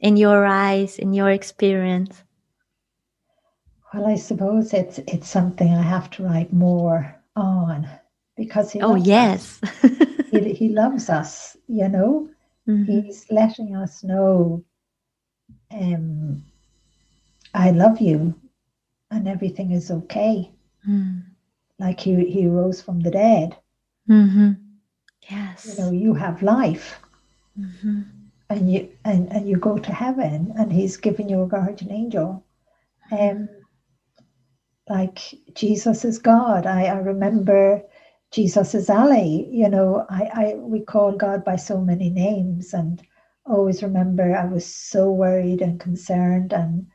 in 0.00 0.16
your 0.16 0.44
eyes, 0.44 0.98
in 0.98 1.12
your 1.14 1.30
experience? 1.30 2.22
Well, 3.92 4.06
I 4.06 4.16
suppose 4.16 4.74
it's 4.74 4.98
it's 4.98 5.28
something 5.28 5.72
I 5.72 5.82
have 5.82 6.10
to 6.10 6.24
write 6.24 6.52
more 6.52 7.14
on 7.36 7.88
because 8.36 8.72
he 8.72 8.80
oh 8.82 8.96
yes 8.96 9.60
he, 10.30 10.52
he 10.52 10.68
loves 10.68 11.08
us, 11.08 11.56
you 11.68 11.88
know, 11.88 12.28
Mm-hmm. 12.68 12.84
He's 12.84 13.26
letting 13.30 13.76
us 13.76 14.02
know, 14.02 14.64
um, 15.72 16.44
I 17.52 17.70
love 17.70 18.00
you 18.00 18.34
and 19.10 19.28
everything 19.28 19.72
is 19.72 19.90
okay. 19.90 20.50
Mm. 20.88 21.24
Like 21.78 22.00
he, 22.00 22.30
he 22.30 22.46
rose 22.46 22.80
from 22.80 23.00
the 23.00 23.10
dead. 23.10 23.56
Mm-hmm. 24.08 24.52
Yes. 25.30 25.76
You 25.78 25.84
know, 25.84 25.90
you 25.90 26.14
have 26.14 26.42
life. 26.42 26.98
Mm-hmm. 27.58 28.02
And 28.50 28.72
you 28.72 28.90
and, 29.04 29.32
and 29.32 29.48
you 29.48 29.56
go 29.56 29.78
to 29.78 29.92
heaven 29.92 30.52
and 30.58 30.72
he's 30.72 30.96
given 30.96 31.28
you 31.28 31.42
a 31.42 31.48
guardian 31.48 31.90
angel. 31.90 32.44
Um 33.10 33.48
like 34.88 35.34
Jesus 35.54 36.04
is 36.04 36.18
God. 36.18 36.66
I, 36.66 36.84
I 36.84 36.98
remember 36.98 37.82
Jesus 38.32 38.74
is 38.74 38.90
Ali. 38.90 39.48
You 39.50 39.68
know, 39.68 40.06
I, 40.10 40.30
I 40.34 40.54
we 40.56 40.80
call 40.80 41.12
God 41.12 41.44
by 41.44 41.56
so 41.56 41.80
many 41.80 42.10
names, 42.10 42.74
and 42.74 43.00
always 43.46 43.82
remember 43.82 44.36
I 44.36 44.46
was 44.46 44.66
so 44.66 45.10
worried 45.10 45.62
and 45.62 45.80
concerned. 45.80 46.52
And, 46.52 46.86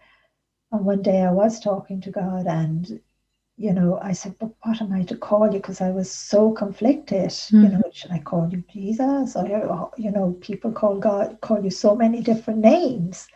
and 0.72 0.86
one 0.86 1.02
day 1.02 1.22
I 1.22 1.32
was 1.32 1.60
talking 1.60 2.02
to 2.02 2.12
God, 2.12 2.46
and 2.46 3.00
you 3.60 3.74
know, 3.74 4.00
I 4.02 4.14
said, 4.14 4.36
"But 4.40 4.52
what 4.64 4.82
am 4.82 4.94
I 4.94 5.04
to 5.04 5.18
call 5.18 5.48
you?" 5.54 5.60
Because 5.60 5.82
I 5.82 5.92
was 5.92 6.10
so 6.10 6.52
conflicted. 6.54 7.30
Mm-hmm. 7.30 7.64
You 7.64 7.70
know, 7.70 7.84
should 7.92 8.12
I 8.12 8.20
call 8.20 8.50
you 8.50 8.64
Jesus? 8.72 9.36
Or 9.36 9.92
you 9.98 10.12
know, 10.12 10.38
people 10.42 10.72
call 10.72 10.98
God 10.98 11.38
call 11.42 11.64
you 11.64 11.70
so 11.70 11.96
many 11.96 12.22
different 12.22 12.60
names, 12.60 13.28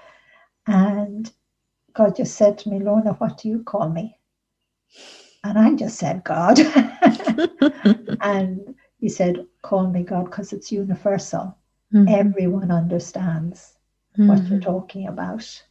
and 0.66 1.32
God 1.94 2.16
just 2.16 2.36
said 2.36 2.58
to 2.60 2.70
me, 2.70 2.80
"Lorna, 2.80 3.14
what 3.14 3.38
do 3.38 3.50
you 3.50 3.64
call 3.64 3.90
me?" 3.90 4.18
And 5.44 5.60
I 5.60 5.74
just 5.76 5.98
said, 6.00 6.24
God. 6.24 6.58
and 8.22 8.76
he 9.00 9.10
said, 9.10 9.46
Call 9.62 9.88
me 9.88 10.04
God 10.04 10.26
because 10.26 10.54
it's 10.54 10.72
universal. 10.72 11.58
Mm-hmm. 11.94 12.08
Everyone 12.08 12.72
understands 12.72 13.74
mm-hmm. 14.18 14.28
what 14.28 14.38
you're 14.44 14.60
mm-hmm. 14.60 14.72
talking 14.72 15.08
about. 15.08 15.42
Yes. 15.42 15.64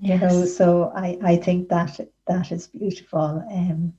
You 0.00 0.18
know, 0.18 0.44
so 0.44 0.92
I, 0.94 1.18
I 1.22 1.36
think 1.36 1.68
that 1.68 2.00
that 2.30 2.52
is 2.52 2.66
beautiful. 2.66 3.44
Um, 3.50 3.92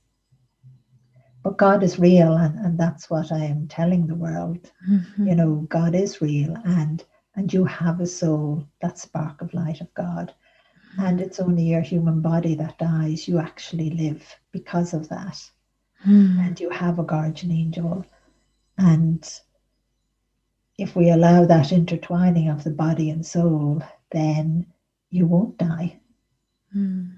but 1.44 1.56
God 1.58 1.82
is 1.82 1.98
real, 1.98 2.36
and, 2.36 2.58
and 2.58 2.78
that's 2.78 3.10
what 3.10 3.32
I 3.32 3.44
am 3.44 3.68
telling 3.68 4.06
the 4.06 4.14
world. 4.14 4.70
Mm-hmm. 4.88 5.26
You 5.26 5.34
know, 5.34 5.66
God 5.68 5.94
is 5.94 6.20
real, 6.20 6.56
and 6.64 7.04
and 7.34 7.52
you 7.52 7.64
have 7.64 8.00
a 8.00 8.06
soul, 8.06 8.66
that 8.82 8.98
spark 8.98 9.40
of 9.40 9.54
light 9.54 9.80
of 9.80 9.92
God 9.94 10.34
and 10.98 11.20
it's 11.20 11.40
only 11.40 11.64
your 11.64 11.80
human 11.80 12.20
body 12.20 12.54
that 12.56 12.78
dies. 12.78 13.26
You 13.26 13.38
actually 13.38 13.90
live 13.90 14.24
because 14.52 14.92
of 14.92 15.08
that. 15.08 15.42
Mm. 16.06 16.46
And 16.46 16.60
you 16.60 16.68
have 16.70 16.98
a 16.98 17.04
guardian 17.04 17.52
angel. 17.52 18.04
And 18.78 19.28
if 20.78 20.96
we 20.96 21.10
allow 21.10 21.46
that 21.46 21.72
intertwining 21.72 22.48
of 22.48 22.64
the 22.64 22.70
body 22.70 23.10
and 23.10 23.24
soul, 23.24 23.82
then 24.10 24.66
you 25.10 25.26
won't 25.26 25.56
die. 25.58 26.00
Mm. 26.76 27.16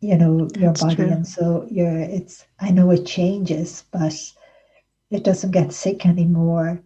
You 0.00 0.16
know, 0.16 0.46
That's 0.46 0.60
your 0.60 0.72
body 0.72 0.96
true. 0.96 1.08
and 1.08 1.26
soul, 1.26 1.66
your 1.70 1.98
it's 1.98 2.46
I 2.58 2.70
know 2.70 2.90
it 2.90 3.04
changes, 3.06 3.84
but 3.92 4.14
it 5.10 5.24
doesn't 5.24 5.50
get 5.50 5.72
sick 5.72 6.06
anymore. 6.06 6.82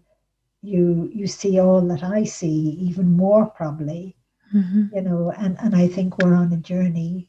You 0.63 1.11
you 1.15 1.27
see 1.27 1.61
all 1.61 1.81
that 1.89 2.03
I 2.03 2.25
see, 2.25 2.77
even 2.81 3.13
more 3.13 3.47
probably 3.47 4.17
Mm-hmm. 4.55 4.95
You 4.95 5.03
know, 5.03 5.33
and, 5.37 5.57
and 5.61 5.75
I 5.75 5.89
think 5.89 6.19
we're 6.19 6.35
on 6.35 6.53
a 6.53 6.59
journey. 6.59 7.29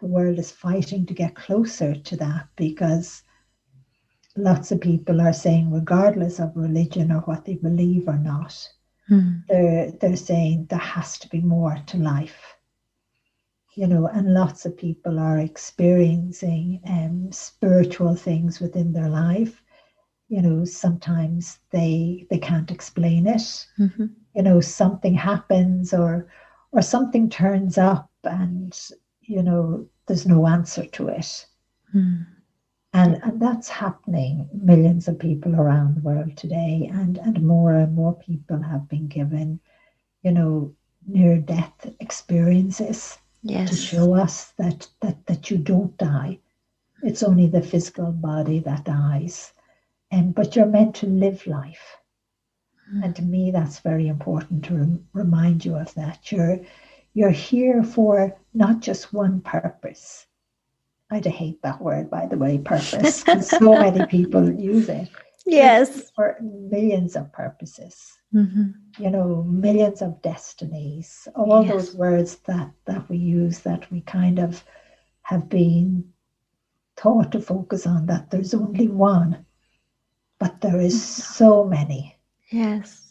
The 0.00 0.06
world 0.06 0.38
is 0.38 0.50
fighting 0.50 1.06
to 1.06 1.14
get 1.14 1.34
closer 1.34 1.94
to 1.94 2.16
that 2.16 2.48
because 2.56 3.22
lots 4.36 4.72
of 4.72 4.80
people 4.80 5.20
are 5.20 5.32
saying, 5.32 5.70
regardless 5.70 6.38
of 6.40 6.56
religion 6.56 7.12
or 7.12 7.20
what 7.20 7.44
they 7.44 7.54
believe 7.54 8.08
or 8.08 8.18
not, 8.18 8.68
mm. 9.10 9.42
they're 9.48 9.92
they're 9.92 10.16
saying 10.16 10.66
there 10.68 10.78
has 10.78 11.18
to 11.20 11.28
be 11.28 11.40
more 11.40 11.78
to 11.86 11.98
life. 11.98 12.55
You 13.76 13.86
know, 13.86 14.08
and 14.08 14.34
lots 14.34 14.66
of 14.66 14.76
people 14.76 15.20
are 15.20 15.38
experiencing 15.38 16.80
um, 16.88 17.30
spiritual 17.30 18.16
things 18.16 18.58
within 18.58 18.92
their 18.92 19.08
life. 19.08 19.62
You 20.28 20.42
know, 20.42 20.64
sometimes 20.64 21.60
they 21.70 22.26
they 22.30 22.38
can't 22.38 22.72
explain 22.72 23.28
it. 23.28 23.66
Mm-hmm. 23.78 24.06
You 24.34 24.42
know, 24.42 24.60
something 24.60 25.14
happens 25.14 25.94
or 25.94 26.28
or 26.72 26.82
something 26.82 27.30
turns 27.30 27.78
up, 27.78 28.10
and 28.24 28.76
you 29.20 29.42
know, 29.42 29.86
there's 30.06 30.26
no 30.26 30.48
answer 30.48 30.86
to 30.86 31.08
it. 31.08 31.46
Mm 31.94 32.26
and, 32.96 33.20
and 33.22 33.40
that's 33.40 33.68
happening 33.68 34.48
millions 34.54 35.06
of 35.06 35.18
people 35.18 35.54
around 35.54 35.96
the 35.96 36.00
world 36.00 36.34
today 36.34 36.90
and, 36.90 37.18
and 37.18 37.46
more 37.46 37.74
and 37.74 37.94
more 37.94 38.14
people 38.14 38.62
have 38.62 38.88
been 38.88 39.06
given 39.06 39.60
you 40.22 40.32
know 40.32 40.74
near 41.06 41.36
death 41.36 41.90
experiences 42.00 43.18
yes. 43.50 43.70
to 43.70 43.76
show 43.76 44.14
us 44.14 44.52
that, 44.58 44.88
that 45.00 45.26
that 45.26 45.50
you 45.50 45.58
don't 45.58 45.96
die 45.98 46.38
it's 47.02 47.22
only 47.22 47.46
the 47.46 47.62
physical 47.62 48.10
body 48.12 48.58
that 48.60 48.84
dies 48.84 49.52
and 50.10 50.34
but 50.34 50.56
you're 50.56 50.66
meant 50.66 50.94
to 50.94 51.06
live 51.06 51.46
life 51.46 51.96
mm. 52.92 53.04
and 53.04 53.16
to 53.16 53.22
me 53.22 53.50
that's 53.50 53.80
very 53.80 54.08
important 54.08 54.64
to 54.64 54.74
rem- 54.74 55.08
remind 55.12 55.64
you 55.64 55.74
of 55.74 55.92
that 55.94 56.30
you're 56.32 56.60
you're 57.14 57.30
here 57.30 57.82
for 57.82 58.36
not 58.54 58.80
just 58.80 59.12
one 59.12 59.40
purpose 59.40 60.26
I 61.10 61.20
hate 61.20 61.62
that 61.62 61.80
word, 61.80 62.10
by 62.10 62.26
the 62.26 62.36
way, 62.36 62.58
purpose, 62.58 63.22
because 63.22 63.48
so 63.48 63.72
many 63.74 64.04
people 64.10 64.50
use 64.50 64.88
it. 64.88 65.08
Yes. 65.46 66.10
For 66.14 66.36
millions 66.40 67.16
of 67.16 67.32
purposes, 67.32 68.12
mm-hmm. 68.34 68.70
you 68.98 69.10
know, 69.10 69.44
millions 69.44 70.02
of 70.02 70.20
destinies, 70.22 71.28
all 71.36 71.64
yes. 71.64 71.72
those 71.72 71.94
words 71.94 72.36
that, 72.46 72.70
that 72.86 73.08
we 73.08 73.16
use 73.16 73.60
that 73.60 73.90
we 73.92 74.00
kind 74.00 74.38
of 74.38 74.64
have 75.22 75.48
been 75.48 76.04
taught 76.96 77.32
to 77.32 77.40
focus 77.40 77.86
on 77.86 78.06
that 78.06 78.30
there's 78.30 78.54
only 78.54 78.88
one, 78.88 79.46
but 80.38 80.60
there 80.60 80.80
is 80.80 80.94
mm-hmm. 80.94 81.34
so 81.34 81.64
many. 81.64 82.16
Yes. 82.50 83.02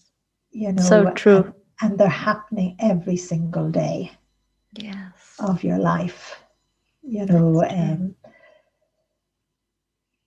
You 0.51 0.73
know, 0.73 0.83
so 0.83 1.11
true. 1.11 1.53
And, 1.81 1.91
and 1.91 1.99
they're 1.99 2.07
happening 2.09 2.75
every 2.79 3.17
single 3.17 3.69
day 3.69 4.11
yes. 4.73 5.35
of 5.39 5.63
your 5.63 5.77
life 5.77 6.37
you 7.07 7.25
know. 7.25 7.63
Um, 7.63 8.15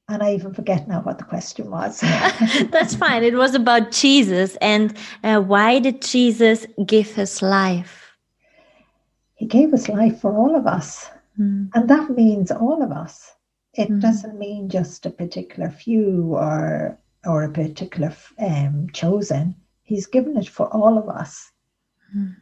and 0.09 0.23
I 0.23 0.35
even 0.35 0.55
forget 0.55 0.89
now 0.89 1.03
what 1.03 1.19
the 1.19 1.25
question 1.25 1.71
was. 1.71 2.01
That's 2.71 2.95
fine. 2.95 3.23
It 3.25 3.35
was 3.35 3.55
about 3.55 3.93
Jesus 3.93 4.57
and 4.57 4.97
uh, 5.23 5.41
why 5.41 5.79
did 5.79 6.03
Jesus 6.03 6.67
give 6.87 7.15
his 7.15 7.43
life? 7.43 8.13
He 9.35 9.47
gave 9.47 9.71
his 9.71 9.89
life 9.89 10.21
for 10.21 10.35
all 10.35 10.57
of 10.57 10.67
us. 10.67 11.11
Mm. 11.39 11.71
And 11.75 11.89
that 11.89 12.11
means 12.11 12.51
all 12.51 12.83
of 12.83 12.91
us. 12.91 13.33
It 13.75 13.91
mm. 13.91 14.01
doesn't 14.01 14.39
mean 14.39 14.69
just 14.69 15.07
a 15.07 15.11
particular 15.11 15.71
few 15.71 16.35
or 16.35 16.99
or 17.25 17.43
a 17.43 17.51
particular 17.51 18.15
um, 18.39 18.89
chosen. 18.93 19.55
He's 19.83 20.07
given 20.07 20.37
it 20.37 20.49
for 20.49 20.67
all 20.75 20.99
of 20.99 21.09
us. 21.09 21.51
Mm 22.17 22.37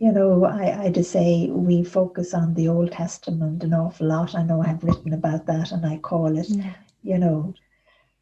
you 0.00 0.10
know, 0.10 0.46
I, 0.46 0.84
I 0.84 0.90
just 0.90 1.10
say 1.10 1.50
we 1.50 1.84
focus 1.84 2.32
on 2.32 2.54
the 2.54 2.68
Old 2.68 2.90
Testament 2.90 3.62
an 3.62 3.74
awful 3.74 4.06
lot. 4.06 4.34
I 4.34 4.42
know 4.42 4.62
I've 4.62 4.82
written 4.82 5.12
about 5.12 5.44
that 5.44 5.72
and 5.72 5.84
I 5.84 5.98
call 5.98 6.38
it, 6.38 6.48
yeah. 6.48 6.72
You 7.02 7.18
know, 7.18 7.54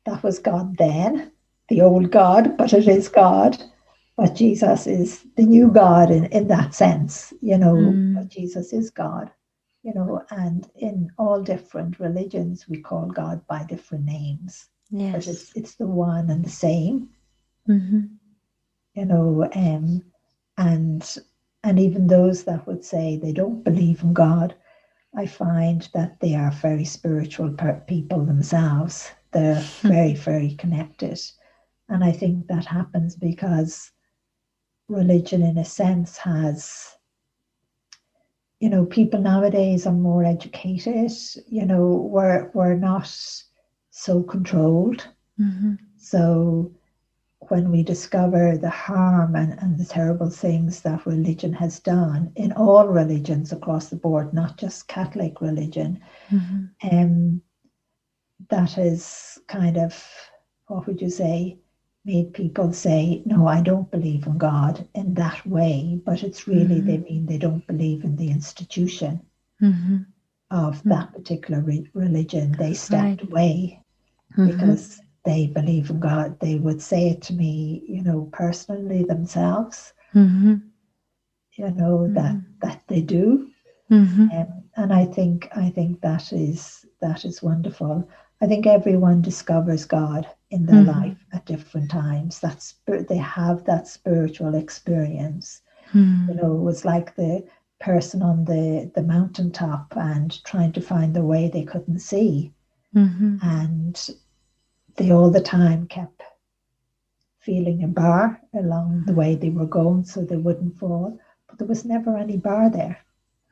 that 0.06 0.22
was 0.22 0.38
God 0.38 0.76
then, 0.78 1.32
the 1.68 1.82
old 1.82 2.10
God, 2.10 2.56
but 2.56 2.72
it 2.72 2.88
is 2.88 3.08
God. 3.08 3.62
But 4.16 4.34
Jesus 4.34 4.86
is 4.86 5.24
the 5.36 5.44
new 5.44 5.70
God 5.70 6.10
in, 6.10 6.24
in 6.26 6.48
that 6.48 6.74
sense, 6.74 7.32
you 7.40 7.56
know, 7.56 7.74
mm. 7.74 8.16
but 8.16 8.28
Jesus 8.28 8.72
is 8.72 8.90
God, 8.90 9.30
you 9.84 9.94
know, 9.94 10.22
and 10.30 10.68
in 10.74 11.08
all 11.18 11.40
different 11.40 12.00
religions, 12.00 12.66
we 12.68 12.80
call 12.80 13.06
God 13.06 13.46
by 13.46 13.64
different 13.64 14.04
names. 14.04 14.68
Yes. 14.90 15.12
But 15.12 15.26
it's, 15.28 15.52
it's 15.54 15.74
the 15.76 15.86
one 15.86 16.30
and 16.30 16.44
the 16.44 16.50
same, 16.50 17.10
mm-hmm. 17.68 18.06
you 18.94 19.04
know, 19.04 19.48
um, 19.54 20.02
and 20.56 21.18
and 21.62 21.78
even 21.78 22.06
those 22.06 22.44
that 22.44 22.66
would 22.66 22.84
say 22.84 23.16
they 23.16 23.32
don't 23.32 23.62
believe 23.62 24.02
in 24.02 24.12
God, 24.12 24.54
I 25.16 25.26
find 25.26 25.88
that 25.94 26.20
they 26.20 26.34
are 26.34 26.50
very 26.50 26.84
spiritual 26.84 27.54
people 27.86 28.24
themselves. 28.24 29.10
They're 29.32 29.62
hmm. 29.62 29.88
very, 29.88 30.14
very 30.14 30.54
connected. 30.54 31.20
And 31.88 32.04
I 32.04 32.12
think 32.12 32.46
that 32.48 32.66
happens 32.66 33.16
because 33.16 33.90
religion, 34.88 35.42
in 35.42 35.58
a 35.58 35.64
sense, 35.64 36.18
has, 36.18 36.96
you 38.60 38.68
know, 38.68 38.84
people 38.84 39.20
nowadays 39.20 39.86
are 39.86 39.94
more 39.94 40.24
educated, 40.24 41.12
you 41.46 41.64
know, 41.64 41.86
we're, 42.10 42.50
we're 42.52 42.74
not 42.74 43.10
so 43.90 44.22
controlled. 44.22 45.06
Mm-hmm. 45.40 45.74
So 45.96 46.72
when 47.50 47.70
we 47.70 47.82
discover 47.82 48.56
the 48.56 48.70
harm 48.70 49.34
and, 49.36 49.58
and 49.60 49.78
the 49.78 49.84
terrible 49.84 50.30
things 50.30 50.82
that 50.82 51.06
religion 51.06 51.52
has 51.52 51.80
done 51.80 52.32
in 52.36 52.52
all 52.52 52.86
religions 52.88 53.52
across 53.52 53.88
the 53.88 53.96
board, 53.96 54.32
not 54.32 54.58
just 54.58 54.88
Catholic 54.88 55.40
religion, 55.40 56.00
mm-hmm. 56.30 56.64
um, 56.90 57.42
that 58.50 58.78
is 58.78 59.38
kind 59.48 59.76
of, 59.76 60.06
what 60.66 60.86
would 60.86 61.00
you 61.00 61.10
say, 61.10 61.58
made 62.04 62.32
people 62.32 62.72
say, 62.72 63.22
no, 63.26 63.46
I 63.46 63.60
don't 63.60 63.90
believe 63.90 64.26
in 64.26 64.38
God 64.38 64.86
in 64.94 65.14
that 65.14 65.44
way, 65.46 66.00
but 66.04 66.22
it's 66.22 66.46
really, 66.46 66.76
mm-hmm. 66.76 66.86
they 66.86 66.98
mean 66.98 67.26
they 67.26 67.38
don't 67.38 67.66
believe 67.66 68.04
in 68.04 68.16
the 68.16 68.30
institution 68.30 69.20
mm-hmm. 69.60 69.98
of 70.50 70.82
that 70.84 71.12
particular 71.12 71.60
re- 71.60 71.90
religion. 71.94 72.52
They 72.52 72.74
stepped 72.74 73.20
right. 73.20 73.22
away 73.22 73.82
mm-hmm. 74.36 74.50
because 74.50 75.00
they 75.24 75.46
believe 75.46 75.90
in 75.90 76.00
God, 76.00 76.38
they 76.40 76.56
would 76.56 76.80
say 76.80 77.10
it 77.10 77.22
to 77.22 77.34
me, 77.34 77.84
you 77.88 78.02
know, 78.02 78.28
personally 78.32 79.04
themselves. 79.04 79.92
Mm-hmm. 80.14 80.56
You 81.52 81.70
know 81.72 81.98
mm-hmm. 81.98 82.14
that 82.14 82.36
that 82.60 82.82
they 82.86 83.00
do, 83.00 83.50
mm-hmm. 83.90 84.28
um, 84.30 84.62
and 84.76 84.92
I 84.92 85.04
think 85.06 85.48
I 85.56 85.70
think 85.70 86.00
that 86.00 86.32
is 86.32 86.86
that 87.00 87.24
is 87.24 87.42
wonderful. 87.42 88.08
I 88.40 88.46
think 88.46 88.66
everyone 88.66 89.20
discovers 89.22 89.84
God 89.84 90.28
in 90.50 90.66
their 90.66 90.76
mm-hmm. 90.76 91.00
life 91.00 91.24
at 91.32 91.46
different 91.46 91.90
times. 91.90 92.38
That's 92.38 92.76
they 92.86 93.16
have 93.16 93.64
that 93.64 93.88
spiritual 93.88 94.54
experience. 94.54 95.60
Mm-hmm. 95.92 96.30
You 96.30 96.34
know, 96.36 96.56
it 96.56 96.62
was 96.62 96.84
like 96.84 97.16
the 97.16 97.44
person 97.80 98.22
on 98.22 98.44
the 98.44 98.90
the 98.94 99.02
mountaintop 99.02 99.94
and 99.96 100.42
trying 100.44 100.72
to 100.72 100.80
find 100.80 101.14
the 101.14 101.24
way 101.24 101.48
they 101.48 101.64
couldn't 101.64 102.00
see, 102.00 102.52
mm-hmm. 102.94 103.38
and 103.42 104.10
they 104.98 105.12
all 105.12 105.30
the 105.30 105.40
time 105.40 105.86
kept 105.86 106.22
feeling 107.40 107.82
a 107.82 107.88
bar 107.88 108.40
along 108.54 109.04
the 109.06 109.14
way 109.14 109.34
they 109.34 109.48
were 109.48 109.66
going 109.66 110.04
so 110.04 110.22
they 110.22 110.36
wouldn't 110.36 110.78
fall. 110.78 111.18
But 111.46 111.58
there 111.58 111.68
was 111.68 111.86
never 111.86 112.18
any 112.18 112.36
bar 112.36 112.68
there. 112.68 112.98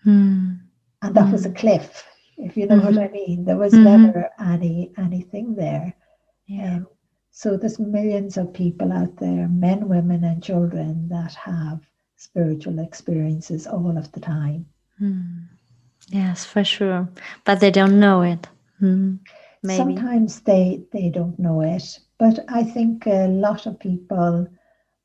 Mm. 0.05 0.61
And 1.01 1.15
that 1.15 1.25
mm. 1.25 1.33
was 1.33 1.47
a 1.47 1.53
cliff, 1.53 2.05
if 2.37 2.57
you 2.57 2.67
know 2.67 2.77
mm-hmm. 2.77 2.97
what 2.97 3.11
I 3.11 3.13
mean. 3.13 3.45
There 3.45 3.57
was 3.57 3.73
mm-hmm. 3.73 3.85
never 3.85 4.31
any 4.39 4.93
anything 4.99 5.55
there. 5.55 5.95
Yeah. 6.47 6.77
Um, 6.77 6.89
so 7.31 7.57
there's 7.57 7.79
millions 7.79 8.37
of 8.37 8.53
people 8.53 8.93
out 8.93 9.17
there, 9.17 9.49
men, 9.49 9.89
women, 9.89 10.25
and 10.25 10.43
children, 10.43 11.09
that 11.09 11.35
have 11.35 11.81
spiritual 12.17 12.79
experiences 12.79 13.67
all 13.67 13.97
of 13.97 14.11
the 14.13 14.21
time. 14.21 14.67
Mm. 15.01 15.47
Yes, 16.09 16.45
for 16.45 16.65
sure. 16.65 17.09
But 17.45 17.61
they 17.61 17.71
don't 17.71 18.01
know 18.01 18.23
it. 18.23 18.47
Mm. 18.81 19.21
Maybe. 19.67 19.77
Sometimes 19.77 20.41
they, 20.41 20.85
they 20.93 21.11
don't 21.11 21.39
know 21.39 21.61
it, 21.61 21.99
but 22.19 22.45
I 22.49 22.63
think 22.65 23.07
a 23.07 23.27
lot 23.29 23.67
of 23.67 23.79
people 23.79 24.49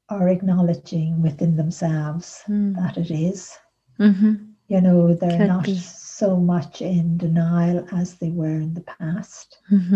are 0.10 0.30
acknowledging 0.30 1.22
within 1.22 1.56
themselves 1.56 2.42
mm. 2.48 2.76
that 2.76 2.98
it 2.98 3.12
is. 3.12 3.58
Mm-hmm. 4.00 4.36
You 4.68 4.82
know, 4.82 5.14
they're 5.14 5.38
Could 5.38 5.48
not 5.48 5.66
be. 5.66 5.78
so 5.78 6.38
much 6.40 6.82
in 6.82 7.18
denial 7.18 7.86
as 7.92 8.16
they 8.16 8.30
were 8.30 8.60
in 8.60 8.74
the 8.74 8.82
past. 8.82 9.58
Mm-hmm. 9.72 9.96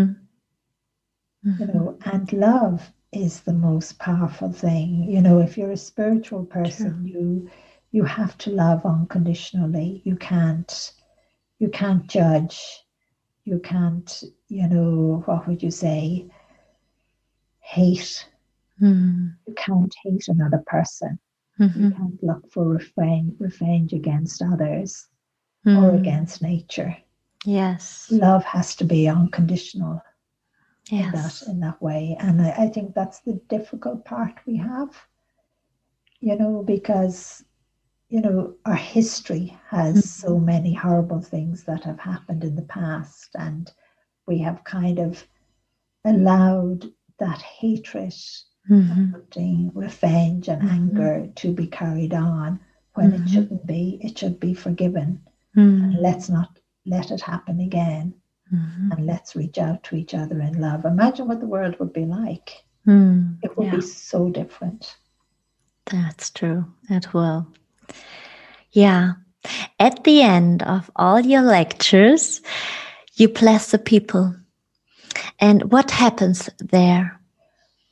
Mm-hmm. 1.46 1.60
You 1.60 1.66
know, 1.66 1.98
and 2.04 2.32
love 2.32 2.92
is 3.12 3.40
the 3.40 3.52
most 3.52 3.98
powerful 3.98 4.52
thing. 4.52 5.04
You 5.08 5.22
know, 5.22 5.40
if 5.40 5.56
you're 5.56 5.70
a 5.72 5.76
spiritual 5.76 6.44
person, 6.44 7.10
True. 7.10 7.20
you 7.20 7.50
you 7.92 8.04
have 8.04 8.36
to 8.38 8.50
love 8.50 8.84
unconditionally. 8.84 10.02
You 10.04 10.16
can't 10.16 10.92
you 11.58 11.68
can't 11.68 12.06
judge 12.06 12.60
you 13.46 13.60
can't, 13.60 14.24
you 14.48 14.68
know, 14.68 15.22
what 15.24 15.46
would 15.46 15.62
you 15.62 15.70
say, 15.70 16.26
hate. 17.60 18.28
Mm. 18.82 19.34
You 19.46 19.54
can't 19.54 19.94
hate 20.02 20.26
another 20.26 20.62
person. 20.66 21.18
Mm-hmm. 21.60 21.84
You 21.84 21.90
can't 21.92 22.22
look 22.24 22.50
for 22.50 22.68
revenge, 22.68 23.34
revenge 23.38 23.92
against 23.92 24.42
others 24.42 25.06
mm. 25.64 25.80
or 25.80 25.94
against 25.94 26.42
nature. 26.42 26.94
Yes. 27.44 28.08
Love 28.10 28.44
has 28.44 28.74
to 28.76 28.84
be 28.84 29.08
unconditional 29.08 30.02
yes. 30.90 31.04
in 31.04 31.12
that 31.12 31.52
in 31.52 31.60
that 31.60 31.80
way. 31.80 32.16
And 32.18 32.42
I, 32.42 32.64
I 32.64 32.68
think 32.68 32.94
that's 32.94 33.20
the 33.20 33.40
difficult 33.48 34.04
part 34.04 34.34
we 34.44 34.56
have. 34.56 34.90
You 36.18 36.36
know, 36.36 36.64
because 36.66 37.44
you 38.08 38.20
know, 38.20 38.54
our 38.64 38.76
history 38.76 39.56
has 39.68 39.96
mm-hmm. 39.96 40.00
so 40.00 40.38
many 40.38 40.72
horrible 40.72 41.20
things 41.20 41.64
that 41.64 41.84
have 41.84 41.98
happened 41.98 42.44
in 42.44 42.54
the 42.54 42.62
past, 42.62 43.30
and 43.34 43.72
we 44.26 44.38
have 44.38 44.64
kind 44.64 44.98
of 44.98 45.26
allowed 46.04 46.90
that 47.18 47.42
hatred, 47.42 48.14
mm-hmm. 48.70 49.68
revenge, 49.78 50.48
and 50.48 50.62
mm-hmm. 50.62 50.74
anger 50.74 51.28
to 51.36 51.52
be 51.52 51.66
carried 51.66 52.14
on 52.14 52.60
when 52.94 53.12
it 53.12 53.18
mm-hmm. 53.18 53.26
shouldn't 53.26 53.66
be. 53.66 53.98
It 54.02 54.18
should 54.18 54.38
be 54.38 54.54
forgiven. 54.54 55.20
And 55.56 55.94
let's 55.94 56.28
not 56.28 56.58
let 56.84 57.10
it 57.10 57.22
happen 57.22 57.60
again. 57.60 58.14
Mm-hmm. 58.54 58.92
And 58.92 59.06
let's 59.06 59.34
reach 59.34 59.58
out 59.58 59.82
to 59.84 59.96
each 59.96 60.14
other 60.14 60.40
in 60.40 60.60
love. 60.60 60.84
Imagine 60.84 61.26
what 61.26 61.40
the 61.40 61.46
world 61.46 61.76
would 61.80 61.92
be 61.92 62.04
like. 62.04 62.62
Mm. 62.86 63.38
It 63.42 63.56
would 63.56 63.66
yeah. 63.66 63.76
be 63.76 63.80
so 63.80 64.28
different. 64.28 64.96
That's 65.86 66.30
true. 66.30 66.66
It 66.88 67.12
will. 67.12 67.48
Yeah. 68.72 69.12
At 69.78 70.04
the 70.04 70.22
end 70.22 70.62
of 70.62 70.90
all 70.96 71.20
your 71.20 71.42
lectures, 71.42 72.40
you 73.14 73.28
bless 73.28 73.70
the 73.70 73.78
people. 73.78 74.34
And 75.38 75.70
what 75.72 75.90
happens 75.90 76.50
there? 76.58 77.20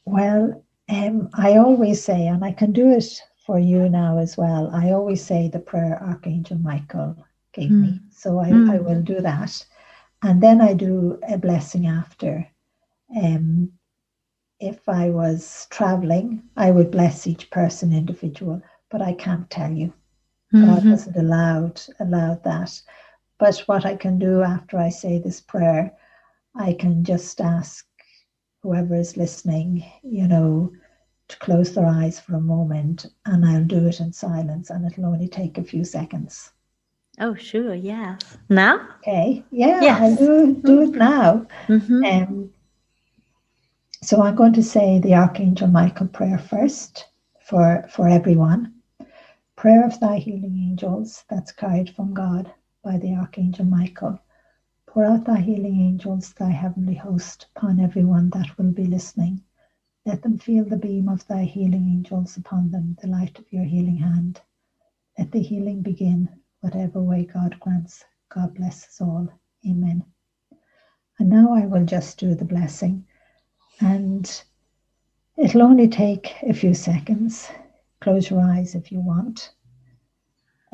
Well, 0.04 0.64
um, 0.88 1.30
I 1.34 1.56
always 1.56 2.04
say, 2.04 2.26
and 2.26 2.44
I 2.44 2.52
can 2.52 2.72
do 2.72 2.90
it 2.90 3.22
for 3.44 3.58
you 3.58 3.88
now 3.88 4.18
as 4.18 4.36
well, 4.36 4.70
I 4.72 4.90
always 4.90 5.22
say 5.22 5.48
the 5.48 5.58
prayer 5.58 6.02
Archangel 6.02 6.58
Michael 6.58 7.16
gave 7.52 7.70
mm. 7.70 7.82
me. 7.82 8.00
So 8.10 8.38
I, 8.38 8.50
mm. 8.50 8.70
I 8.70 8.78
will 8.78 9.02
do 9.02 9.20
that. 9.20 9.64
And 10.22 10.42
then 10.42 10.60
I 10.60 10.72
do 10.72 11.20
a 11.28 11.36
blessing 11.36 11.86
after. 11.86 12.48
Um, 13.14 13.72
if 14.60 14.88
I 14.88 15.10
was 15.10 15.66
traveling, 15.70 16.42
I 16.56 16.70
would 16.70 16.90
bless 16.90 17.26
each 17.26 17.50
person 17.50 17.92
individual, 17.92 18.62
but 18.94 19.02
I 19.02 19.12
can't 19.12 19.50
tell 19.50 19.72
you. 19.72 19.92
Mm-hmm. 20.54 20.66
God 20.66 20.82
hasn't 20.84 21.16
allowed 21.16 21.82
allowed 21.98 22.44
that. 22.44 22.80
But 23.40 23.58
what 23.66 23.84
I 23.84 23.96
can 23.96 24.20
do 24.20 24.42
after 24.42 24.78
I 24.78 24.90
say 24.90 25.18
this 25.18 25.40
prayer, 25.40 25.92
I 26.54 26.74
can 26.74 27.02
just 27.02 27.40
ask 27.40 27.84
whoever 28.62 28.94
is 28.94 29.16
listening, 29.16 29.84
you 30.04 30.28
know, 30.28 30.70
to 31.26 31.36
close 31.38 31.74
their 31.74 31.86
eyes 31.86 32.20
for 32.20 32.36
a 32.36 32.40
moment, 32.40 33.06
and 33.26 33.44
I'll 33.44 33.64
do 33.64 33.84
it 33.88 33.98
in 33.98 34.12
silence, 34.12 34.70
and 34.70 34.86
it'll 34.86 35.06
only 35.06 35.26
take 35.26 35.58
a 35.58 35.64
few 35.64 35.84
seconds. 35.84 36.52
Oh, 37.18 37.34
sure, 37.34 37.74
yes. 37.74 38.20
Now? 38.48 38.78
Okay, 39.00 39.42
yeah, 39.50 39.80
yes. 39.82 40.00
I'll 40.00 40.16
do, 40.16 40.54
do 40.62 40.82
it 40.82 40.90
now. 40.90 41.48
Mm-hmm. 41.66 42.04
Um, 42.04 42.50
so 44.04 44.22
I'm 44.22 44.36
going 44.36 44.52
to 44.52 44.62
say 44.62 45.00
the 45.00 45.14
Archangel 45.14 45.66
Michael 45.66 46.06
prayer 46.06 46.38
first 46.38 47.06
for, 47.44 47.88
for 47.90 48.08
everyone. 48.08 48.73
Prayer 49.64 49.86
of 49.86 49.98
thy 49.98 50.18
healing 50.18 50.58
angels 50.58 51.24
that's 51.30 51.50
carried 51.50 51.88
from 51.88 52.12
God 52.12 52.52
by 52.82 52.98
the 52.98 53.14
Archangel 53.14 53.64
Michael. 53.64 54.18
Pour 54.86 55.06
out 55.06 55.24
thy 55.24 55.40
healing 55.40 55.80
angels, 55.80 56.34
thy 56.34 56.50
heavenly 56.50 56.96
host, 56.96 57.46
upon 57.56 57.80
everyone 57.80 58.28
that 58.28 58.58
will 58.58 58.72
be 58.72 58.84
listening. 58.84 59.42
Let 60.04 60.20
them 60.20 60.36
feel 60.36 60.66
the 60.66 60.76
beam 60.76 61.08
of 61.08 61.26
thy 61.26 61.44
healing 61.44 61.88
angels 61.88 62.36
upon 62.36 62.72
them, 62.72 62.98
the 63.00 63.08
light 63.08 63.38
of 63.38 63.50
your 63.50 63.64
healing 63.64 63.96
hand. 63.96 64.42
Let 65.16 65.32
the 65.32 65.40
healing 65.40 65.80
begin, 65.80 66.28
whatever 66.60 67.02
way 67.02 67.24
God 67.24 67.58
grants. 67.58 68.04
God 68.28 68.54
bless 68.56 68.86
us 68.86 69.00
all. 69.00 69.30
Amen. 69.66 70.04
And 71.18 71.30
now 71.30 71.54
I 71.54 71.64
will 71.64 71.86
just 71.86 72.18
do 72.18 72.34
the 72.34 72.44
blessing. 72.44 73.06
And 73.80 74.30
it'll 75.38 75.62
only 75.62 75.88
take 75.88 76.34
a 76.42 76.52
few 76.52 76.74
seconds. 76.74 77.48
Close 78.04 78.28
your 78.28 78.42
eyes 78.42 78.74
if 78.74 78.92
you 78.92 79.00
want. 79.00 79.54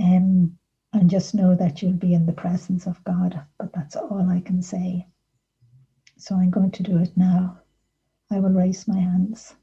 Um, 0.00 0.58
and 0.92 1.08
just 1.08 1.32
know 1.32 1.54
that 1.54 1.80
you'll 1.80 1.92
be 1.92 2.12
in 2.12 2.26
the 2.26 2.32
presence 2.32 2.88
of 2.88 3.04
God. 3.04 3.40
But 3.56 3.72
that's 3.72 3.94
all 3.94 4.28
I 4.28 4.40
can 4.40 4.62
say. 4.62 5.06
So 6.18 6.34
I'm 6.34 6.50
going 6.50 6.72
to 6.72 6.82
do 6.82 6.98
it 6.98 7.16
now. 7.16 7.60
I 8.32 8.40
will 8.40 8.50
raise 8.50 8.88
my 8.88 8.98
hands. 8.98 9.54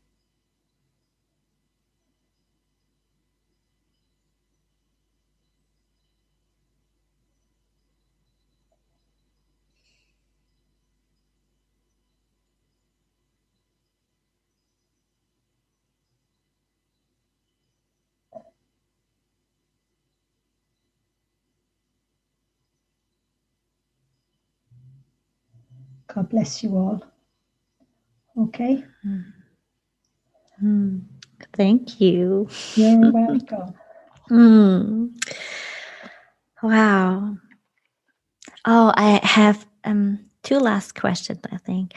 God 26.18 26.30
bless 26.30 26.64
you 26.64 26.76
all. 26.76 27.04
Okay. 28.40 28.84
Mm. 30.64 31.04
Thank 31.54 32.02
you. 32.02 32.50
You're 32.76 33.12
welcome. 33.12 33.76
Mm. 34.30 35.12
Wow. 36.62 37.38
Oh, 38.66 38.92
I 38.98 39.22
have 39.24 39.66
um, 39.86 40.20
two 40.44 40.60
last 40.60 40.96
questions, 40.96 41.40
I 41.50 41.56
think. 41.56 41.94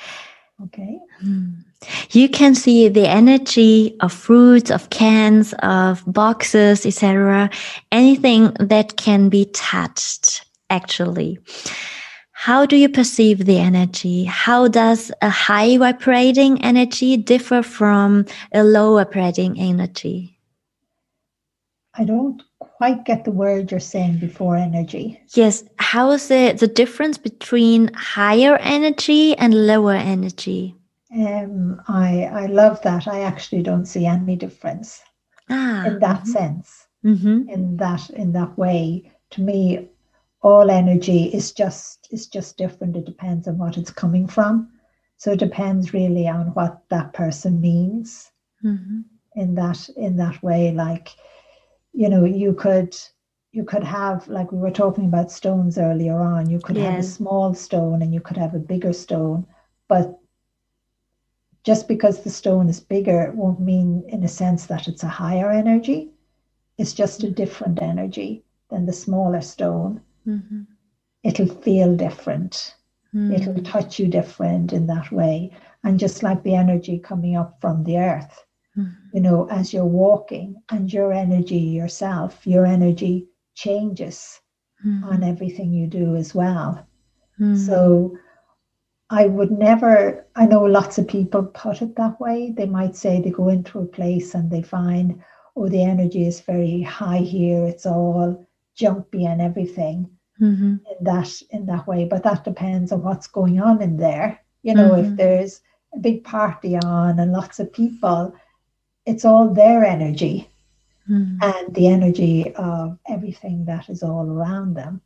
Okay. 0.62 0.96
Mm. 1.24 1.64
You 2.12 2.28
can 2.28 2.54
see 2.54 2.86
the 2.88 3.08
energy 3.08 3.96
of 3.98 4.12
fruits, 4.12 4.70
of 4.70 4.90
cans, 4.90 5.54
of 5.64 6.04
boxes, 6.06 6.86
etc. 6.86 7.50
Anything 7.90 8.52
that 8.60 8.96
can 8.96 9.28
be 9.28 9.46
touched, 9.46 10.44
actually. 10.68 11.40
How 12.40 12.64
do 12.64 12.74
you 12.74 12.88
perceive 12.88 13.44
the 13.44 13.58
energy? 13.58 14.24
How 14.24 14.66
does 14.66 15.12
a 15.20 15.28
high 15.28 15.76
vibrating 15.76 16.58
energy 16.64 17.18
differ 17.18 17.62
from 17.62 18.24
a 18.54 18.64
low 18.64 18.96
vibrating 18.96 19.60
energy? 19.60 20.38
I 21.92 22.04
don't 22.04 22.42
quite 22.58 23.04
get 23.04 23.24
the 23.26 23.30
word 23.30 23.70
you're 23.70 23.78
saying 23.78 24.20
before 24.20 24.56
energy. 24.56 25.20
Yes. 25.34 25.64
How 25.76 26.12
is 26.12 26.30
it 26.30 26.60
the 26.60 26.66
difference 26.66 27.18
between 27.18 27.92
higher 27.92 28.56
energy 28.56 29.36
and 29.36 29.66
lower 29.66 29.92
energy? 29.92 30.74
Um, 31.14 31.82
I 31.88 32.24
I 32.32 32.46
love 32.46 32.80
that. 32.84 33.06
I 33.06 33.20
actually 33.20 33.62
don't 33.62 33.84
see 33.84 34.06
any 34.06 34.36
difference 34.36 35.02
ah, 35.50 35.84
in 35.84 35.98
that 35.98 36.22
mm-hmm. 36.22 36.32
sense. 36.32 36.88
Mm-hmm. 37.04 37.50
In 37.50 37.76
that 37.76 38.08
in 38.08 38.32
that 38.32 38.56
way, 38.56 39.12
to 39.32 39.42
me, 39.42 39.90
all 40.42 40.70
energy 40.70 41.24
is 41.24 41.52
just 41.52 42.08
is 42.10 42.26
just 42.26 42.56
different. 42.56 42.96
It 42.96 43.04
depends 43.04 43.46
on 43.46 43.58
what 43.58 43.76
it's 43.76 43.90
coming 43.90 44.26
from. 44.26 44.70
So 45.16 45.32
it 45.32 45.38
depends 45.38 45.92
really 45.92 46.26
on 46.28 46.48
what 46.54 46.82
that 46.88 47.12
person 47.12 47.60
means 47.60 48.30
mm-hmm. 48.64 49.00
in 49.36 49.54
that 49.56 49.88
in 49.96 50.16
that 50.16 50.42
way. 50.42 50.72
Like 50.72 51.10
you 51.92 52.08
know 52.08 52.24
you 52.24 52.54
could 52.54 52.96
you 53.52 53.64
could 53.64 53.84
have 53.84 54.26
like 54.28 54.52
we 54.52 54.58
were 54.58 54.70
talking 54.70 55.06
about 55.06 55.32
stones 55.32 55.76
earlier 55.76 56.20
on 56.20 56.48
you 56.48 56.60
could 56.60 56.76
yes. 56.76 56.86
have 56.86 57.00
a 57.00 57.02
small 57.02 57.52
stone 57.52 58.00
and 58.00 58.14
you 58.14 58.20
could 58.20 58.36
have 58.36 58.54
a 58.54 58.60
bigger 58.60 58.92
stone 58.92 59.44
but 59.88 60.20
just 61.64 61.88
because 61.88 62.22
the 62.22 62.30
stone 62.30 62.68
is 62.68 62.80
bigger 62.80 63.22
it 63.22 63.34
won't 63.34 63.60
mean 63.60 64.04
in 64.08 64.24
a 64.24 64.28
sense 64.28 64.66
that 64.66 64.88
it's 64.88 65.02
a 65.02 65.08
higher 65.08 65.50
energy. 65.50 66.10
It's 66.78 66.94
just 66.94 67.22
a 67.22 67.30
different 67.30 67.82
energy 67.82 68.44
than 68.70 68.86
the 68.86 68.92
smaller 68.92 69.40
stone 69.40 70.00
Mm-hmm. 70.26 70.62
It'll 71.22 71.46
feel 71.46 71.96
different. 71.96 72.74
Mm-hmm. 73.14 73.32
It'll 73.32 73.62
touch 73.62 73.98
you 73.98 74.08
different 74.08 74.72
in 74.72 74.86
that 74.86 75.10
way. 75.10 75.52
And 75.84 75.98
just 75.98 76.22
like 76.22 76.42
the 76.42 76.54
energy 76.54 76.98
coming 76.98 77.36
up 77.36 77.58
from 77.60 77.84
the 77.84 77.98
earth, 77.98 78.44
mm-hmm. 78.76 78.90
you 79.12 79.20
know, 79.20 79.48
as 79.50 79.72
you're 79.72 79.84
walking 79.84 80.62
and 80.70 80.92
your 80.92 81.12
energy 81.12 81.58
yourself, 81.58 82.46
your 82.46 82.66
energy 82.66 83.28
changes 83.54 84.40
mm-hmm. 84.86 85.04
on 85.04 85.24
everything 85.24 85.72
you 85.72 85.86
do 85.86 86.16
as 86.16 86.34
well. 86.34 86.86
Mm-hmm. 87.40 87.56
So 87.56 88.16
I 89.08 89.26
would 89.26 89.50
never, 89.50 90.26
I 90.36 90.46
know 90.46 90.62
lots 90.62 90.98
of 90.98 91.08
people 91.08 91.44
put 91.44 91.82
it 91.82 91.96
that 91.96 92.20
way. 92.20 92.52
They 92.56 92.66
might 92.66 92.94
say 92.94 93.20
they 93.20 93.30
go 93.30 93.48
into 93.48 93.80
a 93.80 93.86
place 93.86 94.34
and 94.34 94.50
they 94.50 94.62
find, 94.62 95.20
oh, 95.56 95.68
the 95.68 95.82
energy 95.82 96.26
is 96.26 96.40
very 96.40 96.82
high 96.82 97.18
here. 97.18 97.66
It's 97.66 97.86
all 97.86 98.46
jumpy 98.80 99.22
and 99.30 99.40
everything 99.48 99.96
mm-hmm. 100.40 100.74
in 100.90 100.98
that 101.10 101.30
in 101.56 101.62
that 101.66 101.86
way. 101.90 102.02
But 102.12 102.22
that 102.24 102.44
depends 102.50 102.92
on 102.92 103.02
what's 103.02 103.36
going 103.38 103.58
on 103.68 103.82
in 103.86 103.94
there. 104.06 104.30
You 104.66 104.74
know, 104.74 104.90
mm-hmm. 104.90 105.12
if 105.12 105.16
there's 105.16 105.54
a 105.96 105.98
big 105.98 106.18
party 106.24 106.72
on 106.76 107.18
and 107.20 107.32
lots 107.32 107.60
of 107.60 107.72
people, 107.82 108.34
it's 109.10 109.24
all 109.24 109.46
their 109.54 109.80
energy. 109.96 110.36
mm. 111.10 111.38
and 111.42 111.74
the 111.74 111.88
energy 111.88 112.54
of 112.54 112.98
everything 113.08 113.64
that 113.66 113.88
is 113.88 114.02
all 114.02 114.30
around 114.30 114.74
them 114.74 115.00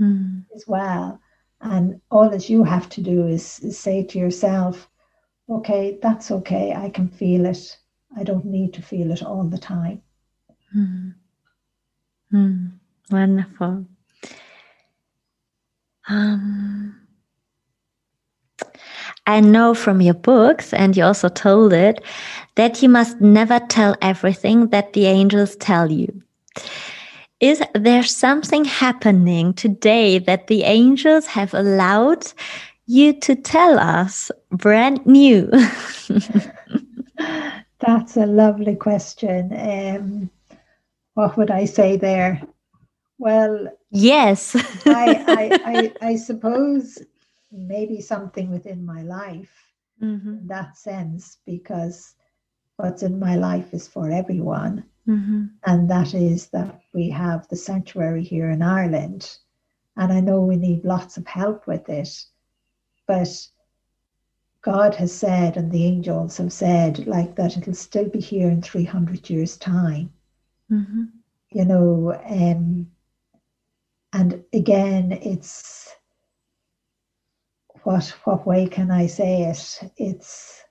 mm. 0.00 0.44
as 0.54 0.64
well. 0.66 1.20
And 1.60 2.00
all 2.10 2.30
that 2.30 2.48
you 2.48 2.62
have 2.62 2.88
to 2.90 3.02
do 3.02 3.26
is, 3.26 3.60
is 3.60 3.78
say 3.78 4.04
to 4.04 4.18
yourself, 4.18 4.88
okay, 5.48 5.98
that's 6.00 6.30
okay. 6.30 6.72
I 6.72 6.88
can 6.90 7.08
feel 7.08 7.46
it. 7.46 7.76
I 8.16 8.22
don't 8.22 8.44
need 8.44 8.74
to 8.74 8.82
feel 8.82 9.10
it 9.10 9.22
all 9.22 9.44
the 9.44 9.58
time. 9.58 10.02
Mm. 10.76 11.14
Mm. 12.32 12.77
Wonderful. 13.10 13.86
Um, 16.08 16.94
I 19.26 19.40
know 19.40 19.74
from 19.74 20.00
your 20.00 20.14
books, 20.14 20.72
and 20.72 20.96
you 20.96 21.04
also 21.04 21.28
told 21.28 21.72
it, 21.72 22.02
that 22.54 22.82
you 22.82 22.88
must 22.88 23.20
never 23.20 23.60
tell 23.60 23.94
everything 24.02 24.68
that 24.68 24.94
the 24.94 25.06
angels 25.06 25.56
tell 25.56 25.90
you. 25.92 26.22
Is 27.40 27.62
there 27.74 28.02
something 28.02 28.64
happening 28.64 29.54
today 29.54 30.18
that 30.18 30.48
the 30.48 30.64
angels 30.64 31.26
have 31.26 31.54
allowed 31.54 32.26
you 32.86 33.12
to 33.20 33.36
tell 33.36 33.78
us 33.78 34.30
brand 34.50 35.06
new? 35.06 35.48
That's 37.80 38.16
a 38.16 38.26
lovely 38.26 38.74
question. 38.74 39.52
Um, 39.56 40.30
what 41.14 41.36
would 41.36 41.50
I 41.50 41.64
say 41.64 41.96
there? 41.96 42.42
Well, 43.18 43.68
yes. 43.90 44.54
I, 44.86 45.24
I, 45.26 45.60
I, 45.64 45.92
I, 46.10 46.16
suppose 46.16 46.98
maybe 47.50 48.00
something 48.00 48.50
within 48.50 48.86
my 48.86 49.02
life 49.02 49.52
mm-hmm. 50.00 50.38
in 50.38 50.46
that 50.46 50.76
sense, 50.76 51.38
because 51.44 52.14
what's 52.76 53.02
in 53.02 53.18
my 53.18 53.34
life 53.34 53.74
is 53.74 53.88
for 53.88 54.10
everyone. 54.10 54.84
Mm-hmm. 55.08 55.46
And 55.66 55.90
that 55.90 56.14
is 56.14 56.48
that 56.48 56.80
we 56.94 57.10
have 57.10 57.48
the 57.48 57.56
sanctuary 57.56 58.22
here 58.22 58.50
in 58.50 58.62
Ireland. 58.62 59.36
And 59.96 60.12
I 60.12 60.20
know 60.20 60.40
we 60.40 60.56
need 60.56 60.84
lots 60.84 61.16
of 61.16 61.26
help 61.26 61.66
with 61.66 61.88
it. 61.88 62.24
But 63.06 63.28
God 64.62 64.94
has 64.94 65.12
said, 65.12 65.56
and 65.56 65.72
the 65.72 65.84
angels 65.84 66.36
have 66.36 66.52
said, 66.52 67.06
like 67.06 67.34
that 67.36 67.56
it'll 67.56 67.74
still 67.74 68.08
be 68.08 68.20
here 68.20 68.48
in 68.48 68.62
300 68.62 69.28
years' 69.28 69.56
time. 69.56 70.12
Mm-hmm. 70.70 71.04
You 71.50 71.64
know, 71.64 72.20
um, 72.28 72.86
and 74.12 74.42
again, 74.52 75.12
it's 75.12 75.94
what 77.82 78.04
what 78.24 78.46
way 78.46 78.66
can 78.66 78.90
I 78.90 79.06
say 79.06 79.42
it? 79.42 79.92
It's 79.96 80.62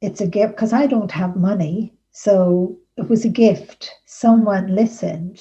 it's 0.00 0.20
a 0.20 0.26
gift 0.26 0.56
because 0.56 0.72
I 0.72 0.86
don't 0.86 1.10
have 1.12 1.36
money, 1.36 1.94
so 2.10 2.78
it 2.96 3.08
was 3.08 3.24
a 3.24 3.28
gift. 3.30 3.92
Someone 4.06 4.74
listened, 4.74 5.40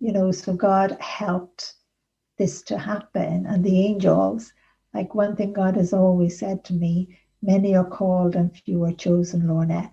you 0.00 0.12
know, 0.12 0.32
so 0.32 0.54
God 0.54 0.96
helped 1.00 1.74
this 2.38 2.62
to 2.62 2.78
happen, 2.78 3.46
and 3.46 3.62
the 3.64 3.80
angels. 3.86 4.52
Like 4.94 5.14
one 5.14 5.36
thing 5.36 5.52
God 5.52 5.76
has 5.76 5.92
always 5.92 6.38
said 6.38 6.64
to 6.64 6.74
me: 6.74 7.18
many 7.42 7.76
are 7.76 7.84
called 7.88 8.36
and 8.36 8.56
few 8.56 8.82
are 8.84 8.92
chosen, 8.92 9.46
Lorna, 9.46 9.92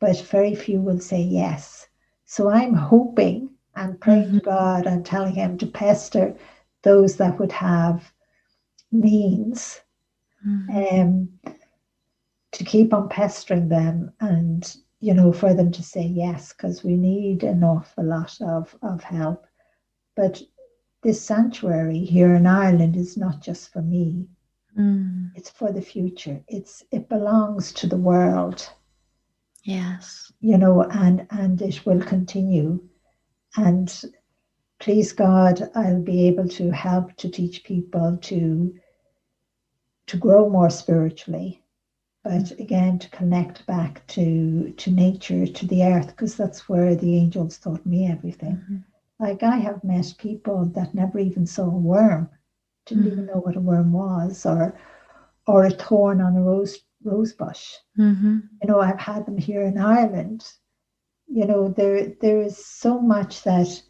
but 0.00 0.20
very 0.20 0.54
few 0.54 0.80
will 0.80 1.00
say 1.00 1.20
yes. 1.20 1.88
So 2.24 2.48
I'm 2.50 2.74
hoping 2.74 3.51
and 3.74 4.00
praying 4.00 4.26
mm-hmm. 4.26 4.38
to 4.38 4.44
God 4.44 4.86
and 4.86 5.04
telling 5.04 5.34
Him 5.34 5.58
to 5.58 5.66
pester 5.66 6.36
those 6.82 7.16
that 7.16 7.38
would 7.38 7.52
have 7.52 8.12
means 8.90 9.80
mm-hmm. 10.46 11.00
um, 11.00 11.28
to 12.52 12.64
keep 12.64 12.92
on 12.92 13.08
pestering 13.08 13.68
them 13.68 14.12
and 14.20 14.76
you 15.00 15.14
know 15.14 15.32
for 15.32 15.54
them 15.54 15.72
to 15.72 15.82
say 15.82 16.02
yes 16.02 16.52
because 16.52 16.84
we 16.84 16.96
need 16.96 17.42
an 17.42 17.64
awful 17.64 18.04
lot 18.04 18.36
of, 18.40 18.76
of 18.82 19.02
help 19.02 19.46
but 20.14 20.40
this 21.02 21.20
sanctuary 21.20 21.98
here 21.98 22.34
in 22.34 22.46
ireland 22.46 22.96
is 22.96 23.16
not 23.16 23.40
just 23.40 23.72
for 23.72 23.82
me 23.82 24.26
mm. 24.78 25.30
it's 25.34 25.50
for 25.50 25.72
the 25.72 25.82
future 25.82 26.40
it's 26.46 26.84
it 26.92 27.08
belongs 27.08 27.72
to 27.72 27.86
the 27.86 27.96
world 27.96 28.68
yes 29.64 30.30
you 30.40 30.58
know 30.58 30.82
and 30.82 31.26
and 31.30 31.62
it 31.62 31.84
will 31.86 32.02
continue 32.02 32.78
and 33.56 34.02
please 34.78 35.12
God, 35.12 35.70
I'll 35.74 36.00
be 36.02 36.26
able 36.26 36.48
to 36.48 36.70
help 36.70 37.16
to 37.16 37.28
teach 37.28 37.64
people 37.64 38.18
to 38.22 38.74
to 40.08 40.16
grow 40.16 40.48
more 40.48 40.70
spiritually, 40.70 41.62
but 42.24 42.50
again 42.58 42.98
to 42.98 43.08
connect 43.10 43.64
back 43.66 44.06
to 44.08 44.72
to 44.72 44.90
nature, 44.90 45.46
to 45.46 45.66
the 45.66 45.84
earth, 45.84 46.08
because 46.08 46.36
that's 46.36 46.68
where 46.68 46.94
the 46.94 47.16
angels 47.16 47.58
taught 47.58 47.86
me 47.86 48.10
everything. 48.10 48.56
Mm-hmm. 48.56 48.76
Like 49.20 49.42
I 49.42 49.56
have 49.56 49.84
met 49.84 50.14
people 50.18 50.64
that 50.74 50.94
never 50.94 51.18
even 51.18 51.46
saw 51.46 51.66
a 51.66 51.68
worm, 51.92 52.28
didn't 52.86 53.04
mm-hmm. 53.04 53.12
even 53.12 53.26
know 53.26 53.40
what 53.40 53.56
a 53.56 53.60
worm 53.60 53.92
was, 53.92 54.44
or 54.44 54.74
or 55.46 55.64
a 55.64 55.70
thorn 55.70 56.20
on 56.20 56.36
a 56.36 56.42
rose 56.42 56.78
rose 57.04 57.32
bush. 57.32 57.74
Mm-hmm. 57.98 58.38
You 58.62 58.68
know, 58.68 58.80
I've 58.80 58.98
had 58.98 59.26
them 59.26 59.38
here 59.38 59.62
in 59.62 59.78
Ireland 59.78 60.44
you 61.32 61.46
know 61.46 61.68
there 61.68 62.12
there 62.20 62.42
is 62.42 62.64
so 62.64 63.00
much 63.00 63.42
that 63.42 63.82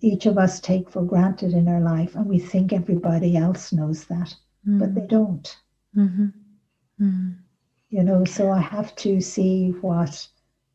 each 0.00 0.24
of 0.24 0.38
us 0.38 0.60
take 0.60 0.90
for 0.90 1.02
granted 1.04 1.52
in 1.52 1.68
our 1.68 1.80
life 1.80 2.14
and 2.14 2.26
we 2.26 2.38
think 2.38 2.72
everybody 2.72 3.36
else 3.36 3.72
knows 3.72 4.04
that 4.06 4.34
mm. 4.66 4.78
but 4.78 4.94
they 4.94 5.06
don't 5.06 5.58
mm-hmm. 5.94 6.28
Mm. 7.00 7.36
you 7.90 8.02
know 8.02 8.24
so 8.24 8.50
i 8.50 8.60
have 8.60 8.96
to 8.96 9.20
see 9.20 9.70
what 9.82 10.26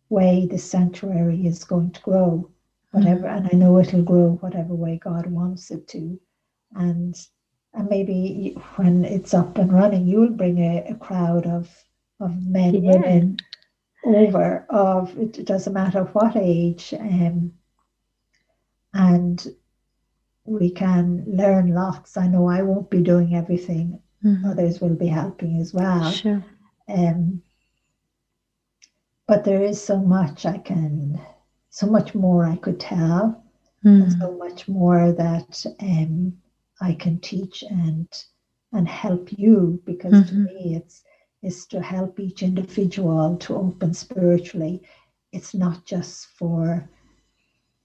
way 0.10 0.48
the 0.50 0.60
sanctuary 0.60 1.48
is 1.48 1.64
going 1.64 1.92
to 1.92 2.02
grow 2.02 2.50
whatever 2.92 3.24
mm. 3.24 3.38
and 3.38 3.50
i 3.52 3.58
know 3.58 3.80
it'll 3.80 4.04
grow 4.04 4.38
whatever 4.42 4.76
way 4.76 5.00
god 5.04 5.26
wants 5.26 5.72
it 5.72 5.88
to 5.88 6.20
and 6.76 7.16
and 7.74 7.90
maybe 7.90 8.56
when 8.76 9.04
it's 9.04 9.34
up 9.34 9.58
and 9.58 9.74
running 9.74 10.08
you'll 10.08 10.30
bring 10.30 10.60
a, 10.60 10.86
a 10.88 10.96
crowd 10.96 11.48
of 11.48 11.68
of 12.20 12.32
men 12.46 12.76
yeah. 12.76 12.92
women 12.92 13.38
over 14.06 14.66
of 14.70 15.18
it 15.18 15.46
doesn't 15.46 15.74
matter 15.74 16.04
what 16.14 16.36
age 16.36 16.94
um, 17.00 17.54
and 18.94 19.48
we 20.46 20.70
can 20.70 21.24
learn 21.28 21.74
lots 21.74 22.18
i 22.18 22.28
know 22.28 22.48
i 22.48 22.62
won't 22.62 22.90
be 22.90 23.02
doing 23.02 23.36
everything 23.36 24.00
mm-hmm. 24.24 24.46
others 24.46 24.80
will 24.80 24.96
be 24.96 25.08
helping 25.08 25.60
as 25.60 25.74
well 25.74 26.12
sure. 26.12 26.44
um, 26.88 27.42
but 29.28 29.44
there 29.44 29.64
is 29.64 29.84
so 29.84 29.98
much 29.98 30.46
i 30.46 30.58
can 30.58 31.20
so 31.70 31.88
much 31.88 32.14
more 32.14 32.46
i 32.46 32.56
could 32.58 32.80
tell 32.80 33.44
mm. 33.84 34.04
and 34.04 34.12
so 34.14 34.38
much 34.38 34.68
more 34.68 35.12
that 35.12 35.66
um, 35.80 36.32
i 36.82 36.94
can 36.94 37.20
teach 37.20 37.64
and 37.64 38.08
and 38.72 38.88
help 38.88 39.30
you 39.32 39.82
because 39.86 40.14
mm-hmm. 40.14 40.46
to 40.46 40.54
me 40.54 40.76
it's 40.76 41.05
is 41.46 41.66
to 41.68 41.82
help 41.82 42.20
each 42.20 42.42
individual 42.42 43.38
to 43.38 43.56
open 43.56 43.94
spiritually. 43.94 44.82
It's 45.32 45.54
not 45.54 45.86
just 45.86 46.28
for 46.38 46.90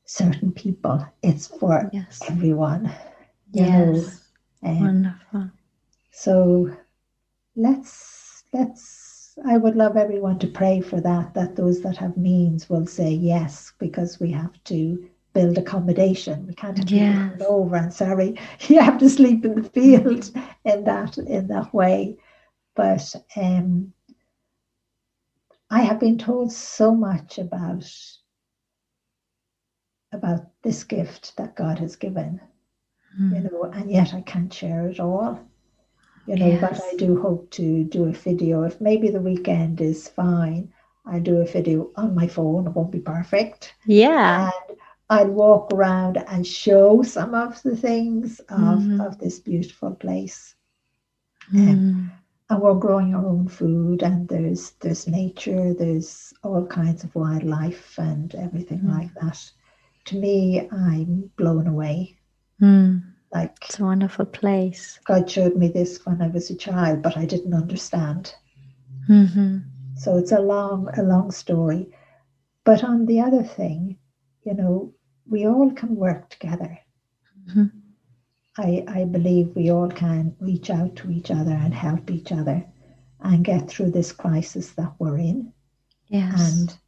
certain 0.04 0.50
people, 0.52 1.06
it's 1.22 1.46
for 1.46 1.90
yes. 1.92 2.20
everyone. 2.28 2.92
Yes. 3.52 4.28
Wonderful. 4.62 5.50
So 6.10 6.74
let's 7.56 8.44
let's 8.52 9.36
I 9.44 9.56
would 9.56 9.76
love 9.76 9.96
everyone 9.96 10.38
to 10.40 10.46
pray 10.46 10.80
for 10.80 11.00
that, 11.00 11.34
that 11.34 11.56
those 11.56 11.80
that 11.82 11.96
have 11.96 12.16
means 12.16 12.68
will 12.68 12.86
say 12.86 13.10
yes, 13.10 13.72
because 13.78 14.20
we 14.20 14.30
have 14.32 14.62
to 14.64 15.08
build 15.32 15.56
accommodation. 15.56 16.46
We 16.46 16.54
can't 16.54 16.78
have 16.78 16.90
yes. 16.90 17.40
over 17.46 17.76
and 17.76 17.92
sorry, 17.92 18.38
you 18.68 18.80
have 18.80 18.98
to 18.98 19.08
sleep 19.08 19.44
in 19.44 19.62
the 19.62 19.68
field 19.68 20.30
in 20.64 20.84
that 20.84 21.18
in 21.18 21.46
that 21.48 21.72
way. 21.72 22.18
But 22.74 23.14
um, 23.36 23.92
I 25.70 25.82
have 25.82 26.00
been 26.00 26.18
told 26.18 26.52
so 26.52 26.94
much 26.94 27.38
about 27.38 27.90
about 30.12 30.46
this 30.62 30.82
gift 30.82 31.36
that 31.36 31.54
God 31.54 31.78
has 31.78 31.94
given, 31.94 32.40
mm. 33.20 33.34
you 33.34 33.48
know, 33.48 33.64
and 33.64 33.90
yet 33.90 34.12
I 34.12 34.22
can't 34.22 34.52
share 34.52 34.88
it 34.88 34.98
all, 34.98 35.38
you 36.26 36.36
know. 36.36 36.46
Yes. 36.46 36.60
But 36.60 36.80
I 36.82 36.96
do 36.96 37.20
hope 37.20 37.50
to 37.52 37.84
do 37.84 38.06
a 38.06 38.12
video. 38.12 38.64
If 38.64 38.80
maybe 38.80 39.10
the 39.10 39.20
weekend 39.20 39.80
is 39.80 40.08
fine, 40.08 40.72
I'll 41.06 41.20
do 41.20 41.40
a 41.40 41.46
video 41.46 41.90
on 41.96 42.14
my 42.14 42.26
phone. 42.26 42.66
It 42.66 42.70
won't 42.70 42.90
be 42.90 42.98
perfect. 42.98 43.74
Yeah. 43.86 44.50
And 44.68 44.78
I'll 45.10 45.30
walk 45.30 45.72
around 45.72 46.18
and 46.28 46.46
show 46.46 47.02
some 47.02 47.34
of 47.34 47.62
the 47.62 47.76
things 47.76 48.40
of, 48.48 48.80
mm. 48.80 49.06
of 49.06 49.18
this 49.18 49.38
beautiful 49.38 49.92
place. 49.94 50.54
Mm. 51.52 51.68
Um, 51.68 52.12
and 52.50 52.60
we're 52.60 52.74
growing 52.74 53.14
our 53.14 53.24
own 53.24 53.48
food 53.48 54.02
and 54.02 54.28
there's 54.28 54.72
there's 54.80 55.06
nature 55.06 55.72
there's 55.74 56.34
all 56.42 56.66
kinds 56.66 57.04
of 57.04 57.14
wildlife 57.14 57.98
and 57.98 58.34
everything 58.34 58.80
mm. 58.80 58.90
like 58.90 59.12
that 59.14 59.50
to 60.04 60.16
me 60.16 60.68
i'm 60.72 61.30
blown 61.36 61.66
away 61.66 62.16
mm. 62.60 63.02
like 63.32 63.56
it's 63.62 63.78
a 63.78 63.84
wonderful 63.84 64.26
place 64.26 64.98
god 65.04 65.30
showed 65.30 65.56
me 65.56 65.68
this 65.68 66.04
when 66.04 66.20
i 66.20 66.28
was 66.28 66.50
a 66.50 66.56
child 66.56 67.00
but 67.02 67.16
i 67.16 67.24
didn't 67.24 67.54
understand 67.54 68.34
mm-hmm. 69.08 69.58
so 69.96 70.18
it's 70.18 70.32
a 70.32 70.40
long 70.40 70.88
a 70.98 71.02
long 71.02 71.30
story 71.30 71.86
but 72.64 72.84
on 72.84 73.06
the 73.06 73.20
other 73.20 73.42
thing 73.42 73.96
you 74.44 74.54
know, 74.54 74.94
we 75.28 75.46
all 75.46 75.70
can 75.70 75.96
work 75.96 76.28
together. 76.30 76.78
Mm-hmm. 77.48 77.66
I, 78.60 78.84
I 78.86 79.04
believe 79.04 79.56
we 79.56 79.70
all 79.70 79.88
can 79.88 80.36
reach 80.38 80.68
out 80.68 80.94
to 80.96 81.10
each 81.10 81.30
other 81.30 81.52
and 81.52 81.72
help 81.72 82.10
each 82.10 82.30
other 82.30 82.62
and 83.20 83.44
get 83.44 83.68
through 83.68 83.92
this 83.92 84.12
crisis 84.12 84.72
that 84.72 84.92
we're 84.98 85.16
in. 85.16 85.52
Yes. 86.08 86.58
And 86.58 86.78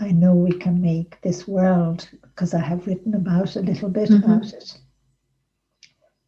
I 0.00 0.10
know 0.10 0.34
we 0.34 0.52
can 0.52 0.80
make 0.80 1.20
this 1.20 1.46
world, 1.46 2.08
because 2.22 2.54
I 2.54 2.60
have 2.60 2.88
written 2.88 3.14
about 3.14 3.54
a 3.54 3.60
little 3.60 3.88
bit 3.88 4.08
mm-hmm. 4.08 4.32
about 4.32 4.52
it, 4.52 4.78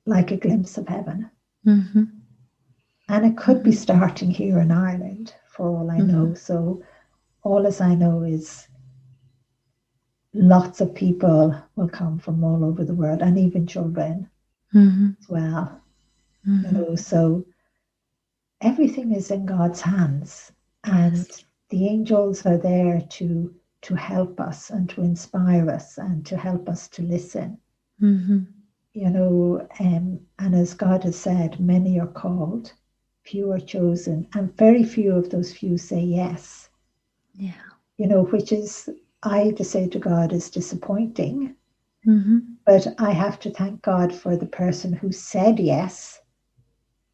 like 0.06 0.30
a 0.30 0.36
glimpse 0.36 0.78
of 0.78 0.86
heaven. 0.86 1.28
Mm-hmm. 1.66 2.04
And 3.08 3.26
it 3.26 3.36
could 3.36 3.64
be 3.64 3.72
starting 3.72 4.30
here 4.30 4.60
in 4.60 4.70
Ireland, 4.70 5.34
for 5.48 5.68
all 5.68 5.90
I 5.90 5.98
know. 5.98 6.26
Mm-hmm. 6.26 6.34
So, 6.34 6.84
all 7.42 7.66
as 7.66 7.80
I 7.80 7.94
know 7.96 8.22
is 8.22 8.68
lots 10.32 10.80
of 10.80 10.94
people 10.94 11.60
will 11.74 11.88
come 11.88 12.18
from 12.18 12.44
all 12.44 12.64
over 12.64 12.84
the 12.84 12.94
world, 12.94 13.22
and 13.22 13.38
even 13.38 13.66
children 13.66 14.30
mm-hmm. 14.74 15.10
as 15.20 15.28
well. 15.28 15.80
You 16.44 16.52
mm-hmm. 16.52 16.76
know, 16.76 16.96
so 16.96 17.44
everything 18.60 19.12
is 19.12 19.30
in 19.30 19.46
God's 19.46 19.80
hands, 19.80 20.52
and 20.84 21.16
yes. 21.16 21.44
the 21.70 21.86
angels 21.88 22.44
are 22.44 22.58
there 22.58 23.00
to 23.00 23.54
to 23.82 23.94
help 23.94 24.40
us 24.40 24.70
and 24.70 24.88
to 24.88 25.02
inspire 25.02 25.70
us 25.70 25.98
and 25.98 26.24
to 26.24 26.38
help 26.38 26.70
us 26.70 26.88
to 26.88 27.02
listen. 27.02 27.58
Mm-hmm. 28.00 28.44
You 28.94 29.10
know, 29.10 29.68
um, 29.78 30.20
and 30.38 30.54
as 30.54 30.72
God 30.72 31.04
has 31.04 31.16
said, 31.16 31.60
many 31.60 32.00
are 32.00 32.06
called, 32.06 32.72
few 33.24 33.52
are 33.52 33.60
chosen, 33.60 34.26
and 34.34 34.56
very 34.56 34.84
few 34.84 35.12
of 35.14 35.28
those 35.28 35.52
few 35.52 35.76
say 35.76 36.00
yes. 36.00 36.70
Yeah. 37.34 37.52
You 37.98 38.06
know, 38.06 38.24
which 38.24 38.52
is, 38.52 38.88
I 39.22 39.38
have 39.40 39.56
to 39.56 39.64
say 39.64 39.86
to 39.88 39.98
God, 39.98 40.32
is 40.32 40.48
disappointing. 40.50 41.54
Mm-hmm. 42.06 42.53
But 42.64 42.86
I 42.98 43.10
have 43.10 43.38
to 43.40 43.50
thank 43.50 43.82
God 43.82 44.14
for 44.14 44.36
the 44.36 44.46
person 44.46 44.92
who 44.92 45.12
said 45.12 45.58
yes 45.58 46.20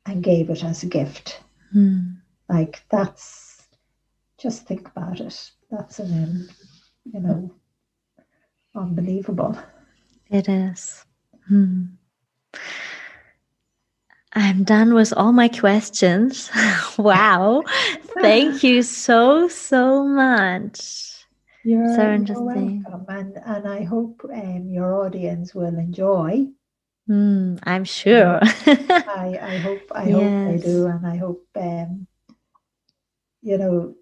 and 0.06 0.22
gave 0.22 0.50
it 0.50 0.62
as 0.64 0.82
a 0.82 0.86
gift. 0.86 1.40
Mm. 1.74 2.16
Like 2.48 2.84
that's 2.90 3.68
just 4.38 4.66
think 4.66 4.88
about 4.88 5.20
it. 5.20 5.50
That's 5.70 5.98
an 5.98 6.48
you 7.12 7.20
know 7.20 7.54
unbelievable. 8.74 9.58
It 10.30 10.48
is. 10.48 11.04
Hmm. 11.48 11.86
I'm 14.32 14.62
done 14.62 14.94
with 14.94 15.12
all 15.16 15.32
my 15.32 15.48
questions. 15.48 16.50
wow. 16.98 17.64
Thank 18.20 18.62
you 18.62 18.82
so, 18.82 19.48
so 19.48 20.04
much. 20.04 21.19
You're, 21.64 21.94
so 21.94 22.12
interesting. 22.12 22.84
Welcome. 22.88 23.06
And, 23.08 23.36
and 23.44 23.68
I 23.68 23.84
hope 23.84 24.22
um, 24.32 24.68
your 24.70 25.04
audience 25.04 25.54
will 25.54 25.78
enjoy. 25.78 26.46
Mm, 27.08 27.58
I'm 27.64 27.84
sure. 27.84 28.38
I, 28.42 29.38
I 29.40 29.56
hope 29.58 29.82
I 29.92 30.08
yes. 30.08 30.12
hope 30.12 30.62
they 30.62 30.66
do, 30.66 30.86
and 30.86 31.06
I 31.06 31.16
hope 31.16 31.46
um, 31.56 32.06
you 33.42 33.58
know 33.58 33.94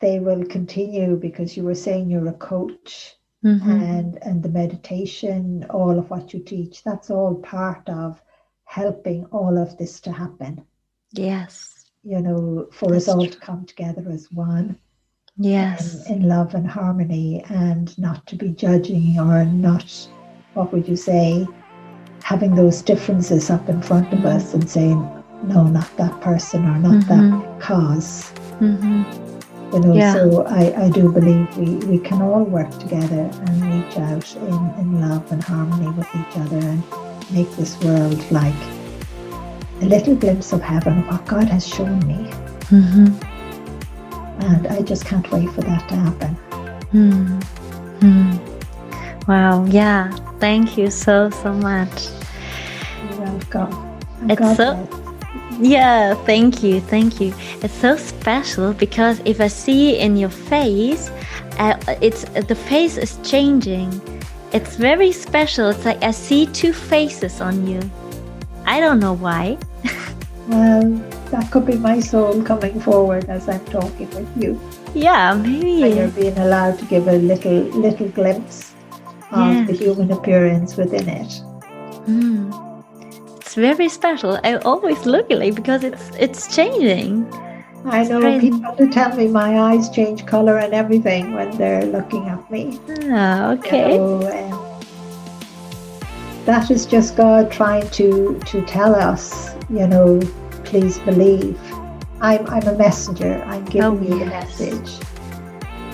they 0.00 0.18
will 0.18 0.44
continue 0.44 1.16
because 1.16 1.56
you 1.56 1.62
were 1.62 1.74
saying 1.74 2.10
you're 2.10 2.28
a 2.28 2.32
coach 2.32 3.14
mm-hmm. 3.44 3.70
and 3.70 4.18
and 4.22 4.42
the 4.42 4.48
meditation, 4.48 5.64
all 5.70 5.98
of 5.98 6.10
what 6.10 6.34
you 6.34 6.40
teach, 6.40 6.82
that's 6.82 7.10
all 7.10 7.36
part 7.36 7.88
of 7.88 8.20
helping 8.64 9.24
all 9.26 9.58
of 9.58 9.76
this 9.78 10.00
to 10.00 10.12
happen. 10.12 10.64
Yes. 11.12 11.90
You 12.02 12.22
know, 12.22 12.68
for 12.72 12.90
That's 12.90 13.08
us 13.08 13.14
all 13.14 13.24
true. 13.24 13.32
to 13.32 13.38
come 13.38 13.66
together 13.66 14.08
as 14.10 14.30
one. 14.30 14.78
Yes. 15.36 16.06
In, 16.06 16.22
in 16.22 16.28
love 16.28 16.54
and 16.54 16.68
harmony 16.68 17.44
and 17.48 17.96
not 17.98 18.26
to 18.26 18.36
be 18.36 18.50
judging 18.50 19.18
or 19.18 19.44
not, 19.44 20.08
what 20.54 20.72
would 20.72 20.88
you 20.88 20.96
say, 20.96 21.46
having 22.22 22.54
those 22.54 22.82
differences 22.82 23.50
up 23.50 23.68
in 23.68 23.80
front 23.82 24.12
of 24.12 24.24
us 24.26 24.54
and 24.54 24.68
saying, 24.68 24.98
no, 25.44 25.64
not 25.64 25.96
that 25.96 26.20
person 26.20 26.64
or 26.64 26.78
not 26.78 27.04
mm-hmm. 27.04 27.40
that 27.40 27.60
cause. 27.60 28.32
Mm-hmm. 28.60 29.04
You 29.72 29.80
know, 29.80 29.94
yeah. 29.94 30.14
so 30.14 30.44
I, 30.46 30.86
I 30.86 30.90
do 30.90 31.10
believe 31.12 31.56
we, 31.56 31.76
we 31.86 31.98
can 31.98 32.20
all 32.20 32.42
work 32.42 32.70
together 32.80 33.30
and 33.46 33.62
reach 33.62 33.96
out 33.98 34.34
in, 34.36 34.80
in 34.80 35.00
love 35.00 35.30
and 35.30 35.42
harmony 35.42 35.88
with 35.92 36.08
each 36.08 36.36
other 36.36 36.58
and 36.58 36.82
make 37.30 37.50
this 37.52 37.78
world 37.80 38.18
like 38.32 38.52
a 39.80 39.86
little 39.86 40.16
glimpse 40.16 40.52
of 40.52 40.60
heaven, 40.60 41.06
what 41.06 41.24
God 41.24 41.48
has 41.48 41.66
shown 41.66 42.00
me. 42.06 42.30
Mm-hmm. 42.68 43.29
And 44.40 44.66
I 44.66 44.82
just 44.82 45.04
can't 45.04 45.30
wait 45.30 45.50
for 45.50 45.60
that 45.62 45.88
to 45.88 45.96
happen. 45.96 46.36
Mm-hmm. 46.92 48.36
Wow, 49.30 49.64
yeah. 49.66 50.10
Thank 50.38 50.76
you 50.78 50.90
so, 50.90 51.30
so 51.30 51.52
much. 51.52 52.08
You're 53.10 53.20
welcome. 53.20 53.72
And 54.22 54.30
it's 54.32 54.40
God 54.40 54.56
so. 54.56 54.74
Bless. 54.74 55.60
Yeah, 55.60 56.14
thank 56.24 56.62
you, 56.62 56.80
thank 56.80 57.20
you. 57.20 57.34
It's 57.62 57.74
so 57.74 57.96
special 57.96 58.72
because 58.72 59.20
if 59.26 59.40
I 59.40 59.48
see 59.48 59.98
in 59.98 60.16
your 60.16 60.30
face, 60.30 61.10
uh, 61.58 61.76
it's 62.00 62.24
the 62.24 62.54
face 62.54 62.96
is 62.96 63.18
changing 63.22 64.00
it's 64.52 64.74
very 64.76 65.12
special. 65.12 65.68
It's 65.68 65.84
like 65.84 66.02
I 66.02 66.10
see 66.10 66.46
two 66.46 66.72
faces 66.72 67.40
on 67.40 67.66
you. 67.66 67.80
I 68.66 68.80
don't 68.80 68.98
know 68.98 69.12
why. 69.12 69.58
well, 70.48 70.82
that 71.30 71.50
could 71.50 71.66
be 71.66 71.76
my 71.76 72.00
soul 72.00 72.42
coming 72.42 72.80
forward 72.80 73.28
as 73.28 73.48
I'm 73.48 73.64
talking 73.66 74.10
with 74.10 74.42
you. 74.42 74.60
Yeah, 74.94 75.34
maybe. 75.34 75.82
And 75.82 75.94
you're 75.96 76.08
being 76.08 76.38
allowed 76.38 76.78
to 76.78 76.84
give 76.86 77.06
a 77.08 77.16
little 77.16 77.62
little 77.86 78.08
glimpse 78.08 78.74
of 79.32 79.66
the 79.66 79.72
human 79.72 80.10
appearance 80.10 80.76
within 80.76 81.08
it. 81.08 81.30
Mm. 82.06 82.70
It's 83.40 83.54
very 83.54 83.88
special. 83.88 84.38
I 84.44 84.56
always 84.56 85.06
look 85.06 85.30
at 85.30 85.42
it 85.42 85.54
because 85.54 85.84
it's 85.84 86.10
it's 86.18 86.54
changing. 86.54 87.26
I 87.84 88.04
know 88.04 88.20
crazy. 88.20 88.50
people 88.50 88.90
tell 88.90 89.16
me 89.16 89.28
my 89.28 89.58
eyes 89.58 89.88
change 89.88 90.26
color 90.26 90.58
and 90.58 90.74
everything 90.74 91.32
when 91.32 91.56
they're 91.56 91.86
looking 91.86 92.28
at 92.28 92.50
me. 92.50 92.78
Oh, 92.88 93.52
okay. 93.52 93.98
um, 93.98 94.20
that 96.44 96.70
is 96.70 96.84
just 96.84 97.16
God 97.16 97.50
trying 97.50 97.88
to 97.90 98.38
to 98.38 98.62
tell 98.66 98.94
us, 98.94 99.54
you 99.70 99.86
know, 99.86 100.20
please 100.70 100.98
believe. 101.00 101.58
I'm 102.20 102.46
I'm 102.46 102.66
a 102.68 102.76
messenger. 102.78 103.42
I'm 103.44 103.64
giving 103.64 103.98
oh, 103.98 104.00
you 104.00 104.18
yes. 104.18 104.58
the 104.58 104.70
message. 104.70 104.90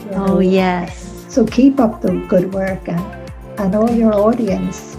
You 0.05 0.11
oh, 0.13 0.27
know? 0.27 0.37
Oh 0.37 0.41
yes. 0.41 0.93
So 1.29 1.47
keep 1.47 1.81
up 1.81 2.03
the 2.03 2.13
good 2.29 2.53
work 2.53 2.89
and 2.89 3.03
and 3.59 3.75
all 3.75 3.91
your 3.91 4.13
audience. 4.13 4.99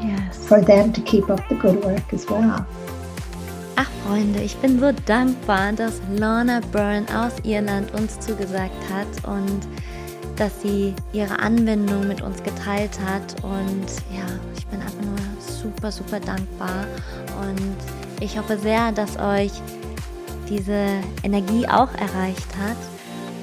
Yes. 0.00 0.46
For 0.46 0.60
them 0.62 0.92
to 0.92 1.00
keep 1.02 1.28
up 1.28 1.42
the 1.48 1.56
good 1.56 1.82
work 1.84 2.14
as 2.14 2.24
well. 2.30 2.64
Ach 3.76 3.90
Freunde, 4.04 4.40
ich 4.42 4.56
bin 4.62 4.78
so 4.78 4.92
dankbar, 4.92 5.72
dass 5.72 6.00
Lorna 6.16 6.60
Byrne 6.72 7.06
aus 7.12 7.34
Irland 7.42 7.92
uns 7.94 8.20
zugesagt 8.20 8.80
hat 8.88 9.10
und 9.26 9.66
dass 10.36 10.62
sie 10.62 10.94
ihre 11.12 11.38
Anwendung 11.40 12.06
mit 12.06 12.22
uns 12.22 12.42
geteilt 12.42 12.96
hat. 13.04 13.42
Und 13.42 13.88
ja, 14.14 14.28
ich 14.56 14.66
bin 14.68 14.80
einfach 14.80 15.02
nur 15.02 15.18
super, 15.40 15.90
super 15.90 16.20
dankbar. 16.20 16.86
Und 17.40 18.05
ich 18.20 18.38
hoffe 18.38 18.58
sehr, 18.58 18.92
dass 18.92 19.18
euch 19.18 19.52
diese 20.48 20.86
Energie 21.22 21.66
auch 21.66 21.92
erreicht 21.94 22.56
hat. 22.56 22.76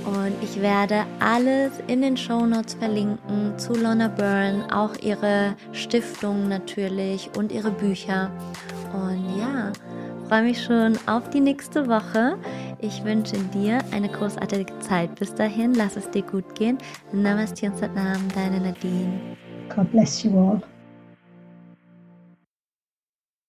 Und 0.06 0.34
ich 0.42 0.62
werde 0.62 1.06
alles 1.20 1.72
in 1.88 2.02
den 2.02 2.18
Show 2.18 2.46
Notes 2.46 2.74
verlinken 2.74 3.58
zu 3.58 3.74
Lorna 3.74 4.10
Byrne, 4.10 4.68
auch 4.74 4.96
ihre 5.02 5.56
Stiftung 5.72 6.50
natürlich 6.50 7.30
und 7.38 7.52
ihre 7.52 7.72
Bücher. 7.72 8.30
Und 8.94 9.40
ja, 9.40 9.72
freue 10.28 10.44
mich 10.44 10.62
schon 10.62 10.98
auf 11.06 11.30
die 11.30 11.40
nächste 11.40 11.88
Woche. 11.88 12.38
Ich 12.80 13.04
wünsche 13.06 13.38
dir 13.54 13.80
eine 13.92 14.10
großartige 14.10 14.78
Zeit. 14.80 15.16
Bis 15.16 15.34
dahin, 15.34 15.74
lass 15.74 15.96
es 15.96 16.10
dir 16.10 16.24
gut 16.24 16.54
gehen. 16.56 16.78
Namaste 17.14 17.68
und 17.68 17.78
Satnam, 17.78 18.28
deine 18.36 18.60
Nadine. 18.60 19.38
God 19.74 19.90
bless 19.92 20.22
you 20.22 20.38
all. 20.38 20.62